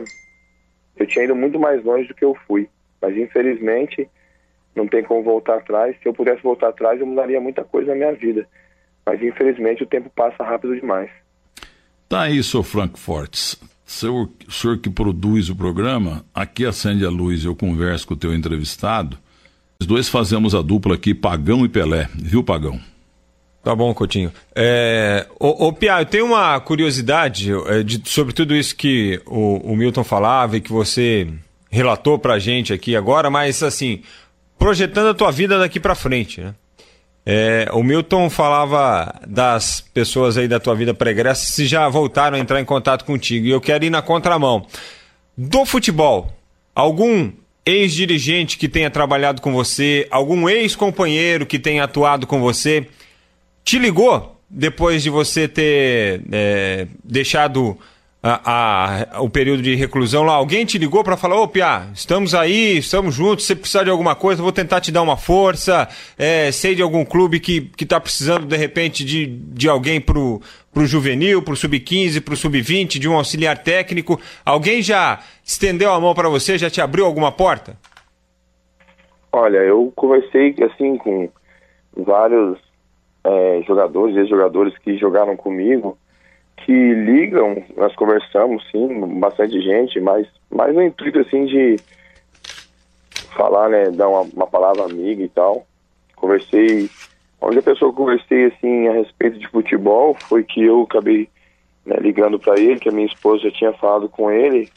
eu 0.97 1.07
tinha 1.07 1.25
ido 1.25 1.35
muito 1.35 1.59
mais 1.59 1.83
longe 1.85 2.09
do 2.09 2.15
que 2.15 2.25
eu 2.25 2.37
fui. 2.47 2.69
Mas 3.01 3.17
infelizmente 3.17 4.09
não 4.75 4.87
tem 4.87 5.03
como 5.03 5.23
voltar 5.23 5.57
atrás. 5.57 5.97
Se 6.03 6.09
eu 6.09 6.15
pudesse 6.15 6.43
voltar 6.43 6.69
atrás, 6.69 7.01
eu 7.01 7.07
mudaria 7.07 7.41
muita 7.41 7.65
coisa 7.65 7.91
na 7.91 7.97
minha 7.97 8.13
vida. 8.13 8.47
Mas 9.05 9.23
infelizmente 9.23 9.83
o 9.83 9.87
tempo 9.87 10.11
passa 10.15 10.45
rápido 10.45 10.75
demais. 10.75 11.11
Tá 12.09 12.23
aí, 12.23 12.43
seu 12.43 12.63
Frank 12.63 12.99
Fortes. 12.99 13.61
Seu, 13.85 14.29
o 14.47 14.51
senhor 14.51 14.79
que 14.79 14.89
produz 14.89 15.51
o 15.51 15.57
programa, 15.57 16.25
aqui 16.35 16.65
acende 16.65 17.05
a 17.05 17.11
luz, 17.11 17.45
eu 17.45 17.55
converso 17.55 18.07
com 18.07 18.15
o 18.15 18.17
teu 18.17 18.35
entrevistado. 18.35 19.19
Os 19.81 19.87
dois 19.87 20.09
fazemos 20.09 20.55
a 20.55 20.63
dupla 20.63 20.95
aqui, 20.95 21.15
Pagão 21.15 21.65
e 21.65 21.69
Pelé. 21.69 22.09
Viu, 22.15 22.45
Pagão? 22.45 22.81
Tá 23.63 23.77
bom, 23.77 23.95
Coutinho. 23.95 24.33
É, 24.57 25.27
ô, 25.39 25.69
ô 25.69 25.73
Pia, 25.73 26.01
eu 26.01 26.07
tenho 26.07 26.27
uma 26.27 26.59
curiosidade 26.59 27.53
é, 27.69 27.83
de, 27.85 28.03
sobre 28.09 28.35
tudo 28.35 28.57
isso 28.57 28.75
que 28.75 29.21
o, 29.25 29.73
o, 29.73 29.77
Milton 29.77 30.03
falava 30.03 30.57
e 30.57 30.61
que 30.61 30.73
você 30.73 31.29
relatou 31.71 32.19
pra 32.19 32.41
gente 32.41 32.73
aqui 32.73 32.97
agora, 32.97 33.31
mas 33.31 33.63
assim, 33.63 34.03
projetando 34.59 35.11
a 35.11 35.15
tua 35.15 35.31
vida 35.31 35.61
daqui 35.61 35.79
pra 35.79 35.95
frente, 35.95 36.41
né? 36.41 36.55
É, 37.25 37.69
o 37.73 37.85
Milton 37.85 38.29
falava 38.29 39.21
das 39.29 39.81
pessoas 39.95 40.37
aí 40.37 40.49
da 40.49 40.59
tua 40.59 40.75
vida 40.75 40.93
pregressa 40.93 41.47
se 41.47 41.67
já 41.67 41.89
voltaram 41.89 42.37
a 42.37 42.41
entrar 42.41 42.61
em 42.61 42.65
contato 42.65 43.05
contigo. 43.05 43.47
E 43.47 43.51
eu 43.51 43.61
quero 43.61 43.85
ir 43.85 43.91
na 43.91 44.03
contramão. 44.03 44.67
Do 45.39 45.65
futebol, 45.65 46.33
algum 46.75 47.31
ex-dirigente 47.65 48.59
que 48.59 48.69
tenha 48.69 48.91
trabalhado 48.91 49.41
com 49.41 49.53
você, 49.53 50.07
algum 50.11 50.49
ex-companheiro 50.49 51.47
que 51.47 51.61
tenha 51.61 51.85
atuado 51.85 52.27
com 52.27 52.41
você, 52.41 52.89
te 53.65 53.79
ligou 53.79 54.37
depois 54.49 55.03
de 55.03 55.11
você 55.11 55.49
ter 55.49 56.23
é, 56.31 56.87
deixado 57.03 57.79
a, 58.23 59.15
a, 59.15 59.23
o 59.23 59.29
período 59.29 59.63
de 59.63 59.75
reclusão 59.75 60.23
lá? 60.23 60.35
Alguém 60.35 60.65
te 60.65 60.79
ligou 60.79 61.03
para 61.03 61.17
falar: 61.17 61.41
Ô 61.41 61.49
Pia, 61.49 61.89
estamos 61.95 62.35
aí, 62.35 62.79
estamos 62.79 63.15
juntos, 63.15 63.47
se 63.47 63.57
precisar 63.57 63.85
de 63.85 63.91
alguma 63.91 64.15
coisa, 64.15 64.43
vou 64.43 64.53
tentar 64.53 64.81
te 64.81 64.93
dar 64.93 65.03
uma 65.03 65.17
força. 65.17 65.89
É, 66.19 66.53
sei 66.53 66.75
de 66.75 66.83
algum 66.83 67.05
clube 67.05 67.41
que, 67.41 67.63
que 67.77 67.87
tá 67.87 67.99
precisando 67.99 68.47
de 68.47 68.57
repente 68.57 69.05
de, 69.05 69.27
de 69.27 69.69
alguém 69.69 70.01
pro, 70.01 70.41
pro 70.73 70.87
juvenil, 70.87 71.43
pro 71.43 71.57
sub-15, 71.57 72.23
pro 72.23 72.37
sub-20, 72.37 72.99
de 72.99 73.09
um 73.09 73.15
auxiliar 73.15 73.59
técnico. 73.59 74.21
Alguém 74.45 74.83
já 74.83 75.21
estendeu 75.45 75.93
a 75.93 76.01
mão 76.01 76.15
para 76.15 76.29
você, 76.29 76.57
já 76.57 76.71
te 76.71 76.81
abriu 76.81 77.05
alguma 77.05 77.33
porta? 77.33 77.77
Olha, 79.33 79.59
eu 79.59 79.91
conversei 79.97 80.55
assim 80.63 80.99
com 80.99 81.29
vários 81.97 82.59
é, 83.25 83.63
jogadores, 83.67 84.17
ex-jogadores 84.17 84.77
que 84.79 84.97
jogaram 84.97 85.37
comigo, 85.37 85.97
que 86.59 86.73
ligam, 86.73 87.63
nós 87.77 87.95
conversamos, 87.95 88.65
sim, 88.71 89.19
bastante 89.19 89.61
gente, 89.61 90.01
mas 90.01 90.27
mais 90.51 90.75
no 90.75 90.83
intuito, 90.83 91.19
assim, 91.21 91.47
de 91.47 91.77
falar, 93.35 93.69
né, 93.69 93.91
dar 93.91 94.09
uma, 94.09 94.21
uma 94.21 94.47
palavra 94.47 94.85
amiga 94.85 95.23
e 95.23 95.29
tal. 95.29 95.67
Conversei, 96.15 96.89
a 97.41 97.47
única 97.47 97.63
pessoa 97.63 97.91
que 97.91 97.97
conversei, 97.97 98.47
assim, 98.47 98.89
a 98.89 98.93
respeito 98.93 99.39
de 99.39 99.49
futebol 99.49 100.17
foi 100.29 100.45
que 100.45 100.63
eu 100.63 100.83
acabei 100.83 101.29
né, 101.85 101.97
ligando 102.01 102.39
para 102.39 102.59
ele, 102.61 102.79
que 102.79 102.89
a 102.89 102.93
minha 102.93 103.07
esposa 103.07 103.45
já 103.45 103.51
tinha 103.51 103.73
falado 103.73 104.09
com 104.09 104.31
ele, 104.31 104.71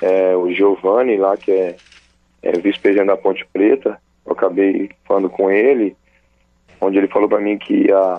é, 0.00 0.36
o 0.36 0.52
Giovanni 0.52 1.16
lá, 1.16 1.36
que 1.36 1.50
é, 1.50 1.76
é 2.42 2.52
vice-presidente 2.52 3.08
da 3.08 3.16
Ponte 3.16 3.44
Preta, 3.52 4.00
eu 4.24 4.32
acabei 4.32 4.90
falando 5.04 5.28
com 5.28 5.50
ele, 5.50 5.96
onde 6.82 6.98
ele 6.98 7.08
falou 7.08 7.28
para 7.28 7.40
mim 7.40 7.56
que 7.56 7.86
ia, 7.86 8.18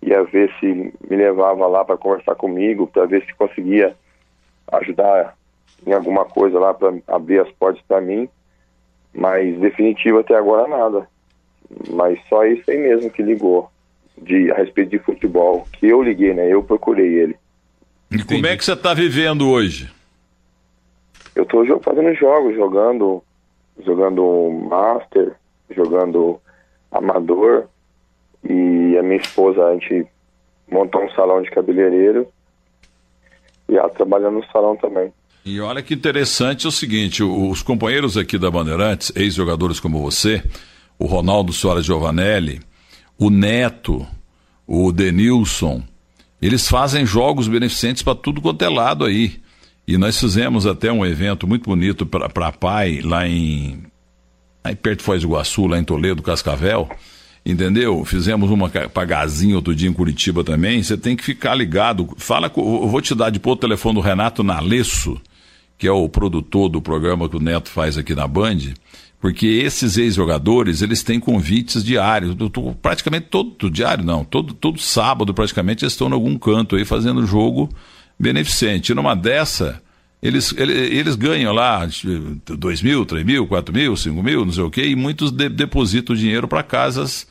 ia 0.00 0.22
ver 0.24 0.50
se 0.60 0.66
me 0.66 1.16
levava 1.16 1.66
lá 1.66 1.84
para 1.84 1.96
conversar 1.96 2.36
comigo, 2.36 2.86
para 2.86 3.04
ver 3.04 3.24
se 3.26 3.34
conseguia 3.34 3.94
ajudar 4.72 5.36
em 5.84 5.92
alguma 5.92 6.24
coisa 6.24 6.58
lá 6.58 6.72
para 6.72 6.94
abrir 7.08 7.40
as 7.40 7.50
portas 7.52 7.82
para 7.86 8.00
mim. 8.00 8.28
Mas 9.12 9.58
definitivo 9.58 10.20
até 10.20 10.36
agora 10.36 10.68
nada. 10.68 11.08
Mas 11.90 12.18
só 12.28 12.44
isso 12.44 12.70
aí 12.70 12.78
mesmo 12.78 13.10
que 13.10 13.22
ligou 13.22 13.70
de 14.16 14.50
a 14.52 14.54
respeito 14.54 14.90
de 14.90 14.98
futebol, 14.98 15.66
que 15.72 15.86
eu 15.86 16.02
liguei, 16.02 16.32
né? 16.32 16.48
Eu 16.48 16.62
procurei 16.62 17.18
ele. 17.18 17.36
E 18.10 18.22
como 18.22 18.46
é 18.46 18.56
que 18.56 18.64
você 18.64 18.72
está 18.72 18.94
vivendo 18.94 19.50
hoje? 19.50 19.90
Eu 21.34 21.42
estou 21.42 21.66
fazendo 21.80 22.14
jogos, 22.14 22.54
jogando, 22.54 23.22
jogando 23.84 24.50
Master, 24.70 25.34
jogando 25.70 26.40
Amador, 26.90 27.66
e 28.48 28.98
a 28.98 29.02
minha 29.02 29.16
esposa, 29.16 29.64
a 29.64 29.72
gente 29.74 30.06
montou 30.70 31.04
um 31.04 31.10
salão 31.10 31.42
de 31.42 31.50
cabeleireiro 31.50 32.26
e 33.68 33.76
ela 33.76 33.88
trabalhando 33.88 34.34
no 34.38 34.46
salão 34.46 34.76
também. 34.76 35.12
E 35.44 35.60
olha 35.60 35.82
que 35.82 35.94
interessante 35.94 36.66
é 36.66 36.68
o 36.68 36.72
seguinte, 36.72 37.22
os 37.22 37.62
companheiros 37.62 38.16
aqui 38.16 38.36
da 38.36 38.50
Bandeirantes, 38.50 39.12
ex-jogadores 39.14 39.78
como 39.78 40.02
você, 40.02 40.42
o 40.98 41.06
Ronaldo 41.06 41.52
Soares 41.52 41.86
Giovanelli, 41.86 42.60
o 43.18 43.30
Neto, 43.30 44.04
o 44.66 44.90
Denilson, 44.90 45.82
eles 46.42 46.68
fazem 46.68 47.06
jogos 47.06 47.46
beneficentes 47.46 48.02
para 48.02 48.14
tudo 48.14 48.40
quanto 48.40 48.62
é 48.62 48.68
lado 48.68 49.04
aí. 49.04 49.40
E 49.86 49.96
nós 49.96 50.18
fizemos 50.18 50.66
até 50.66 50.90
um 50.90 51.06
evento 51.06 51.46
muito 51.46 51.70
bonito 51.70 52.04
para 52.04 52.50
pai 52.50 53.00
lá 53.02 53.26
em, 53.26 53.84
aí 54.64 54.74
perto 54.74 54.98
de 54.98 55.04
Foz 55.04 55.22
do 55.22 55.28
Iguaçu, 55.28 55.66
lá 55.66 55.78
em 55.78 55.84
Toledo, 55.84 56.22
Cascavel 56.22 56.88
entendeu? 57.46 58.04
Fizemos 58.04 58.50
uma 58.50 58.68
pagazinha 58.68 59.54
outro 59.54 59.72
dia 59.72 59.88
em 59.88 59.92
Curitiba 59.92 60.42
também. 60.42 60.82
Você 60.82 60.96
tem 60.96 61.14
que 61.14 61.22
ficar 61.22 61.54
ligado. 61.54 62.08
Fala, 62.16 62.50
eu 62.56 62.88
vou 62.88 63.00
te 63.00 63.14
dar 63.14 63.30
depois 63.30 63.56
o 63.56 63.60
telefone 63.60 63.94
do 63.94 64.00
Renato 64.00 64.42
Nalesso, 64.42 65.16
que 65.78 65.86
é 65.86 65.92
o 65.92 66.08
produtor 66.08 66.68
do 66.68 66.82
programa 66.82 67.28
que 67.28 67.36
o 67.36 67.40
Neto 67.40 67.70
faz 67.70 67.96
aqui 67.96 68.16
na 68.16 68.26
Band. 68.26 68.74
porque 69.20 69.46
esses 69.46 69.96
ex-jogadores, 69.96 70.82
eles 70.82 71.02
têm 71.02 71.20
convites 71.20 71.84
diários, 71.84 72.36
praticamente 72.82 73.28
todo 73.30 73.70
diário, 73.70 74.04
não, 74.04 74.24
todo, 74.24 74.52
todo 74.52 74.78
sábado 74.78 75.32
praticamente 75.32 75.84
eles 75.84 75.92
estão 75.92 76.08
em 76.08 76.12
algum 76.12 76.36
canto 76.38 76.76
aí 76.76 76.84
fazendo 76.84 77.26
jogo 77.26 77.68
beneficente. 78.18 78.90
E 78.90 78.94
numa 78.94 79.14
dessa, 79.14 79.80
eles, 80.20 80.52
eles, 80.56 80.76
eles 80.92 81.14
ganham 81.14 81.52
lá 81.52 81.88
2 82.44 82.82
mil, 82.82 83.06
3 83.06 83.24
mil, 83.24 83.46
4 83.46 83.74
mil, 83.74 83.96
5 83.96 84.22
mil, 84.22 84.44
não 84.44 84.52
sei 84.52 84.64
o 84.64 84.70
quê, 84.70 84.86
e 84.86 84.96
muitos 84.96 85.30
de, 85.30 85.48
depositam 85.48 86.16
dinheiro 86.16 86.48
para 86.48 86.62
casas 86.62 87.26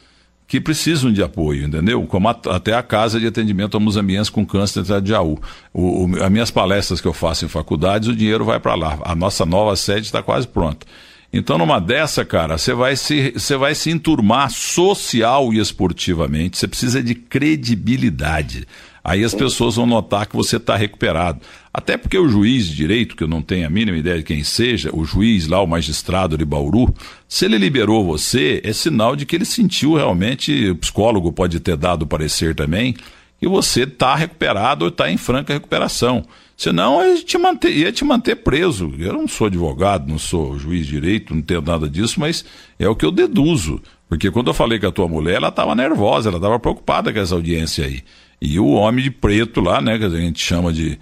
que 0.48 0.62
precisam 0.62 1.12
de 1.12 1.24
apoio, 1.24 1.66
entendeu? 1.66 2.06
Como 2.06 2.30
a, 2.30 2.40
até 2.52 2.74
a 2.74 2.84
casa 2.84 3.20
de 3.20 3.28
atendimento 3.28 3.76
a 3.76 3.80
muzambienses 3.80 4.30
com 4.30 4.46
câncer 4.46 4.84
de 4.84 5.10
Jaú. 5.10 5.40
O, 5.74 6.06
o, 6.06 6.24
as 6.24 6.32
minhas 6.32 6.52
palestras 6.52 7.02
que 7.02 7.08
eu 7.08 7.14
faço 7.14 7.46
em 7.46 7.48
faculdades, 7.48 8.08
o 8.08 8.16
dinheiro 8.16 8.46
vai 8.46 8.60
para 8.60 8.76
lá. 8.76 9.00
A 9.04 9.16
nossa 9.16 9.46
nova 9.46 9.76
sede 9.76 10.06
está 10.06 10.22
quase 10.22 10.48
pronta. 10.48 10.86
Então, 11.34 11.58
numa 11.58 11.82
dessa, 11.82 12.24
cara, 12.24 12.58
você 12.58 12.74
vai 12.74 12.96
se, 12.96 13.32
você 13.32 13.58
vai 13.58 13.76
se 13.76 13.90
enturmar 13.90 14.50
social 14.52 15.52
e 15.54 15.60
esportivamente. 15.60 16.58
Você 16.58 16.68
precisa 16.68 17.04
de 17.04 17.16
credibilidade. 17.16 18.68
Aí 19.04 19.24
as 19.24 19.36
pessoas 19.36 19.76
vão 19.76 19.86
notar 19.86 20.26
que 20.28 20.36
você 20.36 20.58
está 20.58 20.76
recuperado. 20.76 21.40
Até 21.78 21.98
porque 21.98 22.18
o 22.18 22.30
juiz 22.30 22.70
de 22.70 22.74
direito, 22.74 23.18
que 23.18 23.24
eu 23.26 23.28
não 23.28 23.42
tenho 23.42 23.68
a 23.68 23.70
mínima 23.70 23.98
ideia 23.98 24.20
de 24.20 24.24
quem 24.24 24.46
seja, 24.46 24.90
o 24.94 25.04
juiz 25.04 25.46
lá, 25.46 25.62
o 25.62 25.68
magistrado 25.68 26.38
de 26.38 26.46
Bauru, 26.46 26.96
se 27.28 27.44
ele 27.44 27.58
liberou 27.58 28.06
você, 28.06 28.62
é 28.64 28.72
sinal 28.72 29.14
de 29.14 29.26
que 29.26 29.36
ele 29.36 29.44
sentiu 29.44 29.96
realmente, 29.96 30.70
o 30.70 30.76
psicólogo 30.78 31.34
pode 31.34 31.60
ter 31.60 31.76
dado 31.76 32.08
parecer 32.08 32.56
também, 32.56 32.96
que 33.38 33.46
você 33.46 33.84
está 33.84 34.16
recuperado 34.16 34.86
ou 34.86 34.90
está 34.90 35.12
em 35.12 35.18
franca 35.18 35.52
recuperação. 35.52 36.24
Senão 36.56 37.06
ia 37.06 37.22
te, 37.22 37.38
manter, 37.38 37.76
ia 37.76 37.92
te 37.92 38.06
manter 38.06 38.38
preso. 38.38 38.94
Eu 38.98 39.12
não 39.12 39.28
sou 39.28 39.48
advogado, 39.48 40.08
não 40.08 40.18
sou 40.18 40.58
juiz 40.58 40.86
de 40.86 40.94
direito, 40.94 41.36
não 41.36 41.42
tenho 41.42 41.62
nada 41.62 41.90
disso, 41.90 42.22
mas 42.22 42.46
é 42.80 42.88
o 42.88 42.96
que 42.96 43.06
eu 43.06 43.12
deduzo. 43.12 43.82
Porque 44.08 44.32
quando 44.32 44.48
eu 44.48 44.54
falei 44.54 44.80
com 44.80 44.88
a 44.88 44.92
tua 44.94 45.10
mulher, 45.10 45.36
ela 45.36 45.50
estava 45.50 45.76
nervosa, 45.76 46.30
ela 46.30 46.38
estava 46.38 46.58
preocupada 46.58 47.12
com 47.12 47.20
essa 47.20 47.36
audiência 47.36 47.86
aí. 47.86 48.02
E 48.42 48.60
o 48.60 48.68
homem 48.68 49.04
de 49.04 49.12
preto 49.12 49.60
lá, 49.60 49.82
né, 49.82 49.98
que 49.98 50.06
a 50.06 50.10
gente 50.10 50.42
chama 50.42 50.72
de, 50.72 50.92
de 50.92 51.00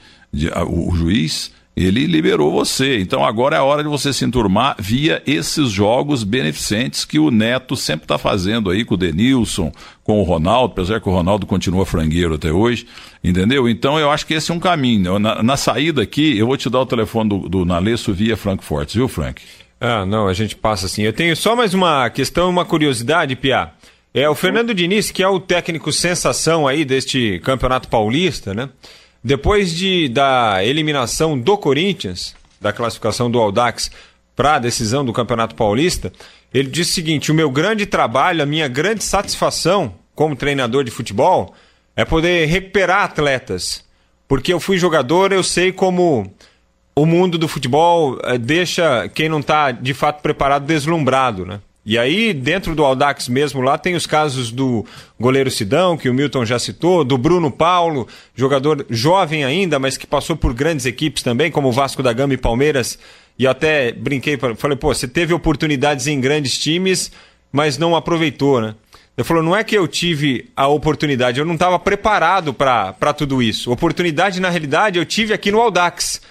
o, 0.68 0.96
juiz, 0.96 1.52
ele 1.76 2.06
liberou 2.06 2.52
você. 2.52 3.00
Então 3.00 3.24
agora 3.24 3.56
é 3.56 3.60
a 3.60 3.64
hora 3.64 3.84
de 3.84 3.90
você 3.90 4.12
se 4.14 4.26
enturmar 4.26 4.76
via 4.80 5.22
esses 5.26 5.70
jogos 5.70 6.24
beneficentes 6.24 7.06
que 7.06 7.20
o 7.20 7.32
Neto 7.32 7.76
sempre 7.76 8.06
está 8.06 8.18
fazendo 8.18 8.70
aí 8.70 8.84
com 8.86 8.96
o 8.96 8.98
Denilson, 8.98 9.72
com 10.04 10.20
o 10.20 10.24
Ronaldo, 10.24 10.74
apesar 10.74 11.00
que 11.00 11.10
o 11.10 11.12
Ronaldo 11.12 11.46
continua 11.46 11.86
frangueiro 11.86 12.36
até 12.36 12.52
hoje, 12.52 12.86
entendeu? 13.24 13.68
Então 13.70 14.00
eu 14.00 14.12
acho 14.12 14.26
que 14.26 14.34
esse 14.34 14.52
é 14.52 14.54
um 14.54 14.60
caminho. 14.60 15.20
Na, 15.20 15.42
na 15.42 15.58
saída 15.58 16.02
aqui, 16.02 16.38
eu 16.38 16.48
vou 16.48 16.58
te 16.58 16.70
dar 16.70 16.82
o 16.82 16.86
telefone 16.86 17.30
do, 17.30 17.50
do 17.50 17.66
Nalesso 17.66 18.14
via 18.14 18.38
Frankfurt, 18.38 18.94
viu, 18.94 19.08
Frank? 19.08 19.42
Ah, 19.80 20.06
não, 20.06 20.28
a 20.28 20.34
gente 20.34 20.56
passa 20.56 20.86
assim. 20.86 21.02
Eu 21.02 21.12
tenho 21.12 21.36
só 21.36 21.56
mais 21.56 21.74
uma 21.74 22.10
questão, 22.10 22.50
uma 22.50 22.64
curiosidade, 22.64 23.36
Pia. 23.36 23.72
É, 24.14 24.30
o 24.30 24.36
Fernando 24.36 24.74
Diniz, 24.74 25.10
que 25.10 25.24
é 25.24 25.28
o 25.28 25.40
técnico 25.40 25.92
sensação 25.92 26.68
aí 26.68 26.86
deste 26.86 27.42
Campeonato 27.44 27.90
Paulista, 27.90 28.54
né? 28.54 28.70
Depois 29.24 29.74
de, 29.74 30.10
da 30.10 30.64
eliminação 30.66 31.40
do 31.40 31.58
Corinthians, 31.58 32.36
da 32.60 32.74
classificação 32.74 33.32
do 33.32 33.40
Aldax 33.40 33.90
para 34.36 34.56
a 34.56 34.60
decisão 34.60 35.06
do 35.06 35.14
Campeonato 35.14 35.56
Paulista, 35.56 36.12
ele 36.54 36.70
disse 36.70 36.92
o 36.92 36.94
seguinte: 36.96 37.32
o 37.32 37.36
meu 37.36 37.50
grande 37.50 37.86
trabalho, 37.86 38.44
a 38.44 38.46
minha 38.46 38.68
grande 38.68 39.04
satisfação 39.04 39.96
como 40.14 40.36
treinador 40.36 40.84
de 40.84 40.92
futebol 40.92 41.54
é 41.96 42.04
poder 42.04 42.48
recuperar 42.48 43.04
atletas. 43.04 43.84
Porque 44.28 44.52
eu 44.52 44.60
fui 44.60 44.78
jogador, 44.78 45.32
eu 45.32 45.44
sei 45.44 45.72
como 45.72 46.34
o 46.96 47.06
mundo 47.06 47.38
do 47.38 47.48
futebol 47.48 48.20
eh, 48.24 48.38
deixa 48.38 49.08
quem 49.10 49.30
não 49.30 49.40
está 49.40 49.72
de 49.72 49.94
fato 49.94 50.22
preparado 50.22 50.66
deslumbrado, 50.66 51.46
né? 51.46 51.60
E 51.86 51.98
aí, 51.98 52.34
dentro 52.34 52.74
do 52.74 52.86
Aldax 52.86 53.28
mesmo, 53.28 53.60
lá 53.60 53.78
tem 53.78 53.94
os 53.94 54.08
casos 54.08 54.52
do 54.52 54.86
goleiro 55.20 55.52
Sidão, 55.52 55.98
que 55.98 56.10
o 56.10 56.14
Milton 56.14 56.46
já 56.46 56.58
citou, 56.58 57.04
do 57.04 57.18
Bruno 57.18 57.52
Paulo, 57.52 58.08
jogador 58.34 58.86
jovem 58.90 59.44
ainda, 59.44 59.78
mas 59.80 59.98
que 59.98 60.08
passou 60.08 60.38
por 60.38 60.54
grandes 60.54 60.86
equipes 60.86 61.22
também, 61.22 61.52
como 61.52 61.68
o 61.68 61.74
Vasco 61.74 62.02
da 62.02 62.14
Gama 62.14 62.34
e 62.34 62.38
Palmeiras. 62.38 62.98
E 63.38 63.46
até 63.46 63.92
brinquei, 63.92 64.38
falei, 64.56 64.78
pô, 64.78 64.94
você 64.94 65.10
teve 65.10 65.34
oportunidades 65.34 66.08
em 66.08 66.22
grandes 66.22 66.58
times, 66.58 67.12
mas 67.52 67.78
não 67.78 67.96
aproveitou, 67.96 68.62
né? 68.62 68.76
Ele 69.18 69.26
falou, 69.26 69.44
não 69.44 69.56
é 69.56 69.64
que 69.64 69.78
eu 69.78 69.88
tive 69.88 70.50
a 70.56 70.68
oportunidade, 70.68 71.40
eu 71.40 71.46
não 71.46 71.54
estava 71.54 71.78
preparado 71.78 72.54
para 72.54 73.14
tudo 73.16 73.44
isso. 73.44 73.72
Oportunidade, 73.72 74.40
na 74.40 74.50
realidade, 74.50 74.98
eu 74.98 75.06
tive 75.06 75.34
aqui 75.34 75.52
no 75.52 75.60
Aldax. 75.60 76.22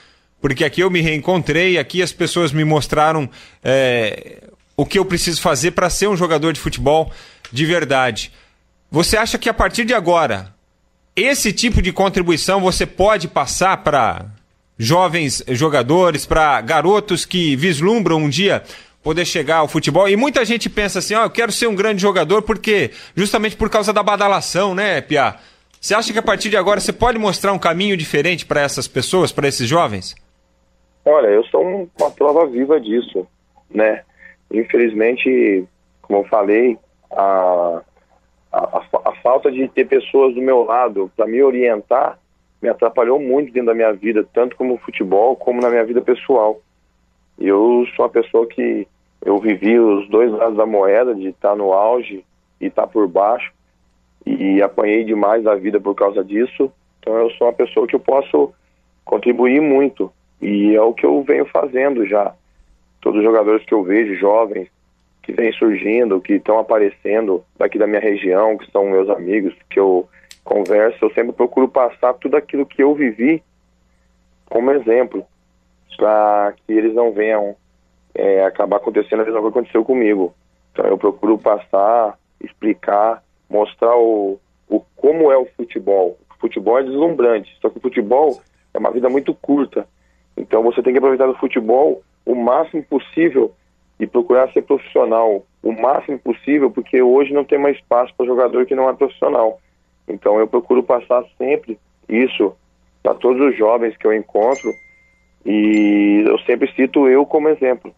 Porque 0.40 0.64
aqui 0.64 0.80
eu 0.80 0.90
me 0.90 1.00
reencontrei, 1.00 1.78
aqui 1.78 2.03
as 2.03 2.12
pessoas 2.12 2.50
me 2.50 2.64
mostraram 2.64 3.30
é, 3.62 4.42
o 4.82 4.86
que 4.86 4.98
eu 4.98 5.04
preciso 5.04 5.40
fazer 5.40 5.70
para 5.70 5.88
ser 5.88 6.08
um 6.08 6.16
jogador 6.16 6.52
de 6.52 6.58
futebol 6.58 7.12
de 7.52 7.64
verdade. 7.64 8.32
Você 8.90 9.16
acha 9.16 9.38
que 9.38 9.48
a 9.48 9.54
partir 9.54 9.84
de 9.84 9.94
agora, 9.94 10.52
esse 11.14 11.52
tipo 11.52 11.80
de 11.80 11.92
contribuição 11.92 12.60
você 12.60 12.84
pode 12.84 13.28
passar 13.28 13.76
para 13.84 14.26
jovens 14.76 15.40
jogadores, 15.50 16.26
para 16.26 16.60
garotos 16.60 17.24
que 17.24 17.54
vislumbram 17.54 18.16
um 18.16 18.28
dia 18.28 18.64
poder 19.04 19.24
chegar 19.24 19.58
ao 19.58 19.68
futebol? 19.68 20.08
E 20.08 20.16
muita 20.16 20.44
gente 20.44 20.68
pensa 20.68 20.98
assim: 20.98 21.14
ó, 21.14 21.20
oh, 21.20 21.24
eu 21.26 21.30
quero 21.30 21.52
ser 21.52 21.68
um 21.68 21.76
grande 21.76 22.02
jogador 22.02 22.42
porque 22.42 22.90
justamente 23.14 23.54
por 23.54 23.70
causa 23.70 23.92
da 23.92 24.02
badalação, 24.02 24.74
né, 24.74 25.00
Pia? 25.00 25.36
Você 25.80 25.94
acha 25.94 26.12
que 26.12 26.18
a 26.18 26.22
partir 26.22 26.50
de 26.50 26.56
agora 26.56 26.80
você 26.80 26.92
pode 26.92 27.18
mostrar 27.20 27.52
um 27.52 27.58
caminho 27.58 27.96
diferente 27.96 28.44
para 28.44 28.60
essas 28.60 28.88
pessoas, 28.88 29.30
para 29.30 29.46
esses 29.46 29.68
jovens? 29.68 30.16
Olha, 31.04 31.28
eu 31.28 31.44
sou 31.44 31.88
uma 31.96 32.10
prova 32.10 32.46
viva 32.46 32.80
disso, 32.80 33.28
né? 33.70 34.02
Infelizmente, 34.53 35.66
como 36.03 36.20
eu 36.20 36.24
falei, 36.24 36.78
a, 37.11 37.82
a, 38.53 38.82
a 39.07 39.12
falta 39.22 39.50
de 39.50 39.66
ter 39.68 39.86
pessoas 39.86 40.34
do 40.34 40.42
meu 40.42 40.62
lado 40.64 41.11
para 41.16 41.26
me 41.26 41.42
orientar 41.42 42.18
me 42.61 42.68
atrapalhou 42.68 43.18
muito 43.18 43.53
dentro 43.53 43.68
da 43.68 43.74
minha 43.74 43.92
vida, 43.92 44.24
tanto 44.32 44.55
como 44.55 44.78
futebol 44.78 45.34
como 45.34 45.61
na 45.61 45.68
minha 45.68 45.84
vida 45.84 46.00
pessoal. 46.00 46.61
Eu 47.36 47.84
sou 47.96 48.05
uma 48.05 48.11
pessoa 48.11 48.46
que 48.46 48.86
eu 49.24 49.38
vivi 49.38 49.78
os 49.78 50.09
dois 50.09 50.30
lados 50.30 50.57
da 50.57 50.66
moeda, 50.66 51.12
de 51.14 51.28
estar 51.28 51.57
no 51.57 51.72
auge 51.72 52.24
e 52.61 52.66
estar 52.66 52.86
por 52.86 53.09
baixo, 53.09 53.53
e 54.24 54.62
apanhei 54.62 55.03
demais 55.03 55.42
da 55.42 55.57
vida 55.57 55.80
por 55.80 55.96
causa 55.96 56.22
disso. 56.22 56.70
Então 57.00 57.16
eu 57.16 57.30
sou 57.30 57.48
uma 57.48 57.53
pessoa 57.53 57.86
que 57.86 57.96
eu 57.96 58.00
posso 58.00 58.53
contribuir 59.05 59.61
muito, 59.61 60.12
e 60.40 60.76
é 60.76 60.80
o 60.80 60.94
que 60.94 61.05
eu 61.05 61.20
venho 61.22 61.46
fazendo 61.46 62.07
já 62.07 62.32
todos 63.03 63.18
os 63.18 63.24
jogadores 63.24 63.66
que 63.66 63.74
eu 63.74 63.82
vejo, 63.82 64.14
jovens, 64.14 64.68
que 65.22 65.32
vêm 65.32 65.53
surgindo, 65.53 66.20
que 66.20 66.34
estão 66.34 66.59
aparecendo 66.59 67.44
daqui 67.59 67.78
da 67.78 67.86
minha 67.86 68.00
região, 68.00 68.57
que 68.57 68.70
são 68.70 68.86
meus 68.86 69.11
amigos, 69.11 69.55
que 69.68 69.78
eu 69.78 70.09
converso, 70.42 71.05
eu 71.05 71.12
sempre 71.12 71.32
procuro 71.32 71.68
passar 71.68 72.14
tudo 72.14 72.36
aquilo 72.36 72.64
que 72.64 72.82
eu 72.82 72.94
vivi 72.94 73.42
como 74.46 74.70
exemplo, 74.70 75.24
para 75.96 76.53
que 76.53 76.72
eles 76.72 76.94
não 76.94 77.12
venham 77.12 77.57
é, 78.14 78.44
acabar 78.44 78.76
acontecendo 78.76 79.20
a 79.20 79.24
mesma 79.24 79.40
coisa 79.40 79.53
que 79.53 79.59
aconteceu 79.59 79.84
comigo. 79.84 80.34
Então 80.72 80.84
eu 80.86 80.98
procuro 80.98 81.38
passar, 81.38 82.18
explicar, 82.40 83.22
mostrar 83.48 83.96
o, 83.96 84.38
o 84.68 84.80
como 84.96 85.32
é 85.32 85.36
o 85.36 85.46
futebol. 85.57 86.18
O 86.30 86.40
futebol 86.40 86.78
é 86.78 86.82
deslumbrante, 86.82 87.57
só 87.61 87.70
que 87.70 87.78
o 87.78 87.80
futebol 87.80 88.42
é 88.74 88.78
uma 88.78 88.90
vida 88.90 89.09
muito 89.09 89.32
curta. 89.34 89.86
Então 90.36 90.62
você 90.62 90.82
tem 90.82 90.92
que 90.92 90.98
aproveitar 90.98 91.28
o 91.28 91.38
futebol 91.38 92.03
o 92.24 92.34
máximo 92.34 92.82
possível 92.84 93.52
e 93.98 94.06
procurar 94.06 94.52
ser 94.52 94.62
profissional 94.62 95.44
o 95.62 95.72
máximo 95.72 96.18
possível, 96.18 96.70
porque 96.70 97.00
hoje 97.00 97.32
não 97.32 97.44
tem 97.44 97.58
mais 97.58 97.76
espaço 97.76 98.12
para 98.16 98.26
jogador 98.26 98.66
que 98.66 98.74
não 98.74 98.88
é 98.88 98.92
profissional. 98.92 99.60
Então 100.08 100.38
eu 100.38 100.46
procuro 100.46 100.82
passar 100.82 101.24
sempre 101.38 101.78
isso 102.08 102.54
para 103.02 103.14
todos 103.14 103.40
os 103.40 103.56
jovens 103.56 103.96
que 103.96 104.06
eu 104.06 104.12
encontro 104.12 104.72
e 105.46 106.24
eu 106.26 106.38
sempre 106.40 106.72
cito 106.72 107.08
eu 107.08 107.24
como 107.24 107.48
exemplo, 107.48 107.94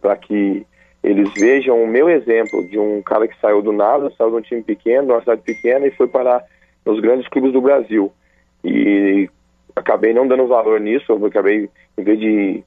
para 0.00 0.16
que 0.16 0.66
eles 1.02 1.32
vejam 1.34 1.82
o 1.82 1.86
meu 1.86 2.08
exemplo 2.08 2.66
de 2.68 2.78
um 2.78 3.02
cara 3.02 3.26
que 3.26 3.38
saiu 3.40 3.60
do 3.60 3.72
nada, 3.72 4.12
saiu 4.16 4.30
de 4.30 4.36
um 4.36 4.42
time 4.42 4.62
pequeno, 4.62 5.06
de 5.06 5.12
uma 5.12 5.20
cidade 5.20 5.42
pequena 5.42 5.86
e 5.86 5.90
foi 5.90 6.06
parar 6.06 6.44
nos 6.84 7.00
grandes 7.00 7.28
clubes 7.28 7.52
do 7.52 7.60
Brasil. 7.60 8.12
E 8.64 9.28
acabei 9.74 10.14
não 10.14 10.28
dando 10.28 10.46
valor 10.46 10.80
nisso, 10.80 11.10
eu 11.10 11.26
acabei, 11.26 11.68
em 11.98 12.02
vez 12.04 12.18
de 12.18 12.64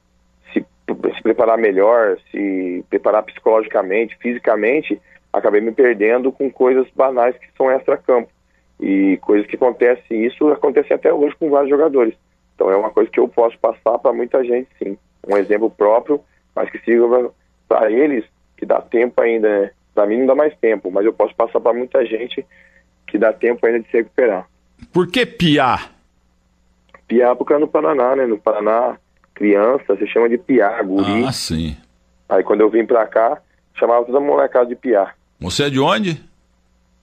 se 1.14 1.22
preparar 1.22 1.58
melhor, 1.58 2.16
se 2.30 2.84
preparar 2.88 3.22
psicologicamente, 3.24 4.16
fisicamente, 4.20 5.00
acabei 5.32 5.60
me 5.60 5.72
perdendo 5.72 6.30
com 6.30 6.50
coisas 6.50 6.86
banais 6.94 7.36
que 7.36 7.48
são 7.56 7.70
extra-campo. 7.70 8.30
E 8.78 9.16
coisas 9.22 9.46
que 9.46 9.56
acontecem, 9.56 10.24
isso 10.24 10.48
acontece 10.48 10.92
até 10.92 11.12
hoje 11.12 11.34
com 11.36 11.50
vários 11.50 11.70
jogadores. 11.70 12.14
Então 12.54 12.70
é 12.70 12.76
uma 12.76 12.90
coisa 12.90 13.10
que 13.10 13.18
eu 13.18 13.28
posso 13.28 13.58
passar 13.58 13.98
para 13.98 14.12
muita 14.12 14.44
gente, 14.44 14.68
sim. 14.78 14.96
Um 15.26 15.36
exemplo 15.36 15.70
próprio, 15.70 16.20
mas 16.54 16.70
que 16.70 16.78
sirva 16.78 17.30
para 17.68 17.90
eles, 17.90 18.24
que 18.56 18.64
dá 18.64 18.80
tempo 18.80 19.20
ainda. 19.20 19.62
Né? 19.62 19.70
Para 19.94 20.06
mim 20.06 20.18
não 20.18 20.26
dá 20.26 20.34
mais 20.34 20.54
tempo, 20.58 20.90
mas 20.90 21.04
eu 21.04 21.12
posso 21.12 21.34
passar 21.34 21.60
para 21.60 21.72
muita 21.72 22.04
gente 22.04 22.44
que 23.06 23.18
dá 23.18 23.32
tempo 23.32 23.64
ainda 23.64 23.80
de 23.80 23.90
se 23.90 23.96
recuperar. 23.96 24.46
Por 24.92 25.06
que 25.10 25.24
piar? 25.24 25.92
Piar 27.08 27.34
porque 27.36 27.54
é 27.54 27.58
no 27.58 27.68
Paraná, 27.68 28.14
né? 28.14 28.26
No 28.26 28.38
Paraná 28.38 28.98
criança, 29.36 29.94
se 29.96 30.06
chama 30.08 30.28
de 30.28 30.38
piá, 30.38 30.82
guri. 30.82 31.24
Ah, 31.24 31.32
sim. 31.32 31.76
Aí 32.28 32.42
quando 32.42 32.62
eu 32.62 32.70
vim 32.70 32.84
pra 32.84 33.06
cá, 33.06 33.38
chamava 33.78 34.04
toda 34.04 34.18
a 34.18 34.20
molecada 34.20 34.66
de 34.66 34.74
Piá. 34.74 35.12
Você 35.38 35.64
é 35.64 35.70
de 35.70 35.78
onde? 35.78 36.20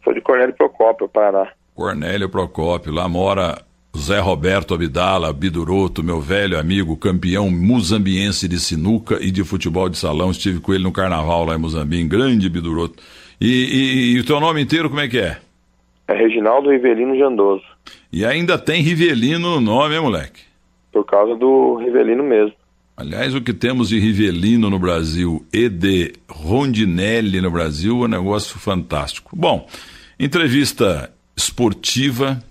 Sou 0.04 0.14
de 0.14 0.20
Cornélio 0.20 0.54
Procópio, 0.54 1.08
Paraná. 1.08 1.50
Cornélio 1.76 2.28
Procópio, 2.28 2.92
lá 2.92 3.08
mora 3.08 3.62
Zé 3.96 4.20
Roberto 4.20 4.74
Abdala 4.74 5.32
Biduroto, 5.32 6.04
meu 6.04 6.20
velho 6.20 6.60
amigo, 6.60 6.98
campeão 6.98 7.50
muzambiense 7.50 8.48
de 8.48 8.60
sinuca 8.60 9.18
e 9.22 9.32
de 9.32 9.44
futebol 9.44 9.88
de 9.88 9.98
salão. 9.98 10.32
Estive 10.32 10.60
com 10.60 10.74
ele 10.74 10.84
no 10.84 10.92
carnaval 10.92 11.46
lá 11.46 11.56
em 11.56 11.60
Muzambique, 11.60 12.08
grande 12.08 12.50
Biduroto. 12.50 13.02
E, 13.40 13.48
e, 13.48 14.16
e 14.16 14.20
o 14.20 14.26
teu 14.26 14.40
nome 14.40 14.62
inteiro 14.62 14.90
como 14.90 15.02
é 15.02 15.08
que 15.08 15.20
é? 15.20 15.38
É 16.08 16.14
Reginaldo 16.14 16.70
Rivelino 16.70 17.18
Jandoso. 17.18 17.64
E 18.12 18.26
ainda 18.26 18.58
tem 18.58 18.82
Rivelino 18.82 19.56
no 19.56 19.62
nome, 19.62 19.96
hein, 19.96 20.02
moleque? 20.02 20.53
Por 20.94 21.06
causa 21.06 21.36
do 21.36 21.76
Rivelino 21.76 22.24
mesmo. 22.24 22.54
Aliás, 22.96 23.34
o 23.34 23.42
que 23.42 23.54
temos 23.54 23.90
de 23.90 24.00
Rivelino 24.00 24.70
no 24.70 24.78
Brasil 24.78 25.44
e 25.52 25.68
de 25.68 26.14
Rondinelli 26.30 27.42
no 27.42 27.50
Brasil 27.50 28.04
é 28.04 28.06
um 28.06 28.08
negócio 28.08 28.60
fantástico. 28.60 29.36
Bom, 29.36 29.68
entrevista 30.20 31.12
esportiva, 31.36 32.42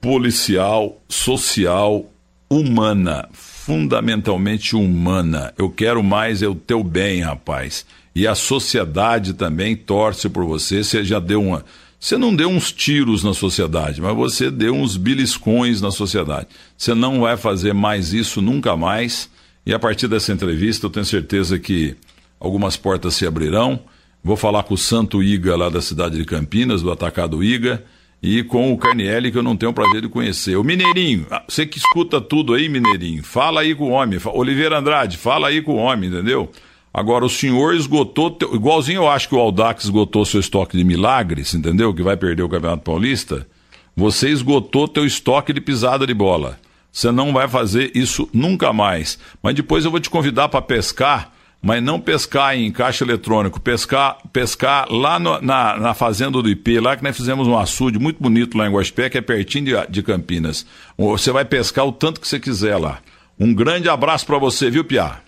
policial, 0.00 1.00
social, 1.08 2.04
humana, 2.50 3.28
fundamentalmente 3.32 4.74
humana. 4.74 5.54
Eu 5.56 5.70
quero 5.70 6.02
mais 6.02 6.42
é 6.42 6.48
o 6.48 6.54
teu 6.54 6.82
bem, 6.82 7.20
rapaz. 7.20 7.86
E 8.14 8.26
a 8.26 8.34
sociedade 8.34 9.34
também 9.34 9.76
torce 9.76 10.28
por 10.28 10.44
você. 10.44 10.82
Você 10.82 11.04
já 11.04 11.20
deu 11.20 11.42
uma. 11.42 11.64
Você 12.06 12.16
não 12.16 12.32
deu 12.32 12.48
uns 12.48 12.70
tiros 12.70 13.24
na 13.24 13.34
sociedade, 13.34 14.00
mas 14.00 14.14
você 14.14 14.48
deu 14.48 14.72
uns 14.76 14.96
beliscões 14.96 15.80
na 15.80 15.90
sociedade. 15.90 16.46
Você 16.78 16.94
não 16.94 17.22
vai 17.22 17.36
fazer 17.36 17.74
mais 17.74 18.12
isso 18.12 18.40
nunca 18.40 18.76
mais. 18.76 19.28
E 19.66 19.74
a 19.74 19.78
partir 19.80 20.06
dessa 20.06 20.32
entrevista, 20.32 20.86
eu 20.86 20.90
tenho 20.90 21.04
certeza 21.04 21.58
que 21.58 21.96
algumas 22.38 22.76
portas 22.76 23.16
se 23.16 23.26
abrirão. 23.26 23.80
Vou 24.22 24.36
falar 24.36 24.62
com 24.62 24.74
o 24.74 24.78
Santo 24.78 25.20
Iga, 25.20 25.56
lá 25.56 25.68
da 25.68 25.82
cidade 25.82 26.16
de 26.16 26.24
Campinas, 26.24 26.80
do 26.80 26.92
Atacado 26.92 27.42
Iga, 27.42 27.82
e 28.22 28.44
com 28.44 28.72
o 28.72 28.78
Carnielli, 28.78 29.32
que 29.32 29.38
eu 29.38 29.42
não 29.42 29.56
tenho 29.56 29.72
o 29.72 29.74
prazer 29.74 30.02
de 30.02 30.08
conhecer. 30.08 30.54
O 30.54 30.62
Mineirinho, 30.62 31.26
ah, 31.28 31.42
você 31.48 31.66
que 31.66 31.76
escuta 31.76 32.20
tudo 32.20 32.54
aí, 32.54 32.68
Mineirinho, 32.68 33.24
fala 33.24 33.62
aí 33.62 33.74
com 33.74 33.90
o 33.90 33.90
homem. 33.90 34.16
Oliveira 34.26 34.78
Andrade, 34.78 35.16
fala 35.16 35.48
aí 35.48 35.60
com 35.60 35.72
o 35.72 35.78
homem, 35.78 36.08
entendeu? 36.08 36.52
Agora, 36.96 37.26
o 37.26 37.28
senhor 37.28 37.74
esgotou, 37.74 38.38
igualzinho 38.54 39.02
eu 39.02 39.08
acho 39.10 39.28
que 39.28 39.34
o 39.34 39.38
Aldax 39.38 39.84
esgotou 39.84 40.24
seu 40.24 40.40
estoque 40.40 40.78
de 40.78 40.82
milagres, 40.82 41.52
entendeu? 41.52 41.92
Que 41.92 42.02
vai 42.02 42.16
perder 42.16 42.42
o 42.42 42.48
Campeonato 42.48 42.84
Paulista. 42.84 43.46
Você 43.94 44.30
esgotou 44.30 44.88
teu 44.88 45.04
estoque 45.04 45.52
de 45.52 45.60
pisada 45.60 46.06
de 46.06 46.14
bola. 46.14 46.58
Você 46.90 47.12
não 47.12 47.34
vai 47.34 47.48
fazer 47.48 47.92
isso 47.94 48.26
nunca 48.32 48.72
mais. 48.72 49.18
Mas 49.42 49.54
depois 49.54 49.84
eu 49.84 49.90
vou 49.90 50.00
te 50.00 50.08
convidar 50.08 50.48
para 50.48 50.62
pescar, 50.62 51.34
mas 51.60 51.82
não 51.82 52.00
pescar 52.00 52.56
em 52.56 52.72
caixa 52.72 53.04
eletrônico, 53.04 53.60
pescar, 53.60 54.16
pescar 54.32 54.90
lá 54.90 55.18
no, 55.18 55.38
na, 55.42 55.76
na 55.76 55.92
fazenda 55.92 56.40
do 56.40 56.48
IP, 56.48 56.80
lá 56.80 56.96
que 56.96 57.04
nós 57.04 57.14
fizemos 57.14 57.46
um 57.46 57.58
açude 57.58 57.98
muito 57.98 58.22
bonito 58.22 58.56
lá 58.56 58.66
em 58.66 58.72
Guaxpé, 58.72 59.10
que 59.10 59.18
é 59.18 59.20
pertinho 59.20 59.66
de, 59.66 59.92
de 59.92 60.02
Campinas. 60.02 60.64
Você 60.96 61.30
vai 61.30 61.44
pescar 61.44 61.84
o 61.84 61.92
tanto 61.92 62.22
que 62.22 62.26
você 62.26 62.40
quiser 62.40 62.78
lá. 62.78 63.00
Um 63.38 63.52
grande 63.52 63.86
abraço 63.86 64.24
para 64.24 64.38
você, 64.38 64.70
viu, 64.70 64.82
Piá? 64.82 65.25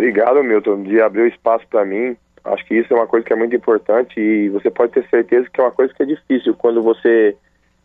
Obrigado, 0.00 0.42
Milton, 0.42 0.82
de 0.84 0.98
abrir 0.98 1.20
o 1.20 1.26
espaço 1.26 1.66
para 1.68 1.84
mim. 1.84 2.16
Acho 2.42 2.64
que 2.64 2.74
isso 2.74 2.90
é 2.90 2.96
uma 2.96 3.06
coisa 3.06 3.26
que 3.26 3.34
é 3.34 3.36
muito 3.36 3.54
importante 3.54 4.18
e 4.18 4.48
você 4.48 4.70
pode 4.70 4.92
ter 4.92 5.06
certeza 5.10 5.46
que 5.52 5.60
é 5.60 5.64
uma 5.64 5.70
coisa 5.70 5.92
que 5.92 6.02
é 6.02 6.06
difícil 6.06 6.54
quando 6.54 6.82
você 6.82 7.36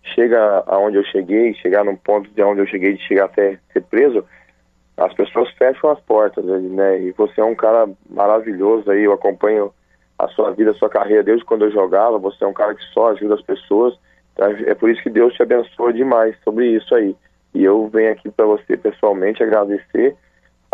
chega 0.02 0.64
aonde 0.66 0.96
eu 0.96 1.04
cheguei, 1.04 1.54
chegar 1.56 1.84
num 1.84 1.98
ponto 1.98 2.30
de 2.30 2.42
onde 2.42 2.62
eu 2.62 2.68
cheguei, 2.68 2.94
de 2.94 3.06
chegar 3.06 3.26
até 3.26 3.60
ser 3.74 3.82
preso, 3.82 4.24
as 4.96 5.14
pessoas 5.14 5.50
fecham 5.58 5.90
as 5.90 6.00
portas, 6.00 6.46
né? 6.46 7.02
E 7.02 7.12
você 7.12 7.42
é 7.42 7.44
um 7.44 7.54
cara 7.54 7.86
maravilhoso 8.10 8.90
aí, 8.90 9.04
eu 9.04 9.12
acompanho 9.12 9.74
a 10.18 10.30
sua 10.30 10.52
vida, 10.52 10.72
a 10.72 10.76
sua 10.76 10.88
carreira 10.88 11.22
desde 11.22 11.44
quando 11.44 11.66
eu 11.66 11.72
jogava, 11.72 12.18
você 12.18 12.46
é 12.46 12.48
um 12.48 12.54
cara 12.54 12.76
que 12.76 12.84
só 12.94 13.10
ajuda 13.10 13.34
as 13.34 13.42
pessoas, 13.42 13.94
então 14.32 14.48
é 14.66 14.74
por 14.74 14.90
isso 14.90 15.04
que 15.04 15.10
Deus 15.10 15.34
te 15.34 15.44
abençoa 15.44 15.92
demais 15.92 16.34
sobre 16.46 16.66
isso 16.78 16.96
aí. 16.96 17.14
E 17.54 17.62
eu 17.62 17.90
venho 17.90 18.14
aqui 18.14 18.32
para 18.32 18.46
você 18.46 18.78
pessoalmente 18.78 19.44
agradecer 19.44 20.16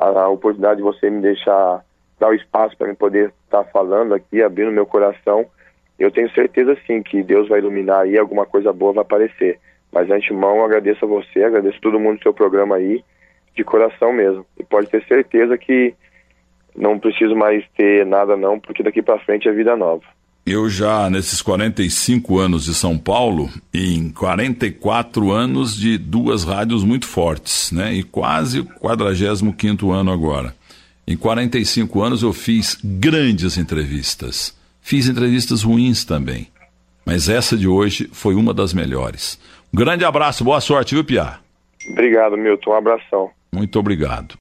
a, 0.10 0.30
oportunidade 0.30 0.78
de 0.78 0.84
você 0.84 1.10
me 1.10 1.22
deixar 1.22 1.84
dar 2.20 2.30
o 2.30 2.34
espaço 2.34 2.78
para 2.78 2.94
poder 2.96 3.34
estar 3.46 3.64
tá 3.64 3.70
falando 3.72 4.14
aqui, 4.14 4.42
abrindo 4.42 4.72
meu 4.72 4.86
coração 4.86 5.48
eu 6.02 6.10
tenho 6.10 6.32
certeza 6.32 6.76
sim 6.88 7.04
que 7.04 7.22
Deus 7.22 7.48
vai 7.48 7.60
iluminar 7.60 8.00
aí, 8.00 8.18
alguma 8.18 8.44
coisa 8.44 8.74
boa 8.74 8.92
vai 8.92 9.04
aparecer. 9.04 9.60
Mas 9.92 10.10
antemão 10.10 10.66
agradeço 10.66 11.06
a 11.06 11.08
você, 11.08 11.44
agradeço 11.44 11.80
todo 11.80 12.00
mundo 12.00 12.18
do 12.18 12.24
seu 12.24 12.34
programa 12.34 12.78
aí, 12.78 13.04
de 13.56 13.64
coração 13.64 14.12
mesmo. 14.12 14.44
E 14.58 14.64
pode 14.64 14.90
ter 14.90 15.06
certeza 15.06 15.60
que 15.60 15.94
não 16.76 16.98
preciso 16.98 17.36
mais 17.36 17.64
ter 17.78 18.04
nada 18.04 18.36
não, 18.36 18.60
porque 18.60 18.82
daqui 18.82 19.04
para 19.04 19.20
frente 19.20 19.48
é 19.48 19.52
vida 19.52 19.76
nova. 19.76 20.04
Eu 20.46 20.70
já, 20.70 21.10
nesses 21.10 21.42
45 21.42 22.40
anos 22.40 22.66
de 22.66 22.74
São 22.74 22.98
Paulo, 22.98 23.50
em 23.74 24.10
44 24.10 25.32
anos 25.32 25.76
de 25.76 25.98
duas 25.98 26.44
rádios 26.44 26.84
muito 26.84 27.06
fortes, 27.06 27.72
né? 27.72 27.94
E 27.94 28.04
quase 28.04 28.64
45 28.64 29.92
ano 29.92 30.12
agora. 30.12 30.56
Em 31.08 31.16
45 31.16 32.02
anos 32.02 32.24
eu 32.24 32.34
fiz 32.34 32.78
grandes 32.84 33.58
entrevistas 33.58 34.60
Fiz 34.82 35.08
entrevistas 35.08 35.62
ruins 35.62 36.04
também, 36.04 36.48
mas 37.06 37.30
essa 37.30 37.56
de 37.56 37.68
hoje 37.68 38.10
foi 38.12 38.34
uma 38.36 38.54
das 38.54 38.74
melhores. 38.74 39.40
Um 39.74 39.78
grande 39.78 40.04
abraço, 40.04 40.44
boa 40.44 40.60
sorte, 40.60 40.96
viu, 40.96 41.04
Piá? 41.04 41.40
Obrigado, 41.92 42.36
Milton. 42.36 42.72
Um 42.72 42.76
abração. 42.76 43.30
Muito 43.54 43.80
obrigado. 43.80 44.28